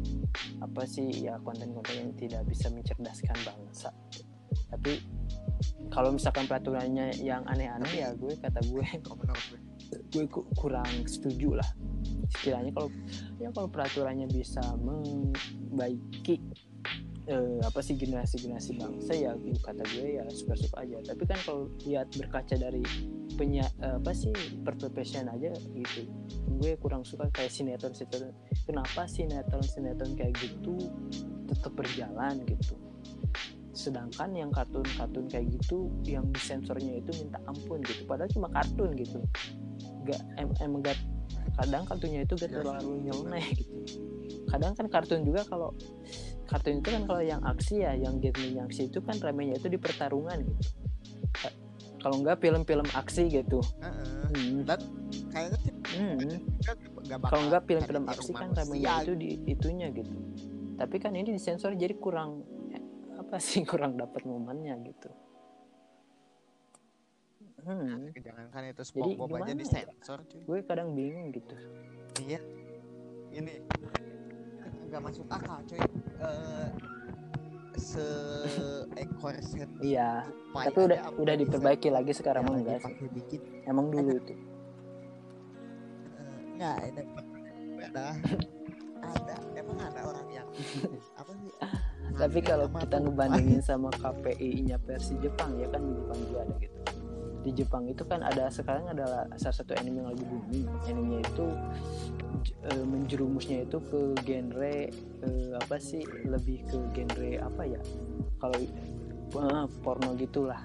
apa 0.63 0.83
sih 0.87 1.07
ya 1.27 1.39
konten-konten 1.43 1.95
yang 1.95 2.11
tidak 2.15 2.43
bisa 2.47 2.71
mencerdaskan 2.71 3.37
bangsa. 3.43 3.89
Tapi 4.69 5.01
kalau 5.89 6.13
misalkan 6.13 6.45
peraturannya 6.45 7.17
yang 7.21 7.41
aneh-aneh 7.49 7.93
ya 8.05 8.09
gue 8.13 8.33
kata 8.37 8.59
gue 8.65 8.85
gue? 9.07 9.59
gue 10.09 10.25
ku- 10.29 10.45
kurang 10.57 10.89
setuju 11.05 11.57
lah. 11.57 11.69
Istilahnya 12.29 12.71
kalau 12.73 12.89
ya 13.41 13.49
kalau 13.53 13.67
peraturannya 13.69 14.29
bisa 14.29 14.61
membaiki 14.77 16.37
eh, 17.29 17.59
apa 17.61 17.79
sih 17.85 17.95
generasi-generasi 17.95 18.81
bangsa 18.81 19.13
ya 19.13 19.31
kata 19.61 19.83
gue 19.95 20.17
ya 20.17 20.25
suka-suka 20.33 20.81
aja. 20.81 21.13
Tapi 21.13 21.23
kan 21.29 21.39
kalau 21.45 21.69
lihat 21.85 22.09
berkaca 22.17 22.57
dari 22.57 22.81
penya 23.37 23.69
eh, 23.85 23.95
apa 23.95 24.11
sih 24.11 24.33
perpepesian 24.65 25.29
aja 25.29 25.53
gitu 25.71 26.09
gue 26.59 26.75
kurang 26.75 27.07
suka 27.07 27.31
kayak 27.31 27.55
sinetron 27.55 27.95
sinetron 27.95 28.35
kenapa 28.67 29.07
sinetron 29.07 29.63
sinetron 29.63 30.11
kayak 30.19 30.35
gitu 30.43 30.75
tetap 31.49 31.73
berjalan 31.73 32.35
gitu? 32.45 32.77
Sedangkan 33.73 34.35
yang 34.35 34.51
kartun-kartun 34.53 35.25
kayak 35.31 35.49
gitu 35.55 35.89
yang 36.05 36.27
disensornya 36.29 37.01
itu 37.01 37.11
minta 37.23 37.39
ampun 37.49 37.81
gitu. 37.81 38.05
Padahal 38.05 38.29
cuma 38.29 38.47
kartun 38.53 38.93
gitu. 38.93 39.19
Gak 40.05 40.21
em 40.37 40.49
emang 40.61 40.85
gak 40.85 40.99
kadang 41.59 41.83
kartunnya 41.87 42.23
itu 42.23 42.33
gak 42.37 42.51
Ya, 42.51 42.61
terlalu 42.61 42.91
nyeleneh 43.09 43.45
gitu. 43.57 43.75
Kadang 44.49 44.73
kan 44.77 44.85
kartun 44.89 45.21
juga 45.25 45.41
kalau 45.45 45.73
kartun 46.49 46.81
itu 46.81 46.89
kan 46.89 47.03
kalau 47.05 47.21
yang 47.21 47.41
aksi 47.45 47.85
ya 47.85 47.93
yang 47.93 48.17
genre 48.17 48.65
aksi 48.65 48.89
itu 48.89 48.99
kan 48.99 49.21
ramenya 49.21 49.53
itu 49.55 49.69
di 49.69 49.77
pertarungan 49.77 50.41
gitu 50.41 50.63
Ka- 51.29 51.53
kalau 52.01 52.15
enggak 52.17 52.41
film-film 52.41 52.87
aksi 52.89 53.29
gitu 53.29 53.61
Heeh. 53.79 54.25
Hmm. 54.33 54.65
dan 54.65 54.79
kayaknya 55.29 55.57
sih 55.61 55.73
Hmm. 55.89 56.17
kan 56.61 56.77
kalau 57.25 57.41
enggak 57.49 57.63
film-film 57.65 58.03
aksi 58.05 58.31
kan 58.31 58.49
ramenya 58.53 59.01
itu 59.01 59.13
di 59.13 59.29
itunya 59.45 59.87
gitu 59.93 60.15
tapi 60.75 60.95
kan 60.97 61.13
ini 61.13 61.33
disensor 61.33 61.73
jadi 61.73 61.93
kurang 61.93 62.41
eh, 62.71 62.81
apa 63.17 63.37
sih 63.37 63.61
kurang 63.69 63.93
dapat 63.93 64.25
momennya 64.25 64.73
gitu 64.85 65.09
hmm. 67.61 68.15
jangankan 68.15 68.61
itu 68.69 68.81
Jadi 68.81 68.89
SpongeBob 68.89 69.29
aja 69.35 69.45
ya? 69.45 69.57
disensor 69.57 70.19
cuy 70.25 70.41
gue 70.41 70.57
kadang 70.65 70.97
bingung 70.97 71.29
gitu 71.29 71.53
iya 72.23 72.41
ini 73.29 73.61
nggak 74.89 75.03
masuk 75.05 75.25
akal 75.29 75.57
cuy 75.65 75.79
Eh, 76.19 76.67
seekor 77.79 79.35
set 79.39 79.71
iya 79.79 80.27
tapi 80.51 80.79
udah 80.83 80.99
udah 81.15 81.35
diperbaiki 81.39 81.87
lagi 81.87 82.11
sekarang 82.11 82.43
lagi 82.43 82.67
enggak 82.67 82.83
sih. 82.83 83.07
bikin 83.13 83.41
emang 83.63 83.87
dulu 83.87 84.19
itu. 84.19 84.33
Eh, 84.35 84.39
nggak 86.59 86.77
ini 86.91 87.01
ada. 87.89 88.05
Ada. 88.99 89.35
Emang 89.55 89.77
ada 89.79 90.01
orang 90.05 90.27
yang 90.29 90.47
apa 91.19 91.31
sih? 91.33 91.51
Tapi 92.19 92.39
kalau 92.43 92.67
kita 92.67 92.97
ngebandingin 92.99 93.61
sama 93.63 93.89
KPI-nya 93.95 94.77
versi 94.83 95.15
Jepang 95.23 95.55
ya 95.55 95.71
kan 95.71 95.81
di 95.87 95.93
Jepang 95.95 96.19
juga 96.27 96.39
ada 96.43 96.53
gitu. 96.59 96.79
Di 97.39 97.51
Jepang 97.55 97.83
itu 97.87 98.03
kan 98.03 98.19
ada 98.19 98.51
sekarang 98.51 98.91
adalah 98.91 99.23
salah 99.39 99.55
satu 99.55 99.71
anime 99.79 100.03
yang 100.03 100.09
lagi 100.11 100.23
booming. 100.27 100.67
Animenya 100.83 101.19
itu 101.23 101.45
eh, 102.65 102.85
menjerumusnya 102.85 103.67
itu 103.67 103.77
ke 103.83 103.99
genre 104.23 104.77
eh, 105.25 105.51
apa 105.55 105.75
sih? 105.77 106.03
Lebih 106.05 106.65
ke 106.67 106.77
genre 106.95 107.31
apa 107.43 107.63
ya? 107.65 107.81
Kalau 108.39 108.57
eh, 108.59 109.65
porno 109.83 110.15
gitulah. 110.15 110.61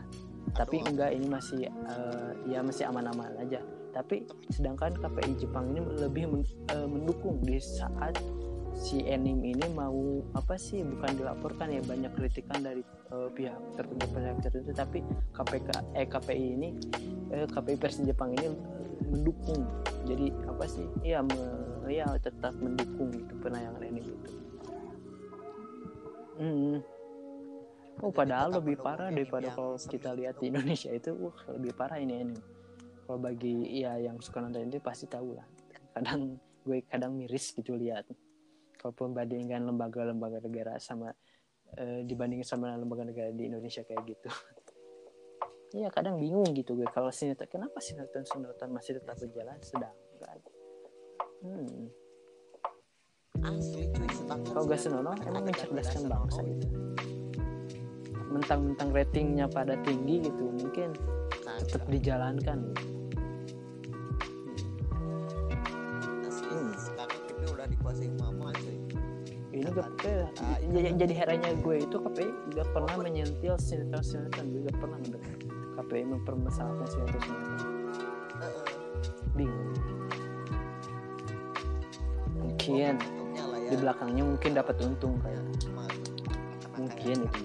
Tapi 0.54 0.80
Aduh. 0.80 0.90
enggak 0.94 1.10
ini 1.16 1.26
masih 1.26 1.66
eh, 1.66 2.30
ya 2.48 2.60
masih 2.62 2.86
aman-aman 2.88 3.34
aja. 3.40 3.60
Tapi 3.94 4.26
sedangkan 4.50 4.98
KPI 4.98 5.38
Jepang 5.38 5.70
ini 5.70 5.80
lebih 6.02 6.26
men- 6.26 6.50
eh, 6.70 6.86
mendukung 6.86 7.38
di 7.42 7.58
saat 7.62 8.18
si 8.74 9.06
anime 9.06 9.54
ini 9.54 9.70
mau 9.70 10.18
apa 10.34 10.58
sih 10.58 10.82
bukan 10.82 11.14
dilaporkan 11.14 11.70
ya 11.70 11.78
banyak 11.86 12.10
kritikan 12.18 12.58
dari 12.58 12.82
eh, 12.82 13.28
pihak 13.30 13.54
tertentu 13.78 14.06
pihak 14.10 14.38
tertentu. 14.42 14.70
Tapi 14.74 14.98
KPK 15.30 15.68
eh 15.94 16.06
KPI 16.10 16.46
ini 16.58 16.68
eh, 17.30 17.46
KPI 17.46 17.76
versi 17.78 18.02
Jepang 18.02 18.34
ini 18.34 18.46
mendukung 19.08 19.62
jadi 20.04 20.32
apa 20.48 20.64
sih 20.68 20.86
ya 21.00 21.20
me- 21.24 21.88
ya 21.88 22.08
tetap 22.20 22.52
mendukung 22.56 23.12
itu 23.12 23.34
penayangan 23.40 23.80
anime 23.80 24.12
itu 24.12 24.44
Hmm. 26.34 26.82
Oh 28.02 28.10
Jadi 28.10 28.18
padahal 28.18 28.58
lebih 28.58 28.76
parah 28.82 29.06
daripada 29.14 29.54
kalau 29.54 29.78
kita 29.78 30.10
lihat 30.18 30.42
di. 30.42 30.50
Indonesia 30.50 30.90
itu 30.90 31.14
wah 31.14 31.36
lebih 31.54 31.72
parah 31.78 32.02
ini 32.02 32.26
anime. 32.26 32.42
Kalau 33.06 33.22
bagi 33.22 33.70
ya 33.70 33.94
yang 34.02 34.18
suka 34.18 34.42
nonton 34.42 34.66
itu 34.66 34.82
pasti 34.82 35.06
tahu 35.06 35.38
lah. 35.38 35.46
Kadang 35.94 36.34
gue 36.66 36.82
kadang 36.90 37.14
miris 37.14 37.54
gitu 37.54 37.78
lihat. 37.78 38.10
Kalau 38.82 38.92
pembandingan 38.98 39.62
lembaga-lembaga 39.62 40.42
negara 40.42 40.74
sama 40.82 41.14
eh, 41.78 42.02
dibandingin 42.02 42.42
sama 42.42 42.74
lembaga 42.74 43.06
negara 43.06 43.30
di 43.30 43.46
Indonesia 43.46 43.86
kayak 43.86 44.02
gitu. 44.10 44.28
Iya 45.74 45.90
kadang 45.90 46.22
bingung 46.22 46.46
gitu 46.54 46.78
gue. 46.78 46.86
Kalau 46.94 47.10
sinetron 47.10 47.50
kenapa 47.50 47.82
sinetron 47.82 48.22
sinetron 48.22 48.70
masih 48.70 49.02
tetap 49.02 49.18
berjalan 49.18 49.58
sedangkan 49.58 50.38
hmm, 51.42 51.90
asli 53.42 53.90
cuy 53.90 54.08
sedangkan 54.14 54.48
kalau 54.54 54.64
gak 54.70 54.80
kan 54.86 55.18
emang 55.26 55.44
mencerdaskan 55.50 56.00
Gak 56.06 56.12
bangsa 56.14 56.40
gitu. 56.46 56.66
Mentang-mentang 58.30 58.88
ratingnya 58.94 59.46
pada 59.50 59.74
tinggi 59.82 60.30
gitu 60.30 60.46
mungkin 60.54 60.94
tetap 61.66 61.90
dijalankan. 61.90 62.58
Hmm. 66.54 66.70
dikuasai 67.66 68.10
mama 68.14 68.54
ini 69.50 69.66
Jangan. 69.66 69.90
KP 69.90 70.02
Ah, 70.38 70.58
j- 70.60 70.82
j- 70.86 70.96
jadi 71.02 71.14
herannya 71.14 71.50
gue 71.62 71.76
itu 71.82 71.96
KPI 71.98 72.30
gak 72.58 72.68
pernah 72.70 72.94
menyentil 72.98 73.54
sinetron 73.58 74.02
sinetron 74.02 74.46
gue 74.54 74.60
gak 74.70 74.78
pernah 74.78 74.98
mendengar 75.02 75.53
KPI 75.74 76.04
mempermasalahkan 76.06 76.86
sinetron 76.86 77.22
Heeh. 78.40 78.64
bingung. 79.34 79.72
Mungkin 82.34 82.74
ya. 82.78 82.92
di 83.64 83.76
belakangnya 83.80 84.22
mungkin 84.28 84.50
dapat 84.52 84.76
untung 84.84 85.16
kayak 85.24 85.40
mungkin 86.76 87.16
itu 87.24 87.42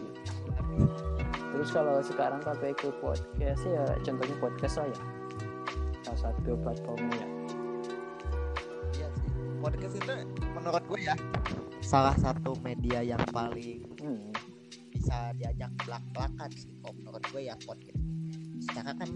terus 1.50 1.70
kalau 1.72 2.00
sekarang 2.04 2.40
KPI 2.44 2.74
ke 2.76 2.88
podcast 3.00 3.64
ya 3.64 3.84
contohnya 4.04 4.36
podcast 4.40 4.76
lah 4.84 4.88
ya 4.88 5.00
salah 6.04 6.20
satu 6.34 6.52
platformnya. 6.60 7.26
Sih. 8.96 9.08
Podcast 9.60 9.94
itu 10.00 10.14
menurut 10.56 10.84
gue 10.88 11.02
ya 11.04 11.16
salah 11.84 12.16
satu 12.18 12.58
media 12.66 13.04
yang 13.04 13.22
paling 13.30 13.86
hmm. 14.02 14.34
bisa 14.90 15.36
diajak 15.38 15.70
belak-belakan 15.86 16.50
sih 16.54 16.72
kalau 16.82 16.94
menurut 16.98 17.24
gue 17.30 17.42
ya 17.46 17.56
podcast. 17.62 18.09
Secara 18.60 18.92
kan 18.96 19.10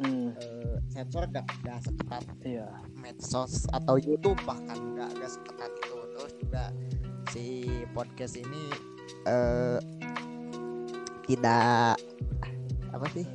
Hmm. 0.00 0.32
eh, 0.32 0.80
sensor 0.88 1.28
gak, 1.28 1.44
gak 1.60 1.84
seketat 1.84 2.24
iya. 2.40 2.64
medsos 2.96 3.68
atau 3.68 4.00
YouTube 4.00 4.40
bahkan 4.48 4.96
gak, 4.96 5.12
gak 5.20 5.28
seketat 5.28 5.68
itu. 5.76 5.96
Terus 6.16 6.32
juga 6.40 6.64
si 7.28 7.68
podcast 7.92 8.40
ini 8.40 8.72
eh 9.28 9.76
tidak 11.28 12.00
apa 12.96 13.06
sih? 13.12 13.28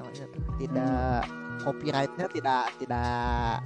Namanya 0.00 0.24
tuh 0.32 0.42
tidak 0.56 1.20
copyrightnya 1.60 2.26
tidak 2.32 2.64
tidak 2.80 3.60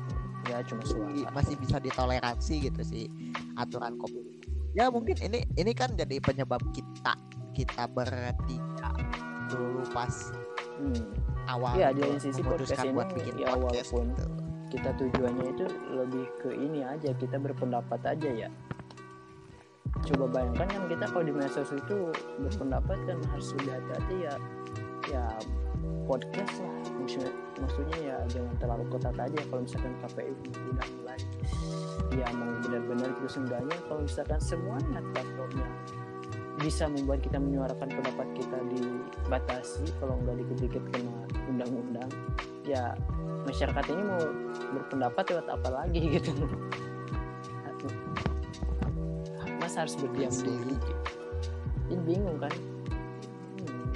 ya 0.51 0.59
cuma 0.67 0.83
suara. 0.83 1.31
masih 1.31 1.55
bisa 1.55 1.79
ditoleransi 1.79 2.55
gitu 2.67 2.83
sih 2.83 3.07
aturan 3.55 3.95
kopi 3.95 4.43
ya 4.75 4.91
mungkin 4.91 5.15
ini 5.23 5.47
ini 5.55 5.73
kan 5.77 5.95
jadi 5.95 6.19
penyebab 6.19 6.61
kita 6.75 7.15
kita 7.55 7.87
bertiga 7.93 8.72
dulu 9.53 9.81
pas 9.93 10.15
hmm. 10.81 11.05
awal 11.47 11.73
itu 11.77 12.01
di 12.01 12.21
sisi 12.21 12.41
podcast 12.41 12.81
memutuskan 12.81 12.85
ini, 12.89 12.97
buat 12.97 13.09
bikin 13.13 13.35
ya, 13.37 13.47
podcast 13.53 13.91
walaupun 13.93 14.07
gitu. 14.09 14.27
kita 14.73 14.91
tujuannya 14.97 15.47
itu 15.53 15.67
lebih 15.93 16.25
ke 16.41 16.51
ini 16.57 16.81
aja 16.83 17.11
kita 17.17 17.37
berpendapat 17.37 18.01
aja 18.09 18.31
ya 18.47 18.49
coba 20.03 20.25
bayangkan 20.27 20.67
kan 20.67 20.83
kita 20.91 21.05
kalau 21.13 21.25
di 21.25 21.35
medsos 21.37 21.71
itu 21.71 21.97
berpendapat 22.41 22.99
kan 23.07 23.19
harus 23.31 23.49
lebih 23.55 23.71
hati-hati 23.77 24.17
ya 24.27 24.35
ya 25.11 25.25
podcast 26.07 26.55
lah 26.63 26.75
maksudnya, 26.99 27.33
maksudnya 27.59 27.99
ya 28.03 28.17
jangan 28.31 28.55
terlalu 28.59 28.85
ketat 28.91 29.17
aja 29.19 29.41
kalau 29.51 29.61
misalkan 29.63 29.95
KPI 30.03 30.33
udah 30.75 30.89
mulai 30.99 31.21
ya 32.13 32.27
mau 32.35 32.51
benar-benar 32.61 33.09
gitu 33.19 33.29
seenggaknya 33.31 33.77
kalau 33.87 34.01
misalkan 34.03 34.41
semuanya 34.43 35.01
platformnya 35.15 35.69
bisa 36.63 36.87
membuat 36.87 37.21
kita 37.27 37.43
menyuarakan 37.43 37.91
pendapat 37.91 38.29
kita 38.39 38.59
dibatasi 38.71 39.85
kalau 39.99 40.15
nggak 40.23 40.39
dikit-dikit 40.47 40.85
kena 40.95 41.27
undang-undang 41.51 42.11
ya 42.63 42.95
masyarakat 43.43 43.85
ini 43.91 44.03
mau 44.07 44.23
berpendapat 44.79 45.25
lewat 45.35 45.47
apa 45.51 45.69
lagi 45.71 46.01
gitu. 46.19 46.33
Mas 49.59 49.79
harus 49.79 49.95
berdiam 49.95 50.31
diri. 50.31 50.77
Ini 51.91 52.03
bingung 52.03 52.39
kan? 52.39 52.55
Hmm, 53.63 53.91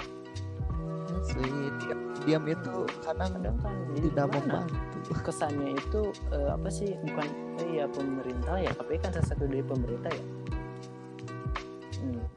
Asli, 1.22 1.50
diam, 1.82 2.00
diam 2.22 2.44
itu 2.46 2.74
kadang 3.02 3.30
kadang 3.38 3.56
kan 3.62 3.74
tidak 3.94 4.26
membantu. 4.30 4.74
Kesannya 5.22 5.78
itu 5.78 6.00
eh, 6.34 6.50
apa 6.50 6.68
sih 6.70 6.94
bukan 7.02 7.28
eh, 7.62 7.82
ya 7.82 7.86
pemerintah 7.90 8.58
ya 8.58 8.70
tapi 8.74 8.98
kan 8.98 9.14
salah 9.14 9.26
satu 9.26 9.46
dari 9.46 9.62
pemerintah 9.62 10.10
ya. 10.10 10.24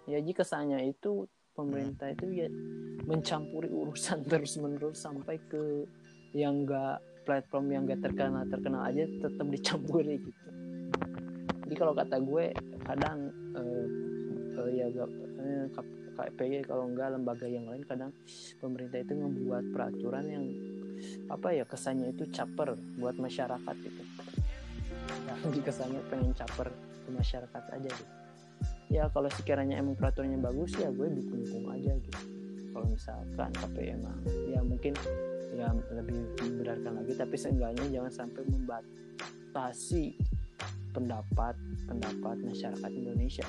Ya 0.09 0.17
jadi 0.17 0.33
kesannya 0.33 0.79
itu 0.89 1.29
pemerintah 1.53 2.09
itu 2.09 2.25
ya 2.33 2.47
mencampuri 3.05 3.69
urusan 3.69 4.25
terus 4.31 4.57
menerus 4.57 4.97
sampai 5.05 5.37
ke 5.45 5.85
yang 6.33 6.65
enggak 6.65 7.01
platform 7.25 7.69
yang 7.69 7.83
enggak 7.85 8.09
terkenal 8.09 8.41
terkenal 8.49 8.81
aja 8.89 9.05
tetap 9.05 9.45
dicampuri 9.49 10.17
gitu. 10.17 10.49
Jadi 11.69 11.75
kalau 11.77 11.93
kata 11.93 12.17
gue 12.17 12.45
kadang 12.81 13.29
eh, 13.53 13.85
eh, 14.57 14.69
ya 14.73 14.85
gak, 14.89 15.09
eh, 15.37 15.65
K- 15.69 15.97
KPI 16.17 16.65
kalau 16.65 16.89
enggak 16.89 17.13
lembaga 17.13 17.45
yang 17.45 17.69
lain 17.69 17.85
kadang 17.85 18.09
pemerintah 18.57 18.97
itu 18.97 19.13
membuat 19.13 19.63
peraturan 19.69 20.25
yang 20.25 20.45
apa 21.29 21.53
ya 21.53 21.63
kesannya 21.69 22.11
itu 22.11 22.25
caper 22.33 22.73
buat 22.97 23.15
masyarakat 23.21 23.75
gitu. 23.85 24.03
Jadi 25.29 25.59
kesannya 25.61 26.01
pengen 26.09 26.33
caper 26.33 26.73
ke 26.73 27.09
masyarakat 27.13 27.63
aja 27.77 27.89
gitu 27.89 28.18
ya 28.89 29.05
kalau 29.13 29.29
sekiranya 29.29 29.77
emang 29.77 29.93
peraturannya 29.93 30.41
bagus 30.41 30.73
ya 30.75 30.89
gue 30.89 31.07
dukung-dukung 31.13 31.69
aja 31.69 31.93
gitu. 31.93 32.19
Kalau 32.73 32.85
misalkan 32.89 33.51
KPI 33.53 33.89
emang 33.97 34.17
ya 34.49 34.59
mungkin 34.65 34.93
ya 35.53 35.69
lebih 35.93 36.17
membenarkan 36.41 36.91
lagi. 37.01 37.13
Tapi 37.13 37.35
seenggaknya 37.37 37.85
jangan 37.93 38.11
sampai 38.25 38.43
membatasi 38.49 40.17
pendapat 40.93 41.53
pendapat 41.85 42.37
masyarakat 42.41 42.91
Indonesia. 42.91 43.47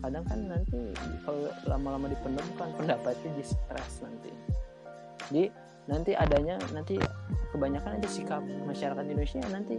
Kadang 0.00 0.24
kan 0.24 0.40
nanti 0.48 0.80
kalau 1.28 1.52
lama-lama 1.68 2.08
dipendam 2.08 2.48
kan 2.56 2.72
pendapatnya 2.80 3.30
di 3.36 3.44
stres 3.44 4.00
nanti. 4.00 4.32
Jadi 5.28 5.44
nanti 5.84 6.16
adanya 6.16 6.56
nanti 6.72 6.96
kebanyakan 7.52 8.00
nanti 8.00 8.08
sikap 8.08 8.40
masyarakat 8.64 9.04
Indonesia 9.04 9.42
nanti 9.52 9.76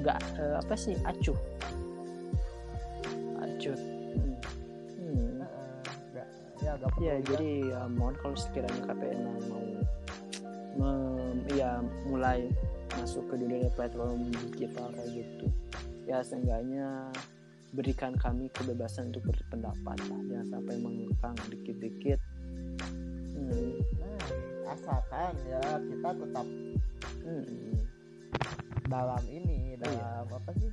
nggak 0.00 0.18
eh, 0.38 0.56
apa 0.60 0.74
sih 0.76 0.94
acuh 1.04 1.36
hmm. 3.74 4.34
Hmm. 5.00 5.42
Ya 6.62 6.70
agak 6.78 6.92
ya 7.02 7.14
jadi 7.26 7.50
ya 7.74 7.80
mohon 7.90 8.14
kalau 8.22 8.36
sekiranya 8.38 8.80
KPN 8.86 9.18
mau 9.50 9.64
mem- 10.76 11.44
ya 11.52 11.80
mulai 12.08 12.48
masuk 12.96 13.26
ke 13.28 13.34
dunia 13.40 13.68
platform 13.74 14.30
digital 14.52 14.88
kayak 14.94 15.10
gitu 15.24 15.46
ya 16.06 16.22
seenggaknya 16.22 17.10
berikan 17.74 18.14
kami 18.16 18.48
kebebasan 18.54 19.10
untuk 19.12 19.26
berpendapat 19.28 19.98
lah 20.06 20.20
jangan 20.30 20.46
sampai 20.48 20.74
mengekang 20.80 21.36
dikit-dikit 21.50 22.20
hmm. 23.36 23.76
nah, 24.00 24.72
asalkan 24.72 25.34
ya 25.50 25.60
kita 25.82 26.10
tetap 26.14 26.46
Hmm. 27.26 27.74
dalam 28.86 29.18
ini 29.26 29.74
Iya. 29.74 29.82
dalam 29.82 30.26
apa 30.30 30.50
sih 30.54 30.70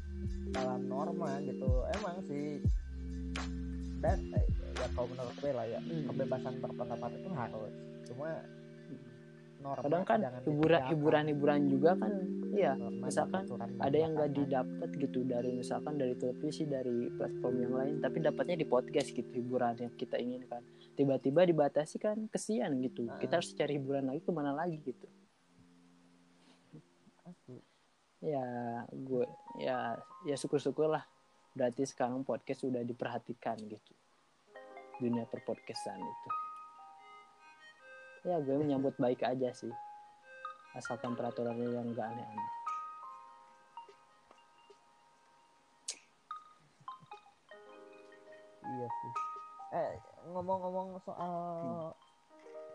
dalam 0.54 0.86
norma 0.86 1.42
gitu 1.42 1.82
emang 1.98 2.22
sih 2.30 2.62
dan 4.04 4.18
eh, 4.36 4.46
ya. 4.76 4.88
Kalau 4.92 5.08
menurut 5.08 5.36
gue 5.40 5.52
lah 5.56 5.66
ya. 5.66 5.80
Hmm. 5.80 6.06
kebebasan 6.12 6.54
berpendapat 6.60 7.10
itu 7.16 7.30
harus. 7.32 7.74
Cuma 8.12 8.30
norma 9.64 9.84
kadang 9.88 10.04
kan 10.04 10.20
hiburan 10.44 10.82
hiburan 10.92 11.24
hiburan 11.32 11.60
juga 11.72 11.92
kan. 11.96 12.12
Iya. 12.52 12.76
Misalkan 12.78 13.48
ada 13.80 13.98
yang 13.98 14.12
nggak 14.14 14.30
belakangan. 14.36 14.50
didapat 14.52 14.90
gitu 15.00 15.20
dari 15.24 15.50
misalkan 15.56 15.96
dari 15.96 16.14
televisi 16.20 16.68
dari 16.68 17.08
platform 17.16 17.56
yang 17.64 17.74
lain 17.74 17.96
tapi 18.04 18.18
dapatnya 18.20 18.60
di 18.60 18.68
podcast 18.68 19.10
gitu 19.16 19.32
hiburan 19.32 19.80
yang 19.80 19.94
kita 19.96 20.20
inginkan. 20.20 20.62
Tiba-tiba 21.00 21.48
dibatasi 21.48 21.96
kan 21.98 22.28
kesian 22.28 22.76
gitu. 22.84 23.08
Ah. 23.08 23.18
kita 23.24 23.40
harus 23.40 23.56
cari 23.56 23.80
hiburan 23.80 24.12
lagi 24.12 24.22
ke 24.22 24.32
mana 24.36 24.52
lagi 24.52 24.78
gitu. 24.84 25.08
Ya 28.20 28.44
gue 28.92 29.26
ya 29.64 29.96
ya 30.28 30.36
syukur-syukur 30.36 30.92
lah 30.92 31.04
berarti 31.54 31.86
sekarang 31.86 32.26
podcast 32.26 32.66
sudah 32.66 32.82
diperhatikan 32.82 33.58
gitu. 33.62 33.94
Dunia 34.98 35.26
perpodcastan 35.30 36.02
itu. 36.02 36.30
Ya 38.26 38.42
gue 38.42 38.58
menyambut 38.58 38.98
baik 38.98 39.22
aja 39.22 39.54
sih. 39.54 39.74
Asalkan 40.74 41.14
peraturannya 41.14 41.70
yang 41.70 41.94
gak 41.94 42.10
aneh-aneh. 42.10 42.50
Iya 48.64 48.88
sih. 48.90 49.14
Eh 49.78 49.94
ngomong-ngomong 50.34 50.98
soal 51.06 51.34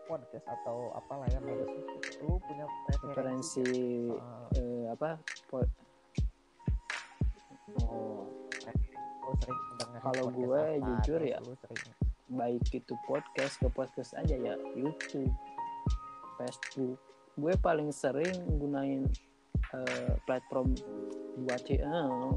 podcast 0.07 0.47
atau 0.47 0.89
apalah 0.97 1.27
ya 1.29 1.37
lu 1.43 2.41
punya 2.41 2.65
preferensi 2.89 3.61
referensi 3.61 3.65
soal 4.09 4.41
eh, 4.57 4.85
apa? 4.89 5.09
Po- 5.49 5.77
oh 7.85 8.38
sering 9.37 9.61
Kalau 10.01 10.25
gue 10.31 10.63
apa, 10.79 10.85
jujur 10.85 11.21
ya. 11.21 11.37
sering 11.41 12.09
baik 12.29 12.61
itu 12.69 12.93
podcast 13.09 13.57
ke 13.57 13.67
podcast 13.73 14.13
aja 14.13 14.37
ya 14.37 14.53
YouTube 14.77 15.33
Facebook. 16.37 16.97
Gue 17.35 17.53
paling 17.59 17.89
sering 17.91 18.35
gunain 18.59 19.09
eh, 19.75 20.13
platform 20.23 20.77
buat 21.43 21.63
eh, 21.71 21.83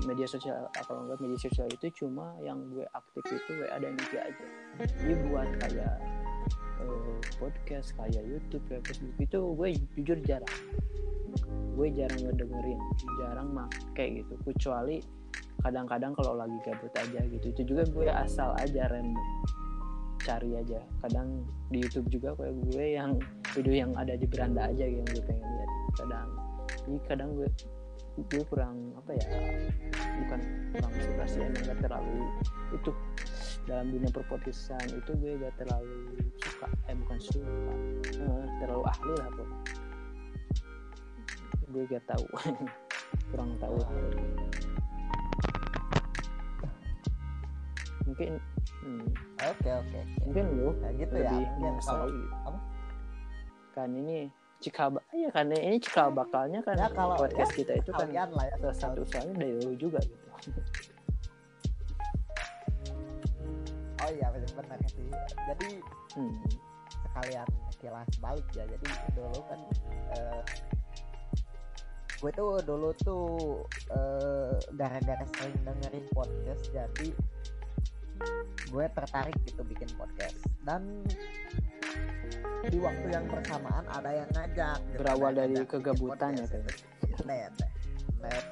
media 0.09 0.27
sosial. 0.27 0.67
Kalau 0.75 1.07
enggak 1.07 1.21
media 1.23 1.39
sosial 1.39 1.69
itu 1.71 2.05
cuma 2.05 2.35
yang 2.43 2.59
gue 2.73 2.87
aktif 2.97 3.25
itu 3.31 3.51
WA 3.63 3.77
dan 3.79 3.95
IG 3.99 4.13
aja. 4.19 4.47
Jadi 4.99 5.15
buat 5.31 5.49
kayak 5.61 5.95
eh, 6.83 7.19
podcast 7.37 7.95
kayak 7.99 8.25
YouTube 8.25 8.65
kayak 8.67 8.83
Facebook 8.89 9.17
itu 9.21 9.39
gue 9.39 9.69
jujur 9.99 10.19
jarang. 10.25 10.57
Gue 11.77 11.89
jarang 11.93 12.21
ngedengerin 12.21 12.81
jarang 13.23 13.49
make 13.53 14.05
gitu. 14.23 14.35
Kecuali 14.47 15.22
kadang-kadang 15.63 16.13
kalau 16.19 16.35
lagi 16.37 16.59
gabut 16.67 16.93
aja 16.99 17.21
gitu. 17.27 17.47
Itu 17.55 17.63
juga 17.65 17.83
gue 17.89 18.07
asal 18.11 18.53
aja 18.59 18.91
random 18.91 19.29
cari 20.23 20.51
aja. 20.59 20.79
Kadang 21.03 21.47
di 21.71 21.83
YouTube 21.83 22.11
juga 22.11 22.35
kayak 22.39 22.55
gue 22.71 22.87
yang 22.99 23.11
video 23.55 23.75
yang 23.87 23.93
ada 23.99 24.15
di 24.15 24.27
beranda 24.27 24.71
aja 24.71 24.85
yang 24.87 25.07
gue 25.07 25.23
pengen 25.23 25.47
lihat. 25.47 25.71
Kadang 25.99 26.29
ini 26.91 26.99
kadang 27.07 27.31
gue 27.39 27.49
gue 28.13 28.43
kurang 28.45 28.93
apa 28.93 29.17
ya 29.17 29.25
bukan 30.21 30.41
kurang 30.77 30.93
suka 31.01 31.25
sih 31.25 31.41
emang 31.41 31.65
gak 31.65 31.81
terlalu 31.81 32.29
itu 32.77 32.91
dalam 33.65 33.89
dunia 33.89 34.11
perpodcastan 34.13 34.85
itu 34.93 35.17
gue 35.17 35.33
gak 35.41 35.55
terlalu 35.57 36.13
suka 36.37 36.69
eh 36.93 36.97
bukan 36.99 37.19
suka 37.25 37.53
eh, 38.21 38.47
terlalu 38.61 38.85
ahli 38.85 39.13
lah 39.17 39.29
pokoknya. 39.33 39.59
Gue 41.73 41.83
gak 41.89 42.05
tahu 42.05 42.27
kurang 43.33 43.57
tahu 43.57 43.77
mungkin 48.13 48.33
hmm, 48.85 49.05
oke 49.41 49.69
oke 49.73 49.97
oke. 49.97 50.01
mungkin 50.29 50.45
lu 50.53 50.69
Kayak 50.77 50.95
gitu 51.01 51.15
ya 51.17 51.31
lebih 51.33 51.47
mungkin 51.57 51.75
kalau 51.81 52.07
gitu. 52.13 52.29
apa? 52.45 52.59
kan 53.73 53.89
ini 53.97 54.19
cikal 54.61 54.89
ba- 54.93 55.09
iya 55.17 55.29
kan 55.33 55.49
ini 55.49 55.77
cikal 55.81 56.09
bakalnya 56.13 56.61
kan 56.61 56.77
Ya, 56.77 56.93
kalau- 56.93 57.17
podcast 57.17 57.51
ya, 57.57 57.59
kita 57.65 57.73
itu 57.81 57.91
kan 57.91 58.09
lah 58.13 58.45
ya 58.47 58.55
salah 58.61 58.77
satu 58.77 59.01
usaha 59.03 59.25
dari 59.25 59.57
lu 59.65 59.73
juga 59.81 59.99
gitu 60.05 60.29
oh 64.03 64.11
iya 64.13 64.27
benar 64.29 64.79
sih 64.91 65.09
jadi 65.49 65.69
hmm. 66.19 66.35
sekalian 67.09 67.49
kilas 67.81 68.11
balik 68.21 68.47
ya 68.55 68.65
jadi 68.67 68.87
dulu 69.15 69.41
kan 69.47 69.61
eh, 70.15 70.41
gue 72.23 72.31
tuh 72.31 72.61
dulu 72.63 72.91
tuh 73.03 73.27
eh, 73.91 74.55
gara-gara 74.79 75.25
sering 75.35 75.59
dengerin 75.67 76.07
podcast 76.15 76.63
jadi 76.71 77.09
gue 78.73 78.87
tertarik 78.97 79.37
gitu 79.45 79.63
bikin 79.67 79.89
podcast. 79.97 80.39
Dan 80.65 81.05
di 82.67 82.79
waktu 82.79 83.07
yang 83.13 83.27
bersamaan 83.29 83.85
ada 83.91 84.11
yang 84.11 84.31
ngajak 84.33 84.79
gitu, 84.89 84.99
berawal 85.03 85.33
ada 85.35 85.45
dari 85.45 85.55
ngajak 85.55 85.69
kegabutan 85.69 86.31
ya 86.39 86.47
kayak 86.49 86.73
net 87.27 87.53
net 88.23 88.45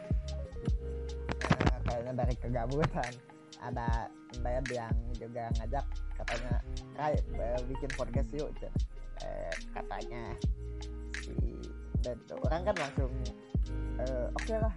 kayaknya 1.86 2.12
dari 2.14 2.34
kegabutan. 2.36 3.12
Ada 3.60 4.08
net 4.40 4.64
yang 4.72 4.94
juga 5.16 5.52
ngajak 5.60 5.84
katanya 6.16 6.54
eh, 7.00 7.60
bikin 7.68 7.90
podcast 7.96 8.30
yuk 8.32 8.48
Cen." 8.56 8.72
eh, 9.24 9.52
katanya 9.76 10.32
si 11.20 11.36
dan 12.00 12.16
orang 12.40 12.64
kan 12.64 12.76
langsung 12.80 13.12
eh, 14.00 14.26
oke 14.32 14.54
lah 14.56 14.72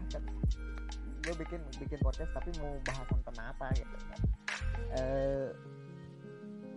gue 1.24 1.36
bikin 1.40 1.62
bikin 1.80 2.00
podcast 2.04 2.32
tapi 2.36 2.52
mau 2.60 2.76
bahasan 2.84 3.20
tentang 3.24 3.48
apa 3.56 3.66
gitu 3.80 3.96
kan. 4.12 4.20
Eh, 4.94 5.48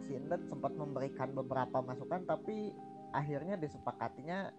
si 0.07 0.15
Indet 0.15 0.43
sempat 0.47 0.71
memberikan 0.79 1.35
beberapa 1.35 1.83
masukan 1.83 2.23
tapi 2.23 2.71
akhirnya 3.11 3.59
disepakatinya 3.59 4.55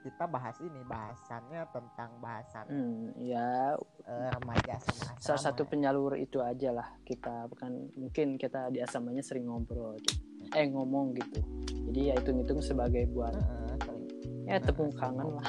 kita 0.00 0.24
bahas 0.24 0.56
ini 0.64 0.80
bahasannya 0.88 1.60
tentang 1.76 2.16
bahasan 2.24 2.64
hmm, 2.72 3.20
ya 3.20 3.76
eh, 4.08 4.28
remaja 4.32 4.80
sama 4.80 5.12
asrama 5.12 5.20
salah 5.20 5.42
satu 5.44 5.62
ya. 5.64 5.68
penyalur 5.68 6.16
itu 6.16 6.40
aja 6.40 6.72
lah. 6.72 6.88
Kita 7.04 7.52
kan 7.52 7.92
mungkin 7.92 8.40
kita 8.40 8.72
di 8.72 8.80
asramanya 8.80 9.20
sering 9.20 9.52
ngobrol 9.52 10.00
gitu. 10.00 10.16
eh 10.56 10.64
ngomong 10.72 11.12
gitu. 11.20 11.44
Jadi 11.92 12.00
ya 12.08 12.16
hitung-hitung 12.16 12.64
sebagai 12.64 13.04
buat 13.12 13.36
sering. 13.36 14.00
Ya 14.48 14.56
Nah, 14.56 14.64
tepung 14.64 14.88
sering 14.88 14.96
kangen 14.96 15.36
lah 15.36 15.48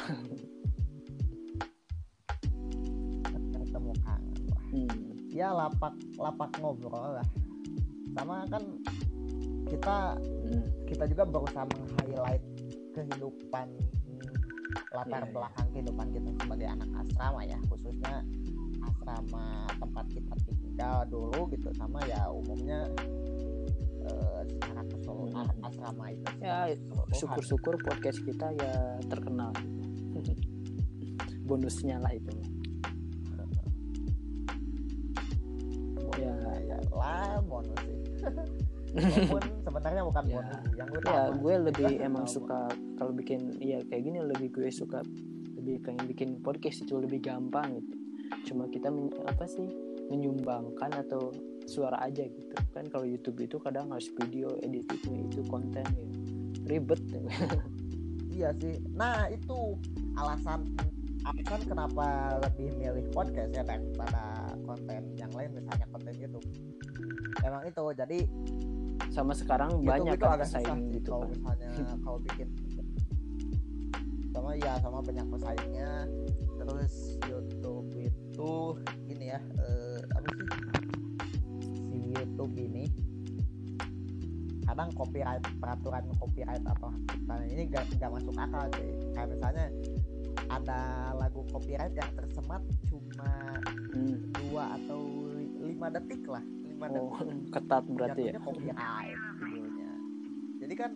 hmm. 4.72 5.30
ya 5.30 5.52
lapak 5.52 5.92
lapak 6.16 6.50
ngobrol 6.58 7.16
lah 7.16 7.28
sama 8.12 8.44
kan 8.48 8.64
kita 9.68 10.20
Hmm. 10.42 10.68
kita 10.84 11.08
juga 11.08 11.24
berusaha 11.24 11.64
meng-highlight 11.64 12.44
kehidupan 12.92 13.68
hmm, 13.72 14.34
latar 14.92 15.24
Iya, 15.24 15.24
iya. 15.24 15.32
belakang 15.32 15.68
kehidupan 15.72 16.08
kita 16.12 16.30
sebagai 16.38 16.68
anak 16.68 16.90
asrama 16.98 17.42
ya 17.42 17.58
khususnya 17.68 18.16
asrama 18.82 19.46
tempat 19.74 20.06
kita 20.10 20.34
tinggal 20.44 20.98
dulu 21.08 21.48
gitu 21.50 21.70
sama 21.72 22.04
ya 22.04 22.28
umumnya 22.28 22.84
eh, 24.02 24.42
secara 24.46 24.82
keseluruhan 24.86 25.46
Hmm. 25.48 25.64
asrama 25.64 26.06
itu 26.10 26.26
Ya, 26.42 26.68
keseluruhan. 26.68 27.16
syukur-syukur 27.16 27.74
podcast 27.80 28.20
kita 28.20 28.48
ya 28.52 28.74
terkenal 29.08 29.56
bonusnya 31.48 31.96
lah 31.98 32.12
itu 32.12 32.32
ya 36.72 36.78
lah 36.96 37.38
bonus 37.44 37.80
sih. 37.84 37.98
Walaupun 38.92 39.44
sebenarnya 39.64 40.04
bukan 40.04 40.24
Ya. 40.28 40.36
bonus 40.36 40.60
yang 40.76 40.88
gue 40.88 41.02
ya 41.06 41.24
gue 41.32 41.54
lebih 41.72 41.92
emang 42.08 42.26
suka 42.28 42.68
kalau 42.96 43.12
bikin 43.12 43.40
ya 43.58 43.80
kayak 43.88 44.04
gini 44.04 44.20
lebih 44.20 44.52
gue 44.52 44.68
suka 44.68 45.00
lebih 45.56 45.80
pengen 45.84 46.06
bikin 46.08 46.30
podcast 46.40 46.84
itu 46.84 46.98
lebih 46.98 47.22
gampang 47.22 47.78
gitu. 47.78 47.94
Cuma 48.48 48.68
kita 48.68 48.90
men- 48.90 49.14
apa 49.24 49.46
sih 49.46 49.68
menyumbangkan 50.08 50.92
atau 51.08 51.32
suara 51.64 52.02
aja 52.02 52.26
gitu. 52.26 52.52
Kan 52.74 52.88
kalau 52.88 53.06
YouTube 53.06 53.40
itu 53.40 53.56
kadang 53.58 53.88
harus 53.90 54.12
video 54.12 54.52
edit 54.60 54.84
itu 54.90 55.08
itu 55.24 55.40
konten 55.48 55.84
gitu. 55.88 56.18
ribet. 56.68 57.00
Iya 58.32 58.56
sih. 58.58 58.80
Nah 58.96 59.28
itu 59.28 59.76
alasan 60.16 60.64
alasan 61.22 61.62
kenapa 61.62 62.40
lebih 62.42 62.74
milih 62.74 63.06
podcast 63.14 63.54
ya 63.54 63.62
daripada 63.62 64.50
konten 64.66 65.14
yang 65.14 65.30
lain 65.36 65.52
misalnya 65.54 65.86
YouTube 66.22 66.46
emang 67.42 67.64
itu 67.66 67.84
jadi 67.98 68.20
sama 69.12 69.34
sekarang 69.36 69.82
YouTube 69.82 69.90
banyak 69.92 70.16
itu 70.16 70.24
kan 70.24 70.34
agak 70.38 70.48
susah 70.48 70.62
sih 70.78 70.88
gitu 70.96 71.10
kalau 71.12 71.26
kan. 71.26 71.32
misalnya 71.36 71.70
kalau 72.00 72.20
bikin. 72.22 72.48
Sama 74.32 74.50
ya 74.56 74.74
sama 74.80 75.00
banyak 75.04 75.28
pesaingnya. 75.28 75.92
Terus 76.56 76.94
YouTube 77.28 77.90
itu 78.00 78.52
gini 79.04 79.26
ya 79.28 79.40
eh, 79.60 80.00
apa 80.16 80.28
sih? 80.32 80.48
Si 81.92 81.98
YouTube 82.16 82.56
ini 82.56 82.88
kadang 84.64 84.88
copyright 84.96 85.44
peraturan 85.60 86.08
copyright 86.16 86.64
atau 86.64 86.88
hak 86.96 87.02
cipta 87.12 87.34
ini 87.44 87.64
gak, 87.68 87.86
gak 88.00 88.08
masuk 88.16 88.32
akal 88.40 88.64
sih. 88.80 88.92
Kayak 89.12 89.28
misalnya 89.36 89.66
ada 90.48 90.80
lagu 91.20 91.44
copyright 91.52 91.92
yang 91.92 92.12
tersemat 92.16 92.64
cuma 92.88 93.32
Hmm. 93.92 94.32
dua 94.32 94.80
atau 94.80 95.21
lima 95.82 95.98
detik 95.98 96.24
lah 96.30 96.44
lima 96.46 96.86
detik. 96.88 97.10
oh 97.10 97.26
ketat 97.58 97.84
berarti 97.90 98.22
ya? 98.22 98.34
Jatuhnya 98.38 98.74
copyright 98.78 99.18
videonya 99.42 99.92
jadi 100.62 100.74
kan 100.78 100.92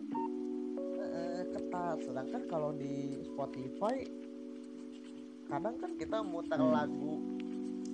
eh, 1.02 1.42
ketat. 1.50 1.96
Sedangkan 2.00 2.42
kalau 2.46 2.70
di 2.70 2.94
Spotify 3.26 4.06
kadang 5.46 5.74
kan 5.74 5.90
kita 5.94 6.22
muter 6.22 6.54
Hmm. 6.54 6.70
lagu 6.70 7.18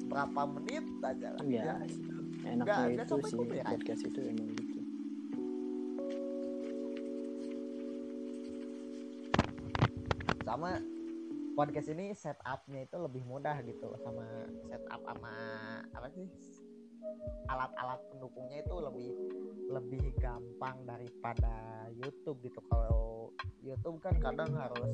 berapa 0.05 0.43
menit 0.53 0.85
aja 1.01 1.33
lah. 1.33 1.41
Iya. 1.41 1.65
Ya, 1.65 1.75
enaknya 2.45 2.61
Nggak- 2.61 2.77
nggak 2.77 2.93
itu 2.93 3.05
sampai 3.09 3.25
sih 3.25 3.39
copyright. 3.41 3.69
podcast 3.73 4.03
itu 4.05 4.21
emang 4.21 4.49
gitu. 4.53 4.79
Sama 10.43 10.71
podcast 11.53 11.89
ini 11.89 12.13
setupnya 12.13 12.81
itu 12.85 12.97
lebih 12.97 13.23
mudah 13.25 13.61
gitu 13.63 13.93
sama 14.01 14.25
setup 14.67 15.01
sama 15.05 15.33
apa 15.93 16.09
sih 16.11 16.27
alat-alat 17.49 18.01
pendukungnya 18.11 18.63
itu 18.63 18.75
lebih 18.79 19.11
lebih 19.73 20.05
gampang 20.21 20.77
daripada 20.85 21.87
YouTube 21.97 22.41
gitu 22.45 22.61
kalau 22.69 23.31
YouTube 23.63 24.03
kan 24.03 24.17
kadang 24.19 24.53
harus 24.57 24.93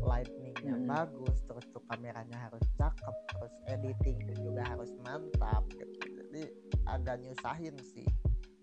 lightningnya 0.00 0.76
Hmm. 0.76 0.86
bagus 0.86 1.42
terus 1.46 1.66
tuh 1.74 1.82
kameranya 1.90 2.48
harus 2.48 2.62
cakep 2.78 3.16
terus 3.34 3.54
editing 3.66 4.18
juga 4.38 4.62
harus 4.66 4.90
mantap 5.02 5.66
gitu 5.74 5.94
jadi 6.26 6.42
agak 6.86 7.22
nyusahin 7.22 7.74
sih 7.82 8.06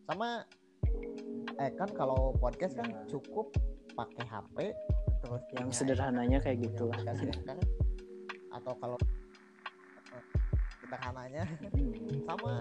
sama 0.08 0.44
eh 1.60 1.72
kan 1.76 1.90
kalau 1.92 2.36
podcast 2.40 2.76
kan 2.76 2.88
Ya. 2.90 3.00
cukup 3.08 3.52
pakai 3.94 4.26
HP 4.26 4.58
terus 5.24 5.44
yang 5.56 5.70
sederhananya 5.72 6.40
kayak 6.42 6.66
gitulah 6.66 6.98
anchor, 7.10 7.58
atau 8.52 8.74
kalau 8.80 8.98
sederhananya. 10.94 11.44
Sama 12.30 12.54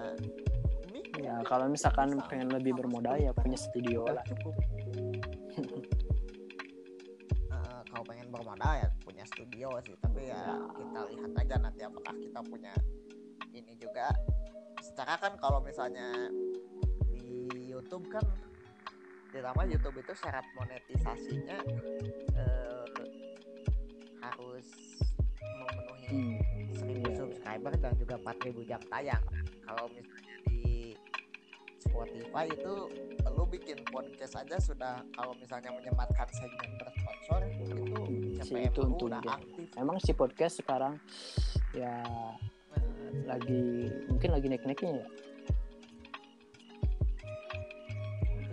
ya 1.20 1.36
kalau 1.44 1.68
misalkan 1.68 2.08
Sama- 2.16 2.28
pengen 2.32 2.48
lebih 2.48 2.72
bermodal 2.72 3.20
ya 3.20 3.30
punya 3.36 3.58
studio 3.60 4.08
lah. 4.08 4.24
cukup. 4.24 4.56
Eh, 7.52 7.80
kalau 7.92 8.04
pengen 8.08 8.32
bermodal 8.32 8.72
ya 8.80 8.88
punya 9.04 9.20
studio 9.28 9.68
sih. 9.84 9.92
Tapi 10.00 10.32
ya 10.32 10.40
Ya. 10.40 10.56
kita 10.72 11.00
lihat 11.12 11.32
aja 11.36 11.56
nanti 11.60 11.80
apakah 11.84 12.16
kita 12.16 12.40
punya 12.40 12.72
ini 13.52 13.76
juga. 13.76 14.08
Secara 14.80 15.20
kan 15.20 15.36
kalau 15.36 15.60
misalnya 15.60 16.08
di 17.12 17.44
YouTube 17.68 18.08
kan 18.08 18.24
ditambah 19.28 19.68
YouTube 19.68 20.00
itu 20.00 20.12
syarat 20.16 20.44
monetisasinya 20.56 21.60
eh, 22.34 22.84
harus 24.24 24.66
memenuhi 25.64 26.06
Hmm. 26.08 26.36
1000 26.72 26.82
Iya, 26.82 26.98
iya. 27.00 27.12
subscriber 27.14 27.72
dan 27.76 27.92
juga 27.96 28.14
4000 28.18 28.62
jam 28.62 28.80
tayang. 28.86 29.24
Kalau 29.62 29.84
misalnya 29.88 30.34
di 30.46 30.92
Spotify 31.78 32.44
itu 32.46 32.72
lu 33.28 33.44
bikin 33.46 33.78
podcast 33.86 34.36
aja 34.36 34.56
sudah 34.56 34.94
kalau 35.10 35.32
misalnya 35.34 35.72
menyematkan 35.72 36.28
segmen 36.30 36.70
bersponsor 36.76 37.40
itu 37.48 37.74
si 38.36 38.46
CPM 38.46 38.70
itu 38.70 38.80
udah 39.00 39.20
aktif. 39.24 39.66
emang 39.74 39.96
si 39.98 40.12
podcast 40.12 40.54
sekarang 40.58 40.94
ya 41.72 42.04
Nah, 42.72 43.36
lagi 43.36 43.62
mungkin 44.06 44.30
lagi 44.30 44.46
naik-naiknya 44.46 44.90
ya 44.94 45.06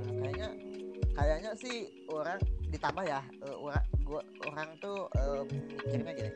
Nah, 0.10 0.16
kayaknya 0.22 0.50
kayaknya 1.14 1.52
sih 1.56 1.76
orang 2.08 2.40
ditambah 2.68 3.04
ya 3.04 3.20
eh, 3.22 3.56
orang 3.56 3.84
gua 4.02 4.22
orang 4.44 4.70
tuh 4.80 4.98
eh, 5.14 5.42
mikirnya 5.86 6.12
gini 6.14 6.32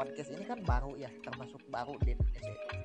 podcast 0.00 0.32
ini 0.32 0.48
kan 0.48 0.64
baru 0.64 0.96
ya 0.96 1.12
termasuk 1.20 1.60
baru 1.68 1.92
di 2.00 2.16
Indonesia 2.16 2.48
itu 2.48 2.80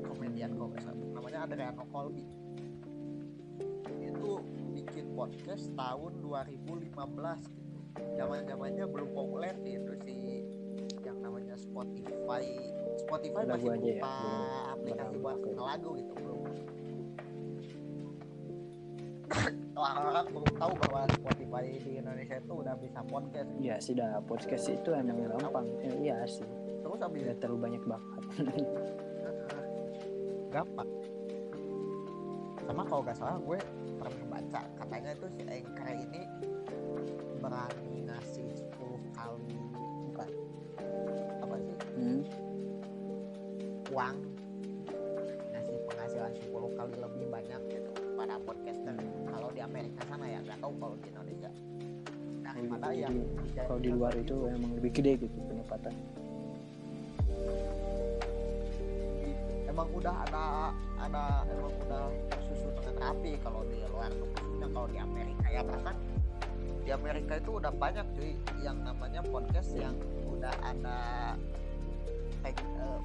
komedian 0.07 0.55
kalau 0.55 0.71
namanya 1.11 1.39
Adriano 1.49 1.83
Colby. 1.91 2.23
Itu 3.99 4.39
bikin 4.71 5.17
podcast 5.17 5.73
tahun 5.75 6.21
2015 6.21 6.93
gitu. 7.49 7.79
Zaman 8.17 8.45
zamannya 8.45 8.85
belum 8.87 9.09
populer 9.11 9.55
itu 9.65 9.93
si 10.05 10.45
yang 11.03 11.19
namanya 11.19 11.57
Spotify. 11.57 12.45
Spotify 13.03 13.41
Lagu 13.43 13.67
masih 13.67 13.69
aja 13.73 13.91
ya, 13.97 14.03
belum 14.03 14.39
aplikasi 14.79 15.15
buat 15.19 15.39
ngelagu 15.41 15.89
gitu 15.97 16.13
belum. 16.21 16.39
Orang-orang 19.83 20.25
belum 20.29 20.51
tahu 20.55 20.73
bahwa 20.87 21.01
Spotify 21.09 21.32
di 21.61 22.01
Indonesia 22.01 22.41
itu 22.41 22.53
udah 22.57 22.73
bisa 22.81 22.99
podcast. 23.05 23.49
Ya 23.61 23.77
sih 23.77 23.93
dah 23.93 24.17
podcast 24.25 24.65
itu 24.71 24.89
emang 24.89 25.21
gampang. 25.37 25.67
Eh, 25.85 26.09
iya 26.09 26.25
sih. 26.25 26.47
Terus 26.81 26.99
habis 27.03 27.21
tidak 27.21 27.37
terlalu 27.43 27.59
banyak 27.69 27.83
bakat 27.85 28.23
gampang. 30.53 30.89
Sama 32.63 32.81
kalau 32.87 33.01
nggak 33.03 33.17
salah 33.17 33.37
gue 33.41 33.59
pernah 33.99 34.25
baca 34.29 34.61
katanya 34.79 35.11
itu 35.17 35.27
si 35.35 35.41
Anchor 35.43 35.89
ini 35.89 36.21
berani 37.43 38.07
ngasih 38.07 38.47
10 38.55 39.17
kali 39.17 39.57
bukan? 40.09 40.29
Apa 41.43 41.55
sih? 41.59 41.75
Hmm. 41.97 42.21
uang. 43.93 44.17
Ngasih 45.53 45.77
penghasilan 45.85 46.33
10 46.39 46.77
kali 46.79 46.93
lebih 46.97 47.25
banyak 47.29 47.61
gitu. 47.67 47.91
Pada 48.15 48.39
podcaster. 48.41 48.95
Kalau 49.27 49.49
di 49.51 49.61
Amerika 49.61 50.01
sana 50.07 50.25
ya 50.29 50.39
nggak 50.41 50.59
tahu 50.63 50.73
kalau 50.79 50.95
di 50.97 51.07
Indonesia 51.09 51.22
daripada 52.53 52.87
Jadi, 52.93 53.01
yang 53.01 53.15
kalau 53.65 53.79
di 53.81 53.89
luar 53.89 54.13
itu 54.15 54.35
emang 54.47 54.71
lebih 54.77 54.91
gede 54.93 55.11
gitu 55.25 55.37
pendapatan 55.49 55.93
emang 59.73 59.89
udah 59.97 60.15
ada 60.29 60.69
ada 61.01 61.23
emang 61.49 61.73
udah 61.89 62.05
tersusun 62.29 62.71
dengan 62.77 62.95
rapi 63.01 63.33
kalau 63.41 63.65
di 63.65 63.81
luar 63.89 64.13
tuh 64.13 64.29
kalau 64.73 64.87
di 64.89 64.97
Amerika. 65.01 65.45
Ya 65.49 65.61
bahkan 65.65 65.95
di 66.83 66.89
Amerika 66.91 67.33
itu 67.39 67.51
udah 67.57 67.71
banyak 67.73 68.05
cuy 68.13 68.37
yang 68.61 68.77
namanya 68.85 69.25
podcast 69.25 69.71
yang 69.73 69.95
udah 70.29 70.53
ada 70.61 70.99
eh, 72.43 72.53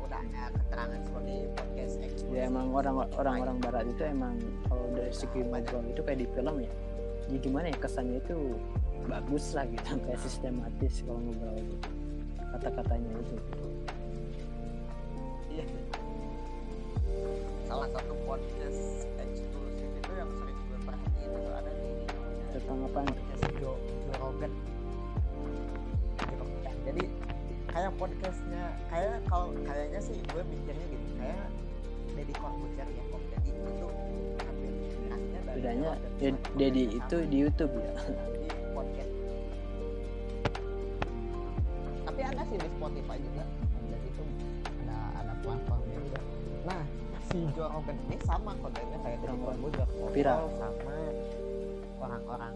udah 0.02 0.18
ada 0.18 0.42
keterangan 0.60 1.00
sebagai 1.06 1.40
podcast 1.54 1.94
eksklusif. 2.02 2.36
ya 2.36 2.42
emang 2.50 2.74
orang 2.74 3.06
orang-orang 3.14 3.56
barat 3.62 3.84
itu 3.86 4.02
emang 4.04 4.34
kalau 4.66 4.84
dari 4.92 5.14
segi 5.14 5.40
ngobrol 5.46 5.84
itu 5.86 6.00
kayak 6.02 6.18
di 6.20 6.26
film 6.36 6.56
ya. 6.60 6.70
Jadi 7.28 7.36
gimana 7.44 7.66
ya 7.68 7.76
kesannya 7.78 8.18
itu 8.24 8.36
bagus 9.06 9.54
lah 9.54 9.64
gitu 9.70 9.90
kayak 10.02 10.20
sistematis 10.20 11.04
kalau 11.06 11.20
ngobrol 11.22 11.56
gitu. 11.60 11.88
kata-katanya 12.56 13.10
itu 13.22 13.36
Iya. 15.48 15.64
Salah 17.66 17.88
satu 17.90 18.14
podcast 18.24 19.08
eksklusif 19.18 19.88
itu 19.90 20.12
yang 20.12 20.30
sering 20.38 20.58
gue 20.70 20.78
perhatiin 20.86 21.30
itu 21.34 21.50
ada 21.50 21.70
di 21.72 21.90
tentang 22.54 22.78
apa 22.88 23.00
podcast 23.10 23.42
Joe, 23.58 23.76
Joe 23.76 24.16
Rogan. 24.22 24.52
Rogan. 26.20 26.76
Jadi 26.86 27.04
kayak 27.68 27.92
podcastnya 28.00 28.64
kayak 28.90 29.22
kalau 29.28 29.54
kayaknya 29.62 30.00
sih 30.02 30.16
gue 30.18 30.42
mikirnya 30.50 30.86
gitu 30.90 31.08
kayak 31.20 31.46
Deddy 32.16 32.34
Corbuzier 32.34 32.88
ya 32.90 33.02
kok 33.06 33.22
jadi 33.30 33.50
itu 33.54 33.86
hampir 34.42 34.72
bedanya 35.54 35.90
ya, 36.18 36.30
podcast 36.34 36.84
itu 36.90 37.16
di 37.30 37.36
YouTube 37.38 37.74
ya 37.78 37.94
sih 42.48 42.56
di 42.58 42.68
Spotify 42.74 43.16
juga. 43.20 43.44
Jadi 43.88 44.06
itu 44.08 44.22
ada 44.84 44.98
ada 45.20 45.32
platformnya 45.44 45.98
juga. 46.00 46.20
Nah, 46.68 46.82
si 47.28 47.38
Joe 47.52 47.68
Rogan 47.68 47.96
ini 48.08 48.16
sama 48.24 48.52
kontennya 48.58 48.98
kayak 49.04 49.18
Sama. 49.24 49.44
Corbuzier 49.44 49.88
ngobrol 49.96 50.14
Viral. 50.16 50.42
sama 50.56 50.96
orang-orang 51.98 52.54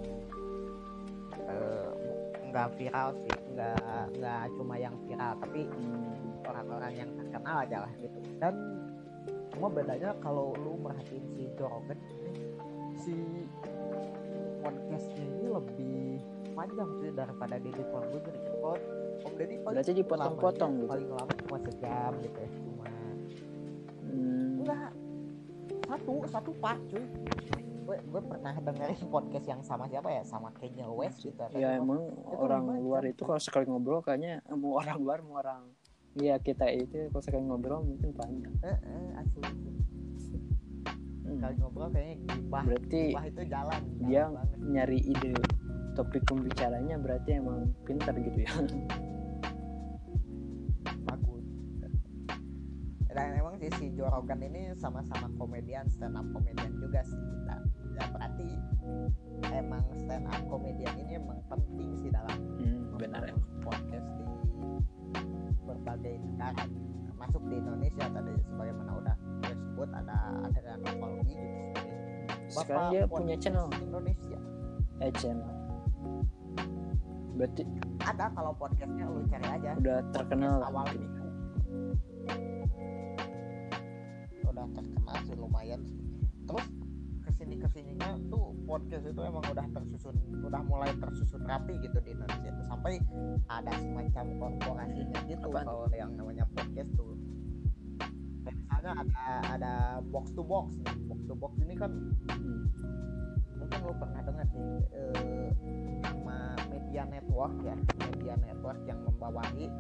eh, 1.49 1.90
nggak 2.53 2.68
viral 2.76 3.09
sih, 3.16 3.36
nggak 3.57 4.01
nggak 4.20 4.43
cuma 4.57 4.74
yang 4.76 4.97
viral, 5.09 5.32
tapi 5.40 5.61
orang-orang 6.45 6.93
yang 6.97 7.11
terkenal 7.16 7.57
aja 7.64 7.76
lah 7.84 7.93
gitu. 8.01 8.18
Dan 8.40 8.55
cuma 9.53 9.68
bedanya 9.68 10.16
kalau 10.24 10.57
lu 10.57 10.80
merhatiin 10.80 11.24
si 11.36 11.45
Joe 11.57 11.68
Rogan 11.68 11.99
si 13.03 13.14
podcastnya 14.62 15.24
ini 15.26 15.47
lebih 15.51 16.01
panjang 16.55 16.90
sih 17.03 17.11
daripada 17.12 17.57
Deddy 17.59 17.84
Corbuzier. 17.90 18.36
Kalau 18.36 18.76
Om 19.22 19.34
Deddy 19.38 19.56
paling 19.62 19.76
berarti 19.78 19.92
dipotong-potong 19.94 20.72
gitu. 20.82 20.88
paling 20.90 21.08
lama 21.10 21.32
cuma 21.46 21.58
sejam 21.62 22.12
gitu 22.22 22.38
ya 22.38 22.50
cuma 22.58 22.86
Hmm, 24.02 24.60
enggak. 24.60 24.90
Satu 25.88 26.14
satu 26.28 26.50
part 26.60 26.80
cuy. 26.90 27.00
Gue 27.82 27.96
gue 27.98 28.22
pernah 28.22 28.52
dengerin 28.54 29.02
podcast 29.08 29.46
yang 29.48 29.62
sama 29.64 29.88
siapa 29.88 30.12
ya? 30.12 30.22
Sama 30.22 30.52
Kanye 30.52 30.84
West 30.86 31.24
gitu 31.24 31.40
ya 31.56 31.80
emang 31.80 32.12
orang 32.28 32.76
lima 32.76 32.82
luar 32.82 33.02
itu 33.08 33.24
kalau 33.24 33.40
sekali 33.40 33.66
ngobrol 33.66 34.04
kayaknya 34.04 34.44
mau 34.52 34.78
orang 34.78 34.98
luar 35.00 35.18
mau 35.24 35.40
orang 35.40 35.64
Iya 36.12 36.36
kita 36.44 36.68
itu 36.68 37.08
kalau 37.08 37.24
sekali 37.24 37.40
ngobrol 37.48 37.80
mungkin 37.88 38.12
panjang 38.12 38.52
eh, 38.60 38.76
eh, 38.76 39.08
asli. 39.16 39.42
Hmm, 41.24 41.40
kali 41.40 41.54
ngobrol 41.56 41.88
kayaknya 41.88 42.16
gibah. 42.28 42.62
Berarti 42.68 43.02
gibah 43.16 43.26
itu 43.32 43.42
jalan 43.48 43.80
jalan 43.80 44.08
dia 44.12 44.22
banget. 44.28 44.46
nyari 44.60 44.98
ide 45.08 45.32
topik 45.96 46.22
pembicaranya 46.28 46.96
berarti 47.00 47.40
emang 47.40 47.72
pintar 47.84 48.16
gitu 48.16 48.44
ya 48.44 48.52
dan 53.12 53.36
emang 53.36 53.54
sih 53.60 53.70
si 53.76 53.92
Joe 53.92 54.08
Rogan 54.08 54.40
ini 54.40 54.72
sama-sama 54.76 55.28
komedian 55.36 55.88
stand 55.92 56.16
up 56.16 56.26
komedian 56.32 56.72
juga 56.80 57.00
sih 57.04 57.16
kita. 57.16 57.56
Ya 57.92 58.04
berarti 58.08 58.48
emang 59.52 59.84
stand 60.00 60.26
up 60.28 60.42
komedian 60.48 60.94
ini 60.96 61.20
emang 61.20 61.40
penting 61.48 61.92
sih 62.00 62.08
dalam 62.08 62.38
hmm, 62.60 62.96
benar 62.96 63.22
emang. 63.28 63.44
podcast 63.60 64.08
di 64.16 64.26
berbagai 65.64 66.14
negara. 66.24 66.64
Masuk 67.20 67.42
di 67.46 67.54
Indonesia 67.60 68.06
tadi 68.10 68.32
sebagaimana 68.50 68.90
udah 68.98 69.16
gue 69.46 69.54
sebut 69.54 69.90
ada 69.94 70.16
ada 70.50 70.72
Novaldi 70.82 71.38
gitu 71.38 71.72
sebagai 72.52 72.68
sekarang 72.68 72.92
dia 72.92 73.02
punya 73.08 73.36
channel. 73.40 73.66
Indonesia. 73.80 74.38
Eh 75.00 75.12
channel. 75.16 75.52
Berarti 77.32 77.62
ada 78.04 78.28
kalau 78.36 78.52
podcastnya 78.60 79.04
lu 79.08 79.24
cari 79.24 79.46
aja. 79.48 79.70
Udah 79.80 79.98
terkenal 80.12 80.60
Podcast 80.60 80.68
awal 80.68 80.86
mungkin. 80.92 81.10
Terkenal 84.72 85.16
sih 85.24 85.36
lumayan 85.36 85.80
sih. 85.86 85.98
Terus 86.48 86.66
ke 87.22 87.30
sini 87.38 87.54
ke 87.54 87.68
sininya 87.70 88.18
tuh 88.26 88.50
podcast 88.66 89.06
itu 89.06 89.20
emang 89.22 89.46
udah 89.46 89.66
tersusun 89.70 90.16
udah 90.42 90.62
mulai 90.66 90.90
tersusun 90.98 91.46
rapi 91.46 91.78
gitu 91.78 92.02
di 92.02 92.10
Indonesia 92.18 92.50
itu 92.50 92.62
sampai 92.66 92.98
ada 93.46 93.70
semacam 93.78 94.24
korporasinya 94.42 95.20
gitu 95.30 95.48
Apaan? 95.54 95.64
kalau 95.66 95.86
yang 95.94 96.10
namanya 96.18 96.44
podcast 96.50 96.90
tuh. 96.98 97.14
Kayak 98.42 98.56
misalnya 98.58 98.92
ada 98.98 99.22
ada 99.54 99.72
box 100.10 100.34
to 100.34 100.42
box 100.42 100.74
nih. 100.82 100.94
Box 101.06 101.20
to 101.30 101.34
box 101.38 101.52
ini 101.62 101.74
kan 101.78 101.92
Hmm, 102.32 102.66
mungkin 103.54 103.78
lo 103.86 103.94
pernah 103.94 104.20
dengar 104.26 104.46
sih 104.50 104.66
eh, 104.90 105.48
nama 106.02 106.58
media 106.74 107.06
network 107.06 107.54
ya. 107.62 107.78
Media 108.10 108.34
network 108.42 108.82
yang 108.90 108.98
membawahi 109.06 109.70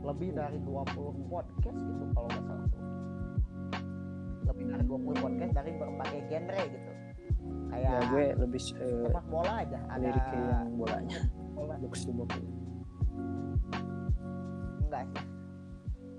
lebih 0.00 0.32
dari 0.32 0.58
20 0.64 1.28
podcast 1.28 1.78
gitu 1.78 2.04
kalau 2.16 2.28
nggak 2.28 2.44
salah 2.48 2.66
tuh. 2.72 2.82
Lebih 4.48 4.64
dari 4.72 4.84
20 4.88 5.24
podcast 5.24 5.52
dari 5.52 5.70
berbagai 5.76 6.20
genre 6.28 6.62
gitu. 6.72 6.92
Kayak 7.70 7.86
ya 7.86 8.00
gue 8.10 8.24
lebih 8.42 8.60
eh, 8.82 9.04
sepak 9.06 9.26
bola 9.30 9.52
aja 9.62 9.78
ada 9.88 10.02
lirik 10.02 10.24
ke 10.26 10.36
yang 10.36 10.70
bolanya. 10.74 11.18
Bola. 11.54 11.74
Box 11.78 11.94
to 12.02 12.12
box. 12.12 12.30
Enggak 14.88 15.04
sih. 15.14 15.24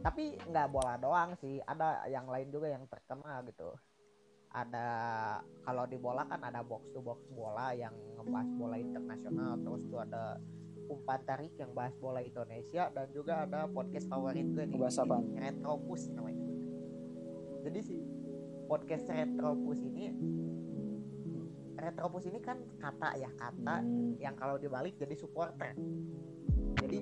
Tapi 0.02 0.24
nggak 0.50 0.68
bola 0.74 0.94
doang 0.98 1.32
sih 1.38 1.62
ada 1.62 2.06
yang 2.10 2.26
lain 2.30 2.50
juga 2.50 2.72
yang 2.72 2.86
terkenal 2.88 3.44
gitu. 3.46 3.70
Ada 4.52 4.88
kalau 5.64 5.84
di 5.88 5.98
bola 5.98 6.28
kan 6.28 6.42
ada 6.44 6.62
box 6.62 6.90
to 6.94 7.00
box 7.02 7.20
bola 7.34 7.74
yang 7.74 7.94
ngebahas 8.18 8.50
bola 8.58 8.76
internasional 8.78 9.52
terus 9.62 9.82
tuh 9.90 10.00
ada 10.02 10.38
umpan 10.92 11.24
tarik 11.24 11.56
yang 11.56 11.72
bahas 11.72 11.96
bola 11.96 12.20
Indonesia 12.20 12.92
dan 12.92 13.08
juga 13.16 13.48
ada 13.48 13.64
podcast 13.72 14.12
favorit 14.12 14.44
gue 14.44 14.68
nih 14.68 14.76
Ngebahas 14.76 15.00
apaan? 15.08 15.24
Retropus 15.39 16.12
namanya 16.12 16.44
jadi 17.64 17.80
sih 17.80 18.00
podcast 18.68 19.08
Retropus 19.08 19.80
ini 19.88 20.12
Retropus 21.82 22.30
ini 22.30 22.38
kan 22.44 22.62
kata 22.78 23.18
ya 23.18 23.32
kata 23.34 23.82
Hmm, 23.82 24.14
yang 24.22 24.38
kalau 24.38 24.62
dibalik 24.62 24.94
jadi 25.02 25.18
supporter. 25.18 25.74
Jadi 26.78 26.98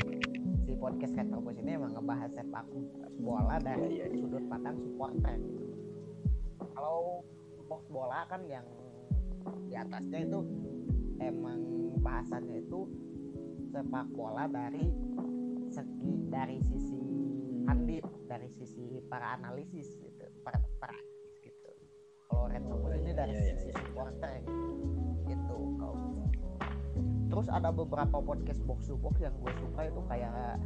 si 0.64 0.72
podcast 0.80 1.20
Retropus 1.20 1.60
ini 1.60 1.76
emang 1.76 1.92
ngebahas 2.00 2.32
sepak 2.32 2.64
bola 3.20 3.60
dari 3.60 4.00
Iya, 4.00 4.08
iya, 4.08 4.16
iya. 4.16 4.20
sudut 4.24 4.44
pandang 4.48 4.80
supporter. 4.80 5.36
gitu. 5.36 5.66
Kalau 6.72 7.28
box 7.68 7.82
bola 7.92 8.24
kan 8.32 8.42
yang 8.48 8.64
di 9.68 9.76
atasnya 9.76 10.24
itu 10.24 10.40
emang 11.20 11.60
bahasannya 12.00 12.64
itu 12.64 12.88
sepak 13.70 14.08
bola 14.18 14.50
dari 14.50 14.90
segi 15.70 16.14
dari 16.30 16.58
sisi 16.66 17.02
pandit, 17.64 18.02
dari 18.26 18.50
sisi 18.58 18.98
para 19.06 19.38
analisis 19.38 19.94
gitu, 20.02 20.26
para, 20.42 20.58
para 20.82 20.94
analis 20.98 21.38
gitu. 21.46 21.70
Kalau 22.26 22.50
Retropus 22.50 22.94
ini 22.98 23.12
dari 23.14 23.34
Iya, 23.34 23.42
iya, 23.42 23.50
sisi 23.54 23.70
iya. 23.70 23.78
supporter 23.78 24.34
gitu. 25.30 25.58
Kalau 25.78 25.96
terus 27.30 27.48
ada 27.54 27.70
beberapa 27.70 28.18
podcast 28.18 28.62
box 28.66 28.90
to 28.90 28.98
box 28.98 29.22
yang 29.22 29.38
gue 29.38 29.54
suka 29.62 29.86
itu 29.86 30.02
kayak 30.10 30.58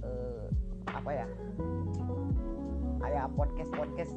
eh, 0.00 0.48
apa 0.88 1.10
ya 1.12 1.28
kayak 3.04 3.28
podcast 3.36 3.70
podcast 3.76 4.12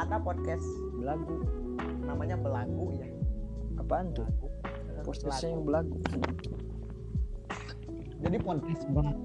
ada 0.00 0.16
podcast 0.16 0.64
belagu 0.96 1.44
namanya 2.08 2.40
belagu 2.40 2.88
ya 2.96 3.08
apaan 3.76 4.16
tuh 4.16 4.24
podcastnya 5.04 5.52
yang 5.52 5.64
Belagu. 5.68 6.00
Jadi 8.24 8.36
podcast 8.40 8.82
belagu 8.88 9.22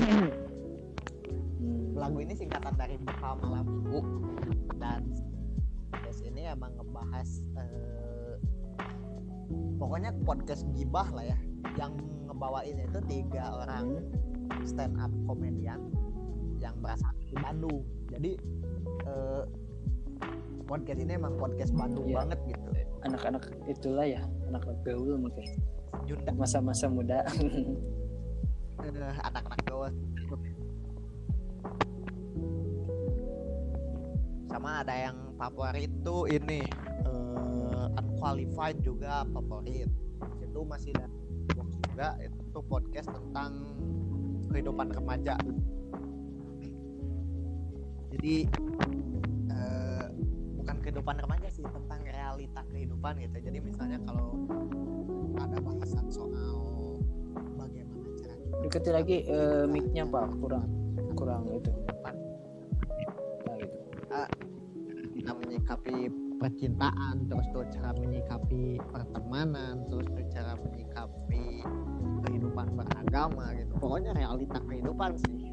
Hmm, 0.00 0.30
belagu 1.94 2.18
ini 2.18 2.34
singkatan 2.34 2.74
dari 2.74 2.98
bekal 2.98 3.38
malam 3.38 3.62
minggu 3.62 4.00
dan 4.76 5.06
podcast 5.90 6.20
ini 6.24 6.50
emang 6.50 6.74
ngebahas 6.74 7.28
eh, 7.54 8.34
pokoknya 9.76 10.10
podcast 10.24 10.66
gibah 10.74 11.06
lah 11.10 11.26
ya 11.26 11.38
yang 11.78 11.94
ngebawain 12.26 12.74
itu 12.80 12.98
tiga 13.06 13.62
orang 13.62 14.02
stand 14.66 14.98
up 14.98 15.12
komedian 15.26 15.78
yang 16.58 16.74
berasal 16.82 17.10
dari 17.22 17.36
Bandung. 17.38 17.80
Jadi 18.10 18.30
eh, 19.06 19.42
podcast 20.66 20.98
ini 20.98 21.12
emang 21.14 21.34
podcast 21.38 21.72
Bandung 21.72 22.06
Iya. 22.08 22.16
banget 22.24 22.38
gitu. 22.50 22.68
anak-anak 23.00 23.42
itulah 23.64 24.04
ya 24.04 24.20
anak 24.52 24.60
gaul 24.84 25.16
mungkin 25.16 25.46
masa-masa 26.36 26.84
muda 26.84 27.24
anak-anak 28.88 29.60
gaul. 29.68 29.92
Sama 34.50 34.82
ada 34.82 34.94
yang 34.96 35.16
favorit 35.36 35.92
tuh 36.02 36.26
ini 36.26 36.64
eh, 37.06 37.86
unqualified 38.00 38.80
juga 38.80 39.22
favorit. 39.30 39.88
Itu 40.42 40.64
masih 40.66 40.96
ada 40.96 41.20
juga 42.00 42.16
itu 42.24 42.60
podcast 42.64 43.12
tentang 43.12 43.60
kehidupan 44.48 44.88
remaja 44.88 45.36
jadi 48.08 48.48
eh, 49.52 50.06
bukan 50.56 50.76
kehidupan 50.80 51.20
remaja 51.20 51.48
sih 51.52 51.60
tentang 51.60 52.00
realita 52.08 52.64
kehidupan 52.72 53.20
gitu 53.20 53.36
jadi 53.36 53.58
misalnya 53.60 54.00
kalau 54.08 54.48
ada 55.36 55.60
bahasan 55.60 56.08
soal 56.08 56.79
deketin 58.64 58.94
lagi 58.94 59.16
eh, 59.26 59.64
mic-nya 59.66 60.04
pak. 60.08 60.28
Kurang 60.40 60.66
kurang 61.14 61.44
itu. 61.52 61.72
Nah, 64.10 64.26
gitu. 64.26 65.06
kita 65.20 65.32
menyikapi 65.36 65.96
percintaan 66.40 67.28
terus 67.28 67.46
tuh 67.52 67.68
cara 67.68 67.92
menyikapi 67.92 68.80
pertemanan 68.88 69.84
terus 69.92 70.08
tuh 70.08 70.24
cara 70.32 70.56
menyikapi 70.56 71.60
kehidupan 72.24 72.66
beragama 72.74 73.52
gitu. 73.54 73.72
Pokoknya 73.76 74.16
realita 74.16 74.58
kehidupan 74.64 75.20
sih. 75.28 75.52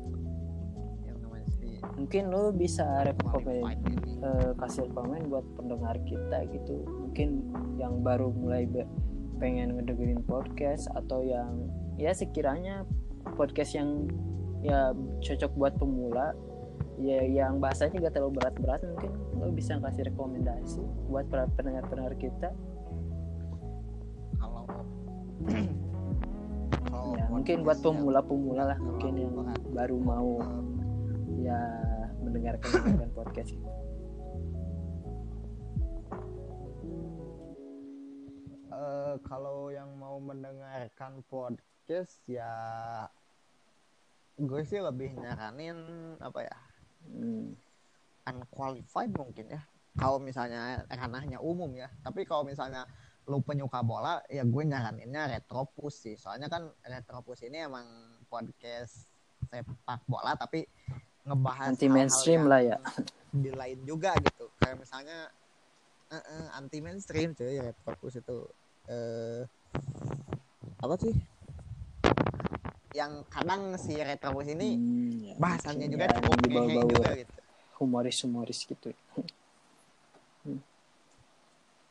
Yang 1.03 1.17
namanya 1.19 1.47
sih. 1.59 1.75
Mungkin 1.99 2.23
lo 2.31 2.55
bisa 2.55 3.03
rekomend 3.03 3.43
qualified 3.43 3.81
ini. 3.83 4.13
eh, 4.17 4.51
kasih 4.57 4.89
rekomen 4.89 5.29
buat 5.29 5.45
pendengar 5.59 5.95
kita 6.07 6.47
gitu. 6.49 6.87
Mungkin 6.87 7.29
yang 7.77 8.01
baru 8.01 8.33
mulai 8.33 8.65
pengen 9.37 9.77
ngedengerin 9.77 10.25
podcast 10.25 10.89
atau 10.97 11.21
yang 11.21 11.69
ya 11.97 12.13
sekiranya 12.13 12.85
podcast 13.33 13.73
yang 13.73 14.05
ya 14.61 14.93
cocok 15.21 15.51
buat 15.57 15.73
pemula 15.77 16.33
ya 16.97 17.21
yang 17.25 17.61
bahasanya 17.61 18.09
gak 18.09 18.17
terlalu 18.17 18.41
berat-berat 18.41 18.81
mungkin 18.81 19.11
lo 19.37 19.53
bisa 19.53 19.77
kasih 19.77 20.09
rekomendasi 20.09 20.81
buat 21.09 21.29
para 21.29 21.45
pendengar-pendengar 21.53 22.17
kita 22.17 22.49
kalau 24.41 24.65
kalau 26.89 27.13
ya 27.13 27.25
mungkin 27.29 27.61
buat 27.61 27.77
podcast 27.81 28.01
pemula-pemula 28.01 28.63
lah 28.73 28.79
mungkin 28.81 29.13
yang 29.13 29.33
baru 29.73 29.97
mau 30.01 30.41
ya 31.37 31.61
mendengarkan 32.21 32.69
mendengarkan 32.81 33.09
podcast 33.13 33.49
gitu. 33.53 33.69
eh, 38.73 39.15
kalau 39.21 39.69
yang 39.69 39.89
mau 40.01 40.17
mendengarkan 40.17 41.21
podcast 41.29 41.76
ya 42.27 42.51
gue 44.37 44.61
sih 44.61 44.77
lebih 44.77 45.17
nyaranin 45.17 45.77
apa 46.21 46.41
ya 46.45 46.57
Hmm. 47.07 47.55
unqualified 48.27 49.15
mungkin 49.15 49.47
ya. 49.47 49.63
Kalau 49.95 50.19
misalnya 50.19 50.83
ranahnya 50.91 51.39
umum 51.39 51.71
ya. 51.71 51.87
Tapi 52.03 52.27
kalau 52.27 52.43
misalnya 52.43 52.83
lu 53.23 53.39
penyuka 53.39 53.79
bola 53.79 54.19
ya 54.27 54.43
gue 54.43 54.63
nyaraninnya 54.67 55.31
retropus 55.31 56.03
sih. 56.03 56.19
Soalnya 56.19 56.51
kan 56.51 56.67
retropus 56.83 57.47
ini 57.47 57.63
emang 57.63 57.87
podcast 58.27 59.07
sepak 59.47 60.03
bola 60.03 60.35
tapi 60.35 60.67
ngebahas 61.23 61.71
Anti 61.71 61.87
mainstream 61.87 62.51
lah 62.51 62.59
ya. 62.59 62.77
di 63.31 63.55
lain 63.55 63.79
juga 63.87 64.11
gitu. 64.19 64.51
Kayak 64.59 64.83
misalnya 64.83 65.31
eh, 66.11 66.19
eh, 66.19 66.45
anti 66.59 66.83
mainstream 66.83 67.31
cuy 67.31 67.63
retropus 67.63 68.19
itu. 68.19 68.37
Eh 68.91 69.47
apa 70.83 70.95
sih 70.99 71.15
yang 72.95 73.23
kadang 73.27 73.75
si 73.75 73.95
retropus 73.99 74.47
ini 74.51 74.69
Hmm, 74.79 75.35
ya, 75.35 75.35
juga 75.91 76.05
ya, 76.07 76.17
cukup 76.21 76.37
dibawa-bawa 76.43 76.91
juga 76.91 77.09
gitu. 77.19 77.33
humoris-humoris 77.81 78.59
gitu. 78.63 78.89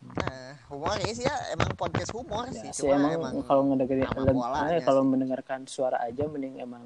Nah, 0.07 0.55
humoris 0.71 1.19
ya 1.19 1.35
emang 1.51 1.71
podcast 1.75 2.13
humor 2.15 2.47
ya 2.47 2.71
sih 2.71 2.87
cuma 2.87 3.11
emang, 3.11 3.43
kalau 3.49 3.63
ngedengerin 3.73 4.07
eh, 4.07 4.83
kalau 4.87 5.03
sih. 5.03 5.11
mendengarkan 5.11 5.61
suara 5.67 5.99
aja 6.05 6.23
mending 6.31 6.63
emang 6.63 6.85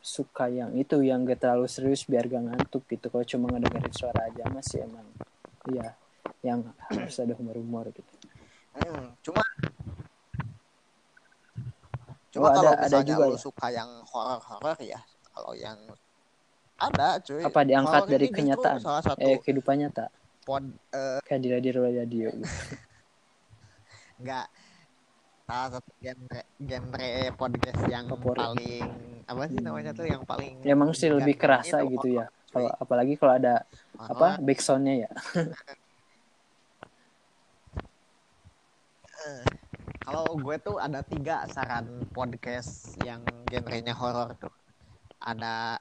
suka 0.00 0.48
yang 0.48 0.72
itu 0.80 0.96
yang 1.04 1.28
gak 1.28 1.44
terlalu 1.44 1.68
serius 1.68 2.08
biar 2.08 2.24
gak 2.24 2.40
ngantuk 2.40 2.88
gitu. 2.88 3.12
Kalau 3.12 3.24
cuma 3.28 3.46
ngedengerin 3.52 3.92
suara 3.92 4.20
aja 4.32 4.48
masih 4.48 4.88
emang 4.88 5.04
iya 5.68 5.92
yang 6.40 6.64
harus 6.88 7.20
ada 7.20 7.36
humor-humor 7.36 7.92
gitu. 7.92 8.12
Hmm, 8.80 9.12
cuma 9.20 9.44
cuma 12.30 12.50
ada- 12.50 12.56
kalau 12.56 12.72
ada 12.72 12.82
misalnya 12.86 13.08
juga 13.10 13.24
lu 13.26 13.34
ya? 13.34 13.40
suka 13.40 13.66
yang 13.70 13.90
horor-horor 14.06 14.78
ya 14.80 15.00
kalau 15.30 15.52
yang 15.54 15.78
ada 16.80 17.20
cuy. 17.20 17.44
Apa 17.44 17.60
diangkat 17.60 18.02
Horor 18.02 18.12
dari 18.16 18.26
kenyataan? 18.32 18.78
salah 18.80 19.02
satu 19.04 19.20
eh 19.20 19.36
kehidupan 19.36 19.76
nyata. 19.84 20.08
Pod 20.48 20.64
eh, 20.96 21.20
kayak 21.28 21.40
di 21.44 21.48
radio 21.52 21.70
radio 21.84 22.28
gitu. 22.32 22.48
enggak 24.20 24.46
salah 25.44 25.68
satu 25.76 25.90
genre 26.00 26.40
genre 26.56 27.10
podcast 27.36 27.82
yang 27.84 28.06
Favorit. 28.08 28.40
paling 28.40 28.86
apa 29.28 29.42
sih 29.46 29.60
namanya 29.60 29.90
tuh 29.92 30.06
yang 30.08 30.22
paling 30.24 30.56
Ya, 30.64 30.72
emang 30.72 30.90
sih 30.96 31.12
lebih 31.12 31.36
kerasa 31.36 31.84
itu 31.84 32.00
gitu 32.00 32.16
ya. 32.16 32.32
Kalau 32.50 32.66
apalagi 32.80 33.14
kalau 33.14 33.36
ada 33.36 33.62
Horor, 33.94 34.10
apa 34.16 34.28
backsoundnya 34.42 35.06
ya 35.06 35.10
kalau 40.00 40.34
gue 40.34 40.56
tuh 40.58 40.76
ada 40.76 41.00
tiga 41.02 41.44
saran 41.46 41.84
podcast 42.10 42.70
yang 43.00 43.20
genrenya 43.46 43.92
horor 43.92 44.32
tuh 44.34 44.52
ada 45.18 45.76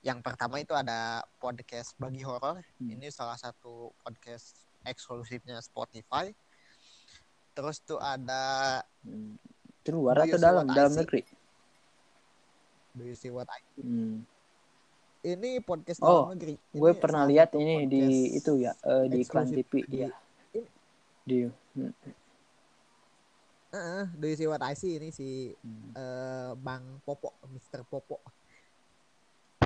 yang 0.00 0.22
pertama 0.22 0.56
itu 0.56 0.72
ada 0.72 1.20
podcast 1.36 1.92
bagi 1.96 2.22
horor 2.22 2.62
Hmm. 2.78 2.88
ini 2.88 3.10
salah 3.10 3.36
satu 3.36 3.92
podcast 3.98 4.54
eksklusifnya 4.82 5.60
Spotify 5.60 6.32
terus 7.52 7.82
tuh 7.82 7.98
ada 7.98 8.80
Hmm. 9.02 9.36
itu 9.78 9.90
luar 9.90 10.22
atau 10.22 10.38
dalam 10.38 10.64
dalam 10.68 10.92
negeri 10.94 11.22
Do 12.94 13.04
You 13.04 13.14
See 13.14 13.30
What 13.30 13.46
I 13.48 13.60
See? 13.68 13.84
Hmm. 13.84 14.16
ini 15.20 15.60
podcast 15.60 16.00
Oh, 16.00 16.30
dalam 16.30 16.38
negeri 16.38 16.54
gue 16.56 16.90
Ini 16.90 16.96
pernah 16.96 17.22
salah 17.22 17.30
lihat 17.30 17.50
ini 17.52 17.74
di 17.84 18.02
itu 18.32 18.52
ya 18.56 18.72
eh, 18.80 19.04
di 19.06 19.18
iklan 19.20 19.46
TV 19.50 19.72
di- 19.84 19.98
ya 19.98 20.10
di 21.22 21.38
hmm. 21.44 21.92
Heeh, 23.68 24.02
Do 24.16 24.24
You 24.24 24.32
See 24.34 24.48
What 24.48 24.62
I 24.62 24.72
See 24.72 24.96
ini 24.96 25.08
si 25.10 25.52
Hmm. 25.54 25.92
eh, 25.92 26.52
Bang 26.56 27.04
Popo, 27.04 27.36
Mr. 27.46 27.84
Popo. 27.84 28.16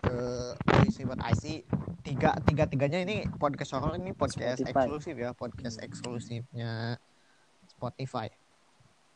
Eh, 0.03 0.53
Do 0.59 0.75
You 0.83 0.91
See 0.91 1.07
What 1.07 1.23
I 1.23 1.33
See 1.33 1.63
tiga 2.03 2.35
tiga 2.43 2.67
tiganya 2.67 2.99
ini 2.99 3.23
podcast 3.33 3.71
horror 3.73 3.95
ini 3.95 4.11
podcast 4.11 4.59
Spotify. 4.59 4.91
eksklusif 4.91 5.15
ya 5.15 5.31
podcast 5.33 5.77
Hmm. 5.79 5.87
eksklusifnya 5.87 6.71
Spotify. 7.69 8.27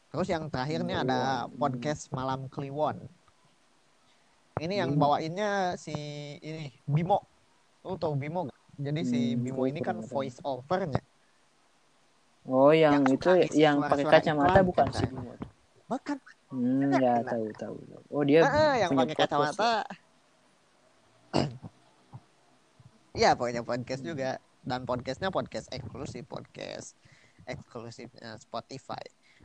Terus 0.09 0.29
yang 0.29 0.47
terakhir 0.47 0.81
nih 0.81 0.95
Kliwon. 0.95 1.05
ada 1.05 1.21
Hmm. 1.43 1.59
podcast 1.59 2.03
Malam 2.09 2.47
Kliwon. 2.47 2.97
Ini 4.57 4.75
yang 4.81 4.95
Bimo. 4.95 5.03
bawainnya 5.03 5.51
si 5.75 5.93
ini 6.39 6.71
Bimo. 6.87 7.27
Lu 7.83 7.99
tau 7.99 8.15
Bimo 8.15 8.47
gak? 8.47 8.57
Jadi 8.79 9.03
si 9.03 9.21
Hmm, 9.35 9.43
Bimo 9.43 9.63
ini 9.65 9.81
kan 9.81 9.99
voice 10.01 10.39
overnya. 10.41 11.03
Oh 12.47 12.71
yang, 12.71 13.03
Yang 13.03 13.19
itu 13.19 13.31
yang 13.59 13.77
pakai 13.83 14.07
kacamata 14.07 14.61
bukan 14.63 14.87
kan, 14.87 14.95
sih 14.95 15.09
Bahkan 15.87 16.17
hmm 16.47 16.95
ya 17.03 17.19
tahu 17.23 17.47
tahu 17.59 17.75
oh 18.11 18.23
dia 18.23 18.47
Ah, 18.47 18.79
yang 18.79 18.95
punya 18.95 19.03
pakai 19.03 19.15
podcast 19.15 19.19
ya? 19.19 19.27
kacamata. 19.27 19.73
Iya, 23.17 23.33
pokoknya 23.33 23.65
podcast 23.65 24.05
Hmm. 24.05 24.11
juga 24.13 24.31
dan 24.61 24.85
podcastnya 24.85 25.33
podcast 25.33 25.73
eksklusif, 25.73 26.29
podcast 26.29 26.93
eksklusifnya 27.45 28.37
Spotify. 28.37 29.01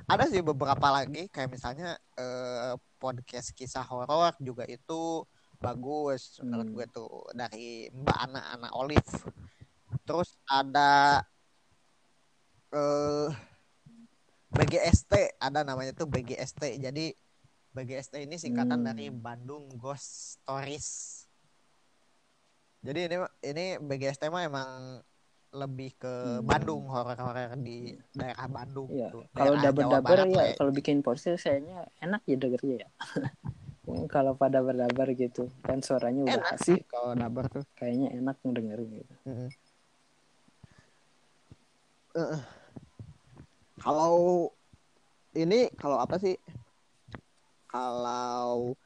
Ada 0.07 0.27
sih 0.27 0.43
beberapa 0.43 0.83
lagi 0.91 1.31
kayak 1.31 1.49
misalnya 1.49 1.95
eh, 2.17 2.75
podcast 2.99 3.55
kisah 3.55 3.85
horor 3.85 4.35
juga 4.37 4.67
itu 4.67 5.23
bagus 5.57 6.41
menurut 6.41 6.67
Hmm. 6.67 6.75
gue 6.75 6.85
tuh 6.91 7.11
dari 7.31 7.87
Mbak 7.89 8.17
Ana 8.27 8.41
Ana 8.57 8.69
Olive. 8.75 9.07
Terus 10.03 10.35
ada 10.43 11.21
eh 12.71 13.29
BGST 14.49 15.13
ada 15.37 15.61
namanya 15.61 15.91
tuh 15.93 16.05
BGST. 16.05 16.77
Jadi 16.77 17.15
BGST 17.71 18.19
ini 18.21 18.35
singkatan 18.35 18.79
Hmm. 18.79 18.87
dari 18.87 19.07
Bandung 19.07 19.71
Ghost 19.73 20.07
Stories. 20.37 20.89
Jadi 22.81 22.99
ini 23.05 23.15
ini 23.41 23.65
BGST 23.77 24.27
mah 24.27 24.43
emang 24.43 24.99
lebih 25.51 25.91
ke 25.93 26.07
Hmm. 26.07 26.43
Bandung 26.43 26.83
horor-horor 26.85 27.55
di 27.57 27.91
daerah 28.09 28.47
Bandung 28.47 28.87
Iya, 28.87 29.07
gitu. 29.07 29.19
kalau 29.29 29.53
Daerah 29.53 29.63
dabar 29.65 29.83
Jawa 29.83 29.93
dabar 29.93 30.09
Barat 30.17 30.27
ya 30.29 30.43
ya. 30.45 30.53
kalau 30.55 30.71
bikin 30.71 30.97
podcast 30.99 31.43
kayaknya 31.43 31.77
enak 31.97 32.21
ya 32.23 32.35
dengernya 32.37 32.75
ya 32.79 32.89
kalau 34.07 34.31
pada 34.33 34.63
dabar 34.63 35.07
gitu 35.11 35.51
kan 35.61 35.79
suaranya 35.79 36.23
udah 36.23 36.39
Enak 36.39 36.55
asik 36.55 36.87
kalau 36.87 37.11
dabar 37.13 37.51
tuh. 37.51 37.67
kayaknya 37.75 38.15
enak 38.15 38.39
ngedengerin 38.41 38.89
gitu 38.97 39.13
Mm-mm. 39.25 39.49
Eh, 42.13 42.39
Kalau 43.81 44.47
ini 45.33 45.73
kalau 45.73 45.97
apa 45.97 46.21
sih? 46.21 46.37
Kalau 47.65 48.77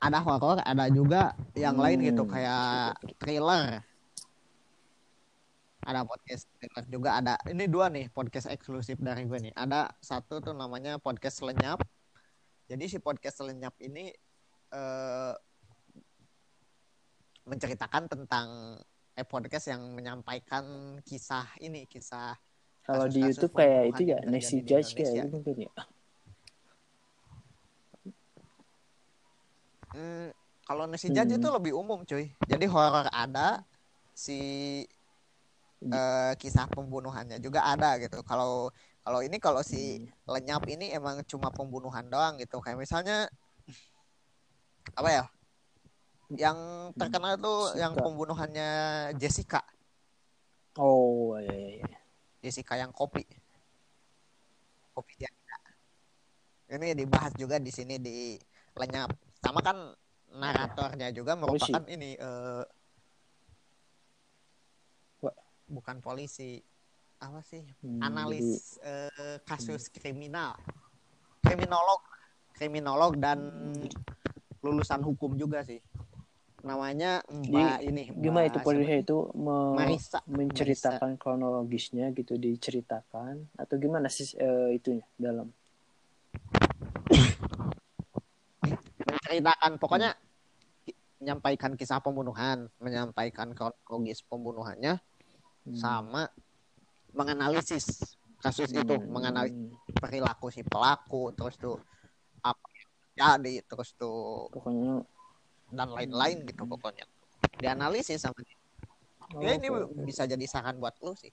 ada 0.00 0.18
horor, 0.24 0.58
ada 0.64 0.88
juga 0.88 1.36
yang 1.52 1.76
lain 1.76 2.00
gitu 2.08 2.24
Hmm, 2.24 2.32
kayak 2.32 2.96
thriller. 3.20 3.84
Ada 5.84 6.00
podcast 6.08 6.48
thriller 6.56 6.84
juga 6.88 7.10
ada. 7.20 7.34
Ini 7.44 7.68
dua 7.68 7.92
nih 7.92 8.08
podcast 8.08 8.48
eksklusif 8.48 8.96
dari 8.96 9.28
gue 9.28 9.50
nih. 9.50 9.52
Ada 9.52 9.92
satu 10.00 10.40
tuh 10.40 10.56
namanya 10.56 10.96
podcast 10.96 11.44
lenyap. 11.44 11.84
Jadi 12.64 12.84
si 12.88 12.96
podcast 12.96 13.44
lenyap 13.44 13.76
ini 13.84 14.08
eh, 14.72 15.34
menceritakan 17.44 18.08
tentang 18.08 18.80
eh 19.14 19.26
podcast 19.28 19.68
yang 19.68 19.92
menyampaikan 19.92 20.96
kisah 21.04 21.44
ini, 21.60 21.84
kisah 21.84 22.32
Kalau 22.84 23.06
di 23.08 23.20
YouTube 23.24 23.52
kayak 23.56 23.96
itu 23.96 24.02
ya 24.12 24.18
Nancy 24.28 24.60
Judge 24.60 24.92
kayak 24.92 25.12
itu 25.24 25.28
mungkin 25.32 25.56
ya. 25.64 25.72
Hmm, 29.94 30.34
kalau 30.66 30.84
nasi 30.90 31.06
judge 31.14 31.32
Hmm. 31.32 31.38
itu 31.38 31.48
lebih 31.54 31.72
umum 31.78 32.02
cuy. 32.02 32.34
Jadi 32.50 32.66
horor 32.66 33.06
ada, 33.14 33.62
si 34.10 34.38
eh, 35.86 36.32
kisah 36.40 36.66
pembunuhannya 36.66 37.38
juga 37.38 37.62
ada 37.64 37.96
gitu. 38.02 38.20
Kalau 38.26 38.74
kalau 39.04 39.20
ini 39.22 39.36
kalau 39.38 39.60
si 39.62 40.02
lenyap 40.26 40.64
ini 40.66 40.90
emang 40.90 41.20
cuma 41.28 41.48
pembunuhan 41.54 42.08
doang 42.10 42.40
gitu. 42.40 42.58
Kayak 42.58 42.80
misalnya 42.80 43.28
apa 44.98 45.10
ya? 45.12 45.24
Yang 46.34 46.58
terkenal 46.98 47.38
tuh 47.38 47.78
yang 47.78 47.94
pembunuhannya 47.94 48.70
Jessica, 49.20 49.62
Oh 50.78 51.38
iya 51.38 51.54
iya. 51.78 52.03
Jessica 52.44 52.76
yang 52.76 52.92
kopi. 52.92 53.24
Kopi 54.92 55.12
dia. 55.16 55.32
Ini 56.68 56.92
dibahas 56.92 57.32
juga 57.40 57.56
di 57.56 57.72
sini 57.72 57.96
di 57.96 58.36
lenyap. 58.76 59.16
Sama 59.40 59.64
kan 59.64 59.96
naratornya 60.34 61.08
juga 61.14 61.38
merupakan 61.38 61.82
ini 61.88 62.18
eh, 62.18 62.64
Wah. 65.22 65.36
bukan 65.70 65.96
polisi 66.04 66.58
apa 67.22 67.40
sih 67.40 67.62
Hmm, 67.80 68.02
analis 68.02 68.76
eh, 68.82 69.38
kasus 69.46 69.88
kriminal 69.88 70.58
kriminolog 71.40 72.02
kriminolog 72.52 73.12
dan 73.16 73.38
lulusan 74.60 75.00
hukum 75.00 75.38
juga 75.38 75.62
sih 75.62 75.78
namanya 76.64 77.20
Mbak 77.28 77.76
ini 77.84 78.02
jadi 78.08 78.16
gimana 78.16 78.40
Mbak 78.40 78.48
itu 78.48 78.58
siapa? 78.58 78.66
polisi 78.66 78.94
itu? 79.04 79.18
Me- 79.36 79.76
Marisa 79.76 80.18
menceritakan 80.24 81.10
kronologisnya 81.20 82.08
gitu 82.16 82.40
diceritakan 82.40 83.52
atau 83.60 83.74
gimana 83.76 84.08
sih 84.08 84.32
eh, 84.34 84.80
itunya 84.80 85.04
dalam? 85.20 85.52
Menceritakan 89.04 89.76
pokoknya 89.76 90.16
ki- 90.88 90.96
menyampaikan 91.20 91.76
kisah 91.76 92.00
pembunuhan 92.00 92.72
menyampaikan 92.80 93.52
kronologis 93.52 94.24
pembunuhannya 94.24 94.98
Hmm. 95.64 95.76
sama 95.76 96.28
menganalisis 97.12 98.16
kasus 98.40 98.68
itu 98.68 98.94
Hmm. 98.96 99.08
menganalisis 99.08 99.72
perilaku 99.96 100.52
si 100.52 100.60
pelaku 100.60 101.32
terus 101.32 101.56
tuh 101.56 101.80
apa 102.44 102.60
yang 102.76 102.90
jadi 103.16 103.64
terus 103.64 103.96
tuh 103.96 104.52
pokoknya 104.52 105.00
dan 105.74 105.88
lain-lain 105.90 106.46
gitu 106.46 106.64
pokoknya. 106.64 107.04
Dianalisis 107.58 108.22
sama 108.22 108.38
dia. 108.40 108.56
oh, 109.34 109.40
ya 109.42 109.56
ini 109.56 109.68
bisa 110.04 110.24
jadi 110.24 110.42
saran 110.46 110.78
buat 110.78 110.94
lu 111.02 111.12
sih. 111.14 111.30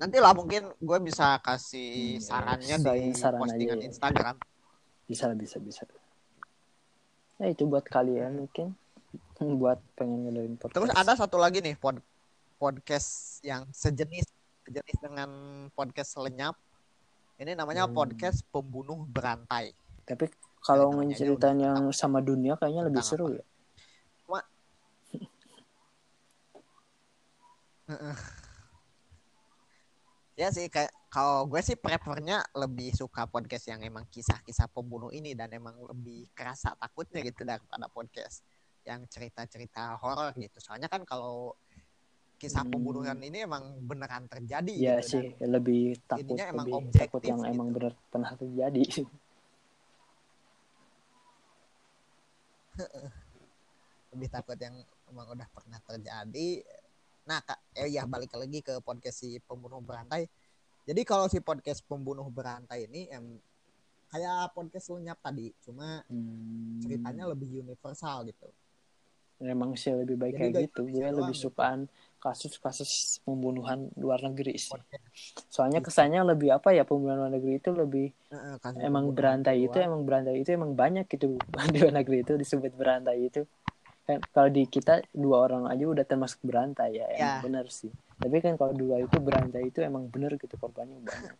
Nanti 0.00 0.16
lah 0.16 0.32
mungkin 0.32 0.72
gue 0.80 0.98
bisa 1.04 1.36
kasih 1.44 2.16
Hmm, 2.16 2.24
sarannya 2.24 2.76
di 2.80 3.12
saran 3.12 3.40
postingan 3.44 3.76
aja 3.76 3.84
ya. 3.84 3.88
Instagram. 3.92 4.36
Bisa 5.04 5.24
bisa 5.36 5.56
bisa. 5.60 5.82
Ya 7.36 7.52
itu 7.52 7.68
buat 7.68 7.84
kalian 7.84 8.44
mungkin. 8.46 8.72
Buat 9.60 9.80
pengen 9.96 10.28
ngedengerin 10.28 10.56
podcast. 10.56 10.76
Terus 10.76 10.90
ada 10.92 11.12
satu 11.16 11.36
lagi 11.40 11.64
nih 11.64 11.72
pod 11.74 11.96
podcast 12.56 13.40
yang 13.40 13.64
sejenis 13.72 14.28
sejenis 14.68 14.96
dengan 15.00 15.30
podcast 15.72 16.16
lenyap. 16.20 16.56
Ini 17.40 17.56
namanya 17.56 17.88
Hmm. 17.88 17.96
podcast 17.96 18.44
pembunuh 18.52 19.04
berantai. 19.08 19.72
Tapi 20.04 20.28
kalau 20.60 20.92
aja 20.92 21.02
ngeceritain 21.08 21.58
yang 21.58 21.80
sama 21.90 22.20
dunia 22.20 22.54
kayaknya 22.54 22.86
lebih 22.86 23.00
Tentang 23.00 23.10
seru 23.10 23.26
apa? 23.28 23.36
ya 23.36 23.44
ya 30.38 30.48
sih 30.48 30.70
kayak 30.70 30.88
kalau 31.10 31.44
gue 31.44 31.58
sih 31.60 31.74
prefernya 31.74 32.40
lebih 32.54 32.94
suka 32.94 33.26
podcast 33.26 33.66
yang 33.66 33.82
emang 33.82 34.06
kisah-kisah 34.08 34.70
pembunuh 34.70 35.10
ini 35.10 35.34
dan 35.34 35.50
emang 35.50 35.74
lebih 35.84 36.30
kerasa 36.32 36.72
takutnya 36.78 37.20
gitu 37.20 37.42
daripada 37.42 37.90
podcast 37.90 38.40
yang 38.86 39.04
cerita-cerita 39.04 39.98
horor 40.00 40.32
gitu 40.38 40.56
soalnya 40.62 40.88
kan 40.88 41.04
kalau 41.04 41.52
kisah 42.40 42.64
Hmm. 42.64 42.72
pembunuhan 42.72 43.20
ini 43.20 43.44
emang 43.44 43.84
beneran 43.84 44.24
terjadi 44.24 44.72
Iya 44.72 44.96
gitu 45.04 45.20
sih 45.20 45.24
lebih 45.44 46.00
takut 46.08 46.40
emang 46.40 46.64
lebih 46.64 46.74
objektif 46.80 47.04
takut 47.04 47.20
yang 47.20 47.40
gitu. 47.44 47.52
emang 47.52 47.68
benar 47.68 47.92
pernah 48.08 48.32
terjadi 48.32 48.82
lebih 54.14 54.28
takut 54.28 54.58
yang 54.58 54.74
emang 55.06 55.26
udah 55.34 55.48
pernah 55.50 55.78
terjadi. 55.86 56.48
Nah, 57.26 57.38
Kak, 57.44 57.60
eh 57.78 57.86
ya 57.86 58.06
balik 58.10 58.34
lagi 58.34 58.58
ke 58.58 58.82
podcast 58.82 59.22
si 59.22 59.38
pembunuh 59.44 59.78
berantai. 59.78 60.26
Jadi 60.88 61.00
kalau 61.06 61.30
si 61.30 61.38
podcast 61.38 61.84
pembunuh 61.86 62.26
berantai 62.32 62.90
ini 62.90 63.06
em 63.12 63.38
kayak 64.10 64.50
podcast 64.56 64.90
lenyap 64.90 65.22
tadi, 65.22 65.54
cuma 65.62 66.02
Hmm. 66.10 66.82
ceritanya 66.82 67.30
lebih 67.30 67.62
universal 67.62 68.26
gitu. 68.26 68.50
emang 69.40 69.72
sih 69.72 69.88
lebih 69.96 70.20
baik 70.20 70.36
Jadi 70.36 70.52
kayak 70.52 70.68
gitu 70.68 70.82
gue 70.84 71.00
lebih 71.16 71.32
gitu. 71.32 71.48
Kasus-kasus 72.20 73.18
pembunuhan 73.24 73.88
luar 73.96 74.20
negeri 74.20 74.54
sih 74.54 74.76
soalnya 75.48 75.80
kesannya 75.80 76.20
lebih 76.22 76.52
apa 76.52 76.70
ya 76.70 76.84
pembunuhan 76.84 77.24
luar 77.26 77.32
negeri 77.32 77.58
itu 77.58 77.70
lebih 77.72 78.06
kasus 78.60 78.78
emang 78.78 79.10
berantai 79.10 79.56
di 79.58 79.66
itu 79.66 79.74
luar. 79.74 79.88
emang 79.88 80.00
berantai 80.04 80.34
itu 80.38 80.50
emang 80.52 80.72
banyak 80.76 81.04
gitu 81.08 81.34
di 81.72 81.78
luar 81.80 81.94
negeri 81.96 82.16
itu 82.22 82.32
disebut 82.36 82.72
berantai 82.76 83.18
itu 83.26 83.42
kan 84.04 84.20
kalau 84.30 84.48
di 84.48 84.64
kita 84.66 85.00
dua 85.10 85.48
orang 85.48 85.64
aja 85.66 85.84
udah 85.84 86.04
termasuk 86.04 86.38
berantai 86.44 87.00
ya 87.00 87.06
emang 87.16 87.40
Ya. 87.40 87.42
benar 87.42 87.66
sih 87.68 87.90
tapi 88.20 88.36
kan 88.38 88.54
kalau 88.54 88.76
dua 88.76 89.00
itu 89.00 89.16
berantai 89.16 89.72
itu 89.72 89.80
emang 89.80 90.04
bener 90.06 90.36
gitu 90.36 90.54
korbannya 90.54 91.00
banyak 91.00 91.34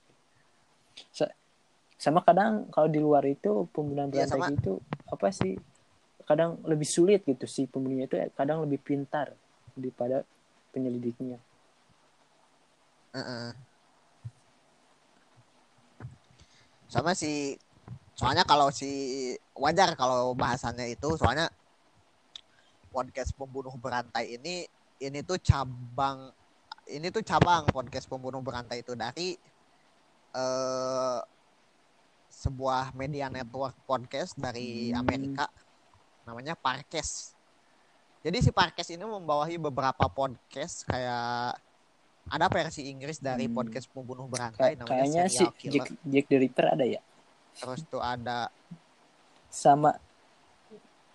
Sa- 1.12 1.32
sama 2.00 2.24
kadang 2.24 2.72
kalau 2.72 2.88
di 2.88 2.96
luar 2.96 3.24
itu 3.28 3.68
pembunuhan 3.70 4.08
Iya, 4.08 4.24
berantai 4.24 4.40
sama. 4.40 4.56
itu 4.56 4.72
apa 5.06 5.28
sih 5.30 5.60
kadang 6.24 6.56
lebih 6.64 6.86
sulit 6.86 7.20
gitu 7.26 7.44
sih 7.44 7.66
pembunuhnya 7.66 8.06
itu 8.08 8.16
kadang 8.32 8.64
lebih 8.64 8.80
pintar 8.80 9.34
daripada 9.74 10.24
penyelidiknya 10.72 11.38
Eh, 13.10 13.18
eh. 13.18 13.50
Sama 16.86 17.10
si 17.10 17.58
soalnya 18.14 18.46
kalau 18.46 18.70
si 18.70 18.86
wajar 19.58 19.98
kalau 19.98 20.30
bahasannya 20.30 20.94
itu 20.94 21.18
soalnya 21.18 21.50
podcast 22.94 23.34
pembunuh 23.34 23.74
berantai 23.82 24.38
ini 24.38 24.62
ini 25.02 25.26
tuh 25.26 25.42
cabang 25.42 26.30
ini 26.86 27.10
tuh 27.10 27.22
cabang 27.26 27.66
podcast 27.70 28.06
pembunuh 28.06 28.38
berantai 28.42 28.86
itu 28.86 28.94
dari 28.94 29.34
eh 30.30 31.18
sebuah 32.30 32.94
media 32.94 33.26
network 33.26 33.74
podcast 33.90 34.38
dari 34.38 34.94
Hmm. 34.94 35.02
Amerika 35.02 35.50
namanya 36.22 36.54
Parkes. 36.54 37.34
Jadi 38.20 38.38
si 38.38 38.50
Parkes 38.50 38.88
ini 38.90 39.00
membawahi 39.00 39.56
beberapa 39.58 40.04
podcast 40.06 40.84
kayak 40.84 41.56
ada 42.26 42.46
versi 42.46 42.86
Inggris 42.86 43.16
dari 43.18 43.44
Hmm. 43.44 43.56
podcast 43.56 43.88
pembunuh 43.88 44.26
Kay- 44.26 44.32
berantai 44.52 44.72
namanya 44.76 44.92
kayaknya 44.92 45.24
si 45.26 45.44
Killer. 45.58 45.72
Jack, 45.74 45.86
Jack 46.04 46.24
the 46.26 46.36
Ripper 46.38 46.66
ada 46.68 46.84
ya 46.86 47.00
Terus 47.52 47.80
tuh 47.84 47.98
ada 47.98 48.46
sama 49.48 49.90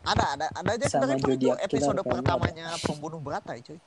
ada 0.03 0.25
ada 0.33 0.45
ada 0.51 0.69
aja 0.71 0.85
Sama 0.87 1.07
dari 1.07 1.17
itu 1.19 1.29
Zodiac 1.31 1.39
Killer 1.55 1.63
episode 1.63 1.93
kayaknya 1.95 2.11
pertamanya 2.11 2.65
pembunuh 2.79 3.19
berantai 3.19 3.57
cuy. 3.61 3.79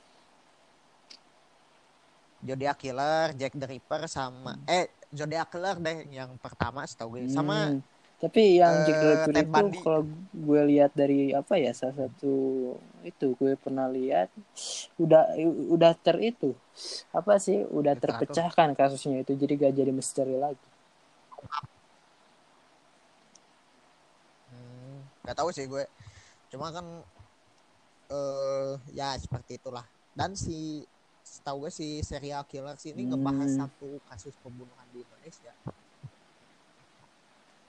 Zodiac 2.41 2.77
Killer, 2.77 3.27
Jack 3.35 3.53
the 3.53 3.67
Ripper 3.67 4.01
sama 4.07 4.55
eh 4.65 4.87
Zodiac 5.09 5.47
Killer 5.49 5.75
deh 5.75 6.07
yang 6.09 6.33
pertama 6.37 6.81
setahu 6.83 7.13
gue 7.13 7.27
sama 7.27 7.67
Hmm, 7.69 7.83
tapi 8.19 8.59
yang 8.59 8.75
Jack 8.83 8.99
the 8.99 9.07
eh, 9.15 9.27
itu 9.31 9.79
kalau 9.83 10.03
gue 10.47 10.61
lihat 10.71 10.91
dari 11.01 11.31
apa 11.31 11.55
ya 11.55 11.71
salah 11.71 11.95
satu 12.03 12.33
itu 13.07 13.25
gue 13.39 13.53
pernah 13.55 13.87
lihat 13.87 14.27
udah 15.03 15.23
udah 15.75 15.91
ter 16.05 16.17
itu 16.31 16.51
apa 17.15 17.33
sih 17.45 17.57
udah 17.79 17.93
Literatur. 17.95 18.27
terpecahkan 18.35 18.69
kasusnya 18.79 19.23
itu 19.23 19.31
jadi 19.41 19.53
gak 19.55 19.73
jadi 19.79 19.91
misteri 19.95 20.35
lagi 20.35 20.67
Hmm, 24.49 24.99
nggak 25.23 25.35
tahu 25.37 25.49
sih 25.55 25.65
gue. 25.69 25.83
Cuma 26.51 26.67
kan 26.75 26.85
eh 28.09 28.73
ya 28.99 29.09
seperti 29.23 29.51
itulah. 29.61 29.85
Dan 30.17 30.31
si 30.35 30.83
setahu 31.23 31.57
gue 31.69 31.71
si 31.79 31.87
serial 32.01 32.43
killer 32.49 32.75
sih 32.81 32.91
ini 32.93 33.03
ngebahas 33.09 33.49
Hmm. 33.49 33.59
satu 33.65 34.01
kasus 34.09 34.33
pembunuhan 34.43 34.87
di 34.93 34.99
Indonesia. 35.05 35.53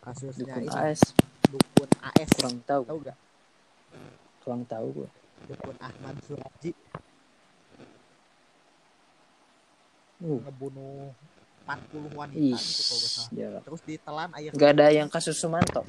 Kasusnya 0.00 0.48
dukun 0.48 0.64
ini 0.64 0.72
AS 0.72 1.00
dukun 1.46 1.90
AS. 2.00 2.28
kurang 2.32 2.56
tahu 2.64 2.82
Tahu 2.84 2.98
gak? 3.02 3.18
kurang 4.40 4.62
tahu 4.64 4.86
gue 4.94 5.08
Dukun 5.46 5.76
Ahmad 5.78 6.16
Suraji 6.24 6.72
uh, 10.20 10.38
ngebunuh 10.40 11.12
40 11.64 12.12
wanita 12.12 12.40
Ih, 12.40 12.56
gitu 12.56 12.82
kalau 12.88 13.08
salah. 13.08 13.62
terus 13.62 13.80
ditelan 13.84 14.30
air 14.34 14.50
Nggak 14.50 14.70
ada 14.74 14.86
yang 14.90 15.06
kasus 15.06 15.36
Sumanto. 15.36 15.84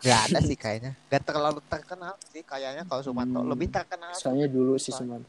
Gak 0.00 0.32
ada 0.32 0.38
sih 0.40 0.56
kayaknya 0.56 0.96
Gak 1.12 1.28
terlalu 1.28 1.60
terkenal 1.66 2.16
sih 2.24 2.40
kayaknya 2.40 2.88
kalau 2.88 3.04
Sumanto 3.04 3.36
Hmm. 3.36 3.52
lebih 3.52 3.68
terkenal 3.68 4.16
Soalnya 4.16 4.48
dulu 4.48 4.80
si 4.80 4.88
Soalnya. 4.88 5.20
Sumanto. 5.20 5.28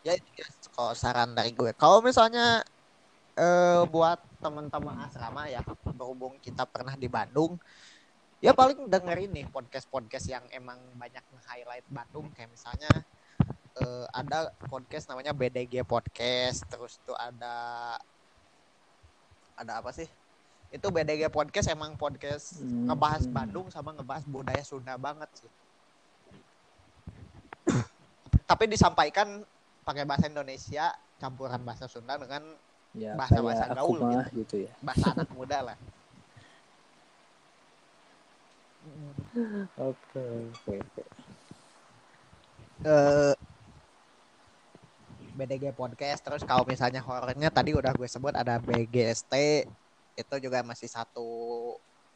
ya 0.00 0.12
ya, 0.16 0.46
kalau 0.74 0.92
saran 0.98 1.32
dari 1.32 1.54
gue. 1.54 1.70
Kalau 1.78 2.02
misalnya 2.02 2.66
eh 3.34 3.82
buat 3.90 4.18
teman-teman 4.38 5.06
asrama 5.06 5.50
ya 5.50 5.62
berhubung 5.94 6.38
kita 6.38 6.62
pernah 6.68 6.94
di 6.94 7.10
Bandung 7.10 7.58
ya 8.44 8.52
paling 8.54 8.86
dengerin 8.86 9.32
nih 9.32 9.46
podcast 9.48 9.88
podcast 9.88 10.28
yang 10.28 10.44
emang 10.52 10.76
banyak 11.00 11.24
nge-highlight 11.32 11.86
Bandung. 11.88 12.28
Kayak 12.36 12.52
misalnya 12.52 12.92
eh, 13.80 14.06
ada 14.12 14.52
podcast 14.68 15.08
namanya 15.08 15.32
BDG 15.32 15.82
podcast 15.86 16.66
terus 16.68 17.00
tuh 17.02 17.16
ada 17.16 17.96
ada 19.56 19.72
apa 19.80 19.90
sih? 19.94 20.06
Itu 20.74 20.90
BDG 20.90 21.30
podcast 21.30 21.70
emang 21.70 21.94
podcast 21.94 22.58
Hmm. 22.60 22.90
ngebahas 22.90 23.24
Bandung 23.30 23.66
sama 23.70 23.94
ngebahas 23.94 24.26
budaya 24.26 24.60
Sunda 24.60 24.98
banget 24.98 25.30
sih. 25.38 25.50
Tapi 28.50 28.68
disampaikan 28.68 29.40
pakai 29.84 30.04
bahasa 30.04 30.26
Indonesia 30.26 30.90
campuran 31.20 31.60
bahasa 31.62 31.86
Sunda 31.86 32.16
dengan 32.16 32.42
Ya, 32.94 33.18
Bahasa-bahasa 33.18 33.66
kayak 33.66 33.74
gaul 33.74 33.98
mah 34.06 34.30
gitu 34.30 34.70
ya. 34.70 34.72
bahasa 34.78 35.10
anak 35.10 35.26
muda 35.34 35.58
lah 35.66 35.76
Oke, 39.80 40.22
oke, 40.22 40.72
oke. 40.78 41.02
eh 42.84 43.34
BDG 45.34 45.74
podcast 45.74 46.22
terus 46.22 46.46
kalau 46.46 46.62
misalnya 46.62 47.02
horornya 47.02 47.50
tadi 47.50 47.74
udah 47.74 47.90
gue 47.90 48.06
sebut 48.06 48.30
ada 48.30 48.62
BGST 48.62 49.34
itu 50.14 50.34
juga 50.38 50.62
masih 50.62 50.86
satu 50.86 51.26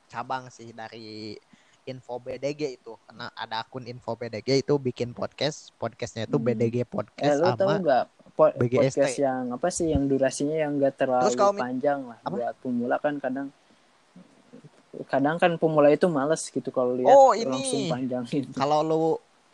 cabang 0.06 0.46
sih 0.48 0.70
dari 0.70 1.34
info 1.88 2.18
BDG 2.18 2.76
itu 2.76 2.92
karena 3.02 3.32
ada 3.32 3.60
akun 3.60 3.84
info 3.84 4.12
BDG 4.12 4.60
itu 4.60 4.74
bikin 4.76 5.10
podcast 5.10 5.72
podcastnya 5.74 6.24
itu 6.24 6.36
Hmm. 6.36 6.46
BDG 6.46 6.84
podcast 6.84 7.36
tau 7.36 7.56
sama 7.56 8.04
po- 8.30 8.54
BGST. 8.54 8.94
podcast 8.94 9.16
yang 9.18 9.42
apa 9.50 9.68
sih 9.68 9.88
yang 9.88 10.04
durasinya 10.04 10.54
yang 10.54 10.76
gak 10.76 10.94
terlalu 10.96 11.24
Terus 11.24 11.34
kalau 11.34 11.54
panjang 11.54 12.00
lah 12.02 12.18
Apa? 12.20 12.30
buat 12.30 12.54
pemula 12.58 12.96
kan 12.96 13.14
kadang 13.16 13.48
kadang 15.04 15.36
kan 15.36 15.52
pemula 15.54 15.88
itu 15.88 16.06
males 16.06 16.42
gitu 16.44 16.68
kalau 16.68 16.92
lihat 16.92 17.08
Oh, 17.08 17.30
ini. 17.32 17.46
langsung 17.46 17.82
panjangin. 17.88 18.44
kalau 18.60 18.78
lu 18.80 19.02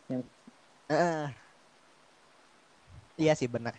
Yang- 0.07 0.25
Eh, 0.85 1.25
iya 3.17 3.33
sih 3.33 3.47
benar 3.47 3.73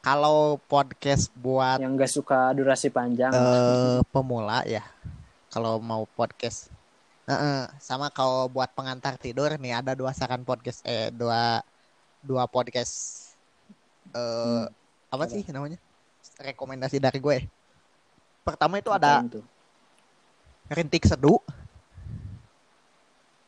kalau 0.00 0.60
podcast 0.62 1.32
buat 1.34 1.76
yang 1.78 1.92
gak 1.94 2.08
suka 2.08 2.52
durasi 2.52 2.88
panjang. 2.88 3.28
eh 3.28 4.00
pemula 4.06 4.64
ya 4.64 4.84
kalau 5.48 5.76
mau 5.78 6.04
podcast 6.08 6.68
Heeh, 7.24 7.64
sama 7.80 8.12
kalau 8.12 8.52
buat 8.52 8.68
pengantar 8.76 9.16
tidur 9.16 9.48
nih 9.56 9.80
ada 9.80 9.96
dua 9.96 10.12
saran 10.12 10.44
podcast 10.44 10.84
eh 10.84 11.08
dua 11.08 11.64
dua 12.20 12.44
podcast 12.44 12.94
eh 14.12 14.64
apa 15.08 15.24
apa? 15.24 15.32
sih 15.32 15.40
namanya 15.48 15.80
rekomendasi 16.40 17.00
dari 17.00 17.18
gue 17.24 17.38
pertama 18.44 18.76
itu 18.76 18.92
ada 18.92 19.24
rintik 20.68 21.04
seduh 21.08 21.40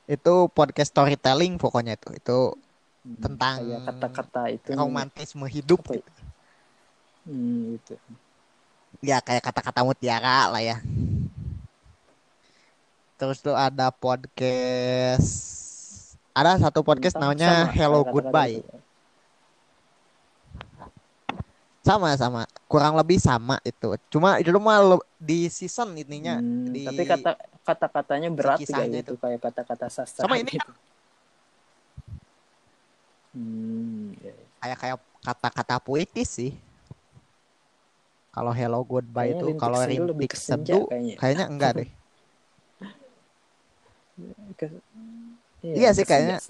itu 0.06 0.34
podcast 0.56 0.90
storytelling 0.94 1.58
pokoknya 1.58 1.98
itu 1.98 2.08
itu 2.16 2.38
Hmm, 3.06 3.22
tentang 3.22 3.56
kata-kata 3.86 4.42
itu 4.50 4.70
romantisme 4.74 5.46
hidup 5.46 5.80
Apa 5.82 5.92
ya? 5.94 6.02
gitu. 6.02 6.22
Hmm, 7.26 7.74
itu. 7.76 7.94
ya 9.04 9.18
kayak 9.20 9.42
kata-kata 9.44 9.80
mutiara 9.86 10.48
lah 10.50 10.62
ya 10.62 10.76
terus 13.16 13.40
tuh 13.40 13.56
ada 13.56 13.88
podcast 13.88 15.28
ada 16.36 16.60
satu 16.60 16.84
podcast 16.84 17.16
Tentang 17.16 17.32
namanya 17.32 17.52
sama, 17.64 17.72
Hello 17.72 18.00
kayak 18.04 18.12
kata-kata 18.12 18.12
Goodbye 18.12 18.56
itu. 18.60 18.76
sama 21.80 22.08
sama 22.18 22.42
kurang 22.66 22.98
lebih 22.98 23.16
sama 23.22 23.56
itu 23.62 23.94
cuma 24.10 24.36
itu 24.42 24.50
mah 24.58 24.98
di 25.16 25.46
season 25.48 25.94
ininya 25.94 26.42
Hmm, 26.42 26.74
di 26.74 26.82
tapi 26.82 27.02
kata 27.06 27.30
kata-katanya 27.62 28.28
berat 28.34 28.58
sih 28.58 28.68
kayak 28.68 28.88
gitu 29.06 29.14
kayak 29.16 29.40
kata-kata 29.42 29.86
sastra 29.88 30.26
Sama 30.26 30.36
ini 30.36 30.50
gitu. 30.50 30.72
Hmm, 33.32 34.12
ya, 34.18 34.32
ya. 34.32 34.46
kayak 34.60 34.78
kayak 34.82 34.96
kata-kata 35.22 35.76
puitis 35.78 36.28
sih 36.28 36.52
kalau 38.34 38.52
Hello 38.52 38.84
Goodbye 38.84 39.32
Kayaknya 39.32 39.40
itu 39.40 39.46
kalau 39.56 39.80
rintik 39.80 40.32
seduh 40.36 40.84
kayaknya. 40.90 41.14
kayaknya 41.16 41.44
enggak 41.48 41.72
deh 41.80 41.90
Ke- 44.56 44.80
Iya 45.60 45.90
sih, 45.92 46.04
ke 46.04 46.10
kayaknya- 46.14 46.40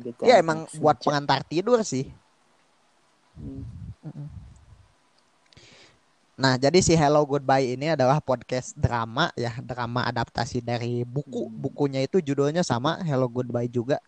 gitu. 0.00 0.22
ya 0.24 0.38
anak 0.38 0.42
emang 0.42 0.58
senja. 0.66 0.80
buat 0.80 0.96
pengantar 0.98 1.40
tidur 1.46 1.80
sih 1.82 2.06
Hmm. 3.32 3.64
Nah, 6.34 6.58
jadi 6.58 6.80
si 6.82 6.92
Hello 6.92 7.22
Goodbye 7.22 7.76
ini 7.76 7.92
adalah 7.92 8.18
podcast 8.18 8.74
drama 8.74 9.30
ya, 9.32 9.56
drama 9.62 10.02
adaptasi 10.04 10.58
dari 10.58 11.00
buku. 11.00 11.46
Hmm. 11.46 11.54
Bukunya 11.54 12.02
itu 12.02 12.18
judulnya 12.18 12.60
sama 12.60 12.98
Hello 13.00 13.28
Goodbye 13.28 13.68
juga. 13.68 14.02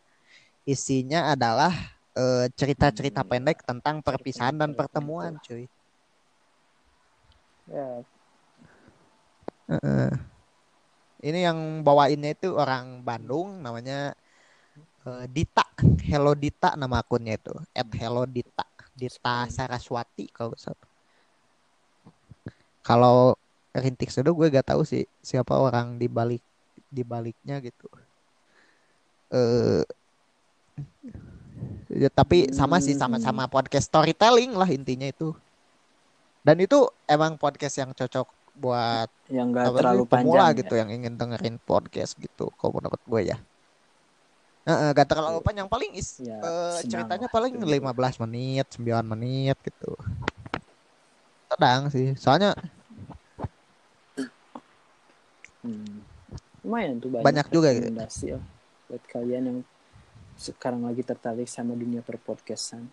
Isinya 0.64 1.30
adalah 1.30 1.72
eh, 2.12 2.46
cerita-cerita 2.52 3.22
Hmm. 3.22 3.30
pendek 3.30 3.58
tentang 3.62 3.98
perpisahan 3.98 4.54
dan 4.54 4.70
pertemuan, 4.70 5.34
cuy. 5.40 5.66
Ya, 7.66 8.02
Heeh. 9.66 10.10
Ini 11.24 11.48
yang 11.48 11.80
bawainnya 11.80 12.36
itu 12.36 12.52
orang 12.52 13.00
Bandung, 13.00 13.64
namanya 13.64 14.12
eh, 15.08 15.24
Dita. 15.32 15.64
Hello 16.04 16.36
Dita 16.36 16.76
nama 16.76 17.00
akunnya 17.00 17.40
itu. 17.40 17.56
At 17.72 17.88
Hello 17.96 18.28
Dita. 18.28 18.68
Dita 18.92 19.48
Saraswati 19.48 20.28
kalau 20.28 20.52
salah. 20.60 20.84
Kalau 22.84 23.40
rintik 23.72 24.12
seduh 24.12 24.36
gue 24.36 24.52
gak 24.52 24.70
tahu 24.76 24.84
sih 24.84 25.08
siapa 25.24 25.56
orang 25.56 25.96
di 25.96 26.06
balik 26.12 26.44
di 26.92 27.00
baliknya 27.00 27.56
gitu. 27.64 27.88
Eh 29.32 29.82
ya, 31.88 32.12
tapi 32.12 32.52
sama 32.52 32.84
sih 32.84 32.92
sama-sama 32.92 33.48
podcast 33.48 33.88
storytelling 33.88 34.52
lah 34.52 34.68
intinya 34.68 35.08
itu. 35.08 35.32
Dan 36.44 36.60
itu 36.60 36.84
emang 37.08 37.40
podcast 37.40 37.80
yang 37.80 37.96
cocok 37.96 38.28
buat 38.54 39.10
yang 39.28 39.50
gak 39.50 39.66
sih, 39.66 39.76
terlalu 39.82 40.02
pemula 40.06 40.50
panjang 40.50 40.58
gitu 40.62 40.74
ya. 40.74 40.80
yang 40.86 40.90
ingin 40.94 41.14
dengerin 41.18 41.56
podcast 41.62 42.14
gitu 42.14 42.48
kalau 42.54 42.78
menurut 42.78 43.02
gue 43.02 43.34
ya. 43.34 43.38
Heeh, 44.64 44.90
gak 44.96 45.08
terlalu 45.12 45.38
Iya. 45.42 45.46
panjang 45.46 45.68
paling 45.68 45.90
is 45.92 46.16
Ya, 46.22 46.38
senang 46.40 46.88
ceritanya 46.88 47.28
paling 47.28 47.52
gitu. 47.58 47.66
15 47.68 48.16
menit, 48.22 48.66
9 48.72 49.04
menit 49.04 49.56
gitu. 49.60 49.92
Sedang 51.50 51.90
sih. 51.92 52.14
Soalnya 52.16 52.54
Hmm. 55.64 56.04
Lumayan 56.60 57.00
tuh 57.00 57.08
banyak, 57.08 57.24
Banyak 57.24 57.46
juga 57.52 57.68
gitu. 57.72 57.88
oh, 58.36 58.44
buat 58.88 59.02
kalian 59.08 59.42
yang 59.48 59.58
sekarang 60.36 60.84
lagi 60.84 61.00
tertarik 61.00 61.48
sama 61.48 61.72
dunia 61.72 62.04
perpodcastan. 62.04 62.88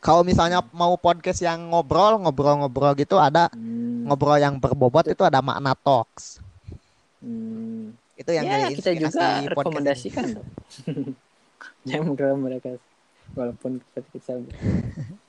Kalau 0.00 0.24
misalnya 0.24 0.64
mau 0.72 0.96
podcast 0.96 1.44
yang 1.44 1.70
ngobrol, 1.70 2.16
ngobrol-ngobrol 2.20 2.96
gitu 2.96 3.20
ada 3.20 3.52
Hmm. 3.52 4.08
ngobrol 4.08 4.40
yang 4.40 4.56
berbobot 4.56 5.06
itu 5.06 5.22
ada 5.22 5.44
makna 5.44 5.76
talks. 5.76 6.40
Hmm. 7.20 7.92
Itu 8.16 8.32
yang 8.32 8.44
ya, 8.48 8.68
jadi 8.68 8.74
kita 8.76 8.90
juga 8.96 9.26
rekomendasikan. 9.48 10.40
Jangan 11.88 12.04
mengira 12.12 12.32
mereka 12.36 12.76
walaupun 13.36 13.80
kita, 13.80 14.00
kita 14.12 14.32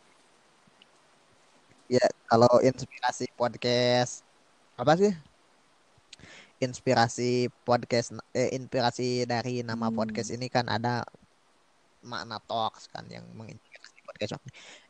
Ya, 1.91 2.07
kalau 2.23 2.63
inspirasi 2.63 3.27
podcast 3.35 4.23
apa 4.79 4.95
sih? 4.95 5.11
Inspirasi 6.61 7.51
podcast 7.67 8.15
eh, 8.31 8.55
inspirasi 8.55 9.27
dari 9.27 9.59
nama 9.59 9.91
Hmm. 9.91 9.97
podcast 9.99 10.31
ini 10.31 10.47
kan 10.47 10.71
ada 10.71 11.03
makna 12.01 12.39
talks 12.47 12.87
kan 12.87 13.03
yang 13.11 13.27
menginspirasi 13.35 13.70
podcast. 14.21 14.43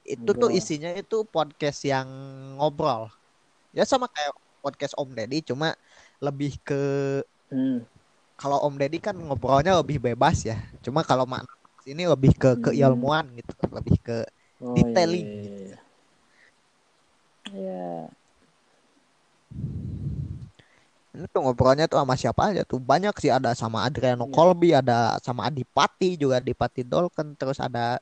Itu 0.04 0.36
tuh 0.36 0.52
Ngobrol. 0.52 0.58
isinya 0.60 0.92
itu 0.92 1.24
podcast 1.24 1.80
yang 1.88 2.08
ngobrol. 2.60 3.08
Ya 3.72 3.88
sama 3.88 4.12
kayak 4.12 4.36
podcast 4.60 4.94
Om 5.00 5.16
Deddy 5.16 5.40
cuma 5.42 5.74
lebih 6.20 6.60
ke 6.62 6.82
hmm. 7.50 7.82
kalau 8.36 8.60
Om 8.68 8.76
Deddy 8.76 9.00
kan 9.00 9.16
ngobrolnya 9.16 9.80
lebih 9.80 10.04
bebas 10.04 10.44
ya. 10.44 10.60
Cuma 10.84 11.02
kalau 11.02 11.24
makna 11.24 11.48
talks 11.48 11.88
ini 11.88 12.04
lebih 12.04 12.36
ke 12.36 12.52
Hmm. 12.52 12.64
keilmuan 12.68 13.26
gitu, 13.38 13.54
lebih 13.72 13.98
ke 14.04 14.18
Oh, 14.62 14.78
Detailing. 14.78 15.26
iya, 15.26 15.42
iya, 15.42 15.78
iya. 17.52 18.08
Ya, 21.12 21.28
itu 21.28 21.38
ngobrolnya 21.44 21.92
tuh 21.92 22.00
sama 22.00 22.16
siapa 22.16 22.56
aja 22.56 22.64
tuh 22.64 22.80
banyak 22.80 23.12
sih 23.20 23.28
ada 23.28 23.52
sama 23.52 23.84
Adriano 23.84 24.24
Iya. 24.24 24.32
Colby 24.32 24.70
ada 24.72 25.20
sama 25.20 25.50
Adipati 25.52 26.16
juga 26.16 26.40
Adipati 26.40 26.88
Dolken 26.88 27.36
terus 27.36 27.60
ada 27.60 28.00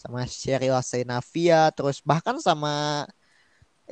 sama 0.00 0.20
Sheryl 0.38 0.76
Senavia 0.90 1.60
terus 1.76 1.96
bahkan 2.10 2.36
sama 2.48 2.70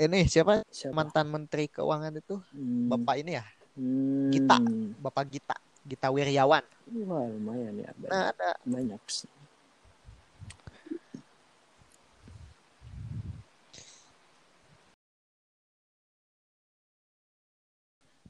ini 0.04 0.18
siapa 0.32 0.52
Siapa? 0.70 0.94
mantan 0.96 1.26
Menteri 1.34 1.64
Keuangan 1.74 2.14
itu 2.20 2.34
Hmm, 2.52 2.88
Bapak 2.90 3.14
ini 3.22 3.30
ya 3.38 3.44
hmm. 3.76 4.30
Gita. 4.32 4.58
Bapak 5.04 5.24
Gita 5.32 5.56
Gita 5.88 6.08
Wirjawan 6.14 6.64
Wah, 7.08 7.24
lumayan 7.28 7.74
ya. 7.84 7.90
Nah 8.08 8.32
ada 8.32 8.50
banyak 8.64 9.02
sih. 9.12 9.28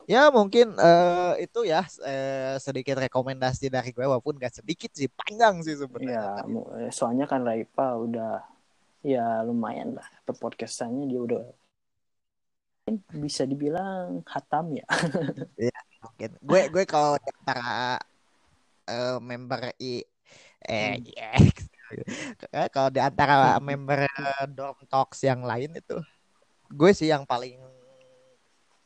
Ya 0.08 0.32
mungkin 0.32 0.72
eh, 0.80 1.44
itu 1.44 1.68
ya 1.68 1.84
eh, 2.00 2.56
sedikit 2.56 2.96
rekomendasi 2.96 3.68
dari 3.68 3.92
gue 3.92 4.08
walaupun 4.08 4.40
gak 4.40 4.64
sedikit 4.64 4.88
sih 4.96 5.06
panjang 5.12 5.60
sih 5.60 5.76
Ya, 5.76 5.84
sebenarnya 5.84 6.48
eh, 6.80 6.90
soalnya 6.90 7.26
kan 7.28 7.44
Raipa 7.44 7.92
udah 8.00 8.40
ya 9.04 9.44
lumayan 9.44 9.94
lah 9.94 10.08
perpodcastannya 10.24 11.06
dia 11.06 11.20
udah 11.20 11.44
bisa 13.12 13.44
dibilang 13.44 14.24
hatam 14.24 14.72
ya. 14.72 14.86
mungkin 16.02 16.30
gue 16.40 16.60
gue 16.72 16.84
kalau 16.88 17.20
antara 17.20 18.00
eh, 18.88 19.18
member 19.20 19.76
i 19.76 20.00
eh 20.64 20.96
Hmm. 20.98 21.04
yes. 21.04 21.68
Kalau 22.72 22.92
di 22.92 23.00
antara 23.00 23.56
member 23.68 24.04
dorm 24.52 24.78
talks 24.88 25.24
yang 25.24 25.40
lain 25.44 25.72
itu 25.76 25.96
gue 26.68 26.90
sih 26.92 27.08
yang 27.08 27.24
paling 27.24 27.56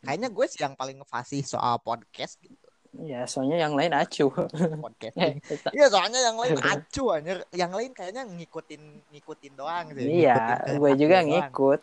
kayaknya 0.02 0.28
gue 0.28 0.46
sih 0.46 0.60
yang 0.60 0.74
paling 0.74 0.98
fasih 1.04 1.40
soal 1.40 1.78
podcast 1.78 2.36
gitu 2.38 2.58
Ya, 2.92 3.24
soalnya 3.24 3.56
yang 3.56 3.72
lain 3.72 3.88
acuh. 3.88 4.28
podcasting 4.76 5.40
iya 5.72 5.88
soalnya 5.88 6.20
yang 6.20 6.36
lain 6.36 6.60
acu 6.76 7.08
anjir 7.08 7.40
yang 7.50 7.72
lain 7.72 7.88
kayaknya 7.90 8.20
ngikutin 8.22 8.82
ngikutin 9.08 9.52
doang 9.56 9.96
sih 9.96 10.20
Iya, 10.20 10.60
gue 10.76 10.90
juga 11.00 11.16
doang. 11.16 11.28
ngikut. 11.32 11.80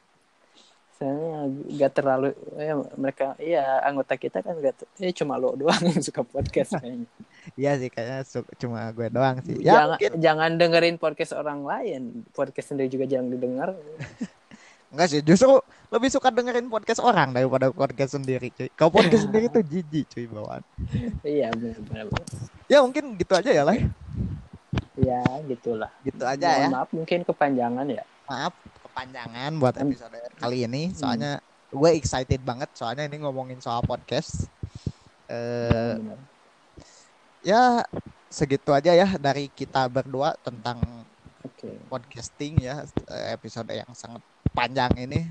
Soalnya 0.93 1.49
gak 1.79 1.91
terlalu 1.95 2.29
ya, 2.53 2.75
mereka 2.93 3.33
iya 3.39 3.81
anggota 3.81 4.13
kita 4.15 4.43
kan 4.43 4.59
gak 4.59 4.85
eh 4.99 5.09
cuma 5.09 5.39
lo 5.39 5.55
doang 5.55 5.81
yang 5.81 5.97
suka 5.97 6.21
podcast 6.21 6.77
kayaknya. 6.77 7.09
iya 7.57 7.71
sih 7.73 7.89
kayaknya 7.89 8.21
cuma 8.53 8.91
gue 8.91 9.07
doang 9.09 9.41
sih 9.41 9.57
ya 9.57 9.65
jangan 9.65 9.87
mungkin 9.89 10.11
jangan 10.21 10.51
dengerin 10.61 10.97
podcast 11.01 11.33
orang 11.33 11.65
lain. 11.65 12.01
Podcast 12.29 12.69
sendiri 12.69 12.85
juga 12.87 13.09
jangan 13.09 13.33
didengar. 13.33 13.73
Enggak 14.89 15.07
sih, 15.13 15.21
justru 15.21 15.53
lebih 15.93 16.09
suka 16.09 16.33
dengerin 16.33 16.65
podcast 16.65 16.97
orang 17.05 17.29
daripada 17.29 17.69
podcast 17.69 18.17
sendiri, 18.17 18.49
cuy. 18.49 18.69
Kalau 18.73 18.89
podcast 18.89 19.23
sendiri 19.29 19.45
tuh 19.49 19.61
jijik, 19.61 20.05
cuy, 20.09 20.25
bawaan. 20.25 20.65
iya, 21.21 21.53
benar-benar. 21.53 22.09
Ya 22.65 22.81
mungkin 22.81 23.13
gitu 23.13 23.33
aja 23.37 23.49
ya 23.53 23.61
lah. 23.61 23.77
Ya, 24.97 25.21
gitulah. 25.45 25.93
Gitu 26.01 26.23
aja 26.25 26.47
Mohon 26.49 26.61
ya. 26.61 26.67
Maaf 26.73 26.89
mungkin 26.89 27.19
kepanjangan 27.21 27.85
ya. 27.85 28.03
Maaf 28.29 28.53
kepanjangan 28.89 29.51
buat 29.61 29.75
episode 29.77 30.17
kali 30.41 30.65
ini. 30.65 30.91
Soalnya 30.93 31.39
gue 31.69 31.89
excited 31.93 32.41
banget 32.41 32.69
soalnya 32.73 33.05
ini 33.05 33.21
ngomongin 33.21 33.61
soal 33.61 33.85
podcast. 33.85 34.49
Eh 35.29 35.95
Benar. 36.01 36.19
ya 37.39 37.61
segitu 38.27 38.75
aja 38.75 38.91
ya 38.93 39.15
dari 39.15 39.47
kita 39.53 39.87
berdua 39.87 40.35
tentang 40.43 40.81
Oke. 41.39 41.71
podcasting 41.87 42.59
ya 42.59 42.83
episode 43.29 43.71
yang 43.71 43.87
sangat 43.93 44.19
panjang 44.51 44.91
ini. 44.97 45.23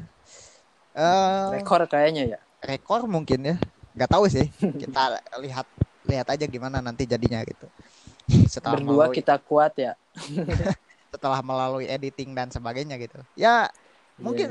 Eh 0.93 1.47
Rekor 1.55 1.85
kayaknya 1.85 2.37
ya. 2.37 2.39
rekor 2.59 3.07
mungkin 3.07 3.39
ya 3.45 3.57
nggak 3.95 4.11
tahu 4.11 4.27
sih 4.27 4.51
kita 4.83 5.15
lihat 5.39 5.63
lihat 6.05 6.27
aja 6.27 6.43
gimana 6.43 6.79
nanti 6.79 7.07
jadinya 7.07 7.39
gitu 7.43 7.67
setelah 8.47 8.79
Berdua 8.79 9.07
melalui, 9.07 9.15
kita 9.15 9.39
kuat 9.39 9.79
ya. 9.79 9.95
setelah 11.15 11.39
melalui 11.39 11.87
editing 11.87 12.35
dan 12.35 12.51
sebagainya 12.51 12.99
gitu 12.99 13.19
ya 13.35 13.71
mungkin 14.17 14.51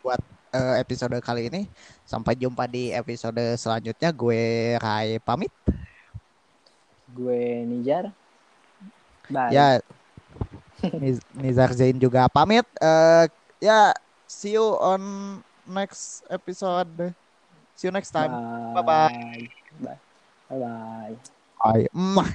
Iya. 0.00 0.16
eh, 0.50 0.74
episode 0.78 1.18
kali 1.18 1.50
ini 1.50 1.62
sampai 2.02 2.34
jumpa 2.34 2.66
di 2.66 2.90
episode 2.90 3.38
selanjutnya 3.54 4.10
gue 4.10 4.42
Rai 4.76 5.18
pamit 5.18 5.50
gue 7.10 7.66
Nijar. 7.66 8.14
Bye. 9.26 9.50
ya 9.50 9.82
Nizar 11.34 11.70
Zain 11.72 11.96
juga 12.00 12.26
pamit 12.30 12.64
Eh, 12.80 13.24
ya 13.60 13.92
see 14.24 14.56
you 14.56 14.76
on 14.80 15.00
next 15.68 16.24
episode 16.32 17.12
see 17.76 17.88
you 17.88 17.94
next 17.94 18.10
time 18.10 18.32
Bye. 18.32 18.80
Bye-bye. 18.80 19.10
Bye. 19.82 19.98
Bye. 20.48 20.58
Bye. 20.58 21.14
bye 21.60 21.86
Mwah. 21.92 22.30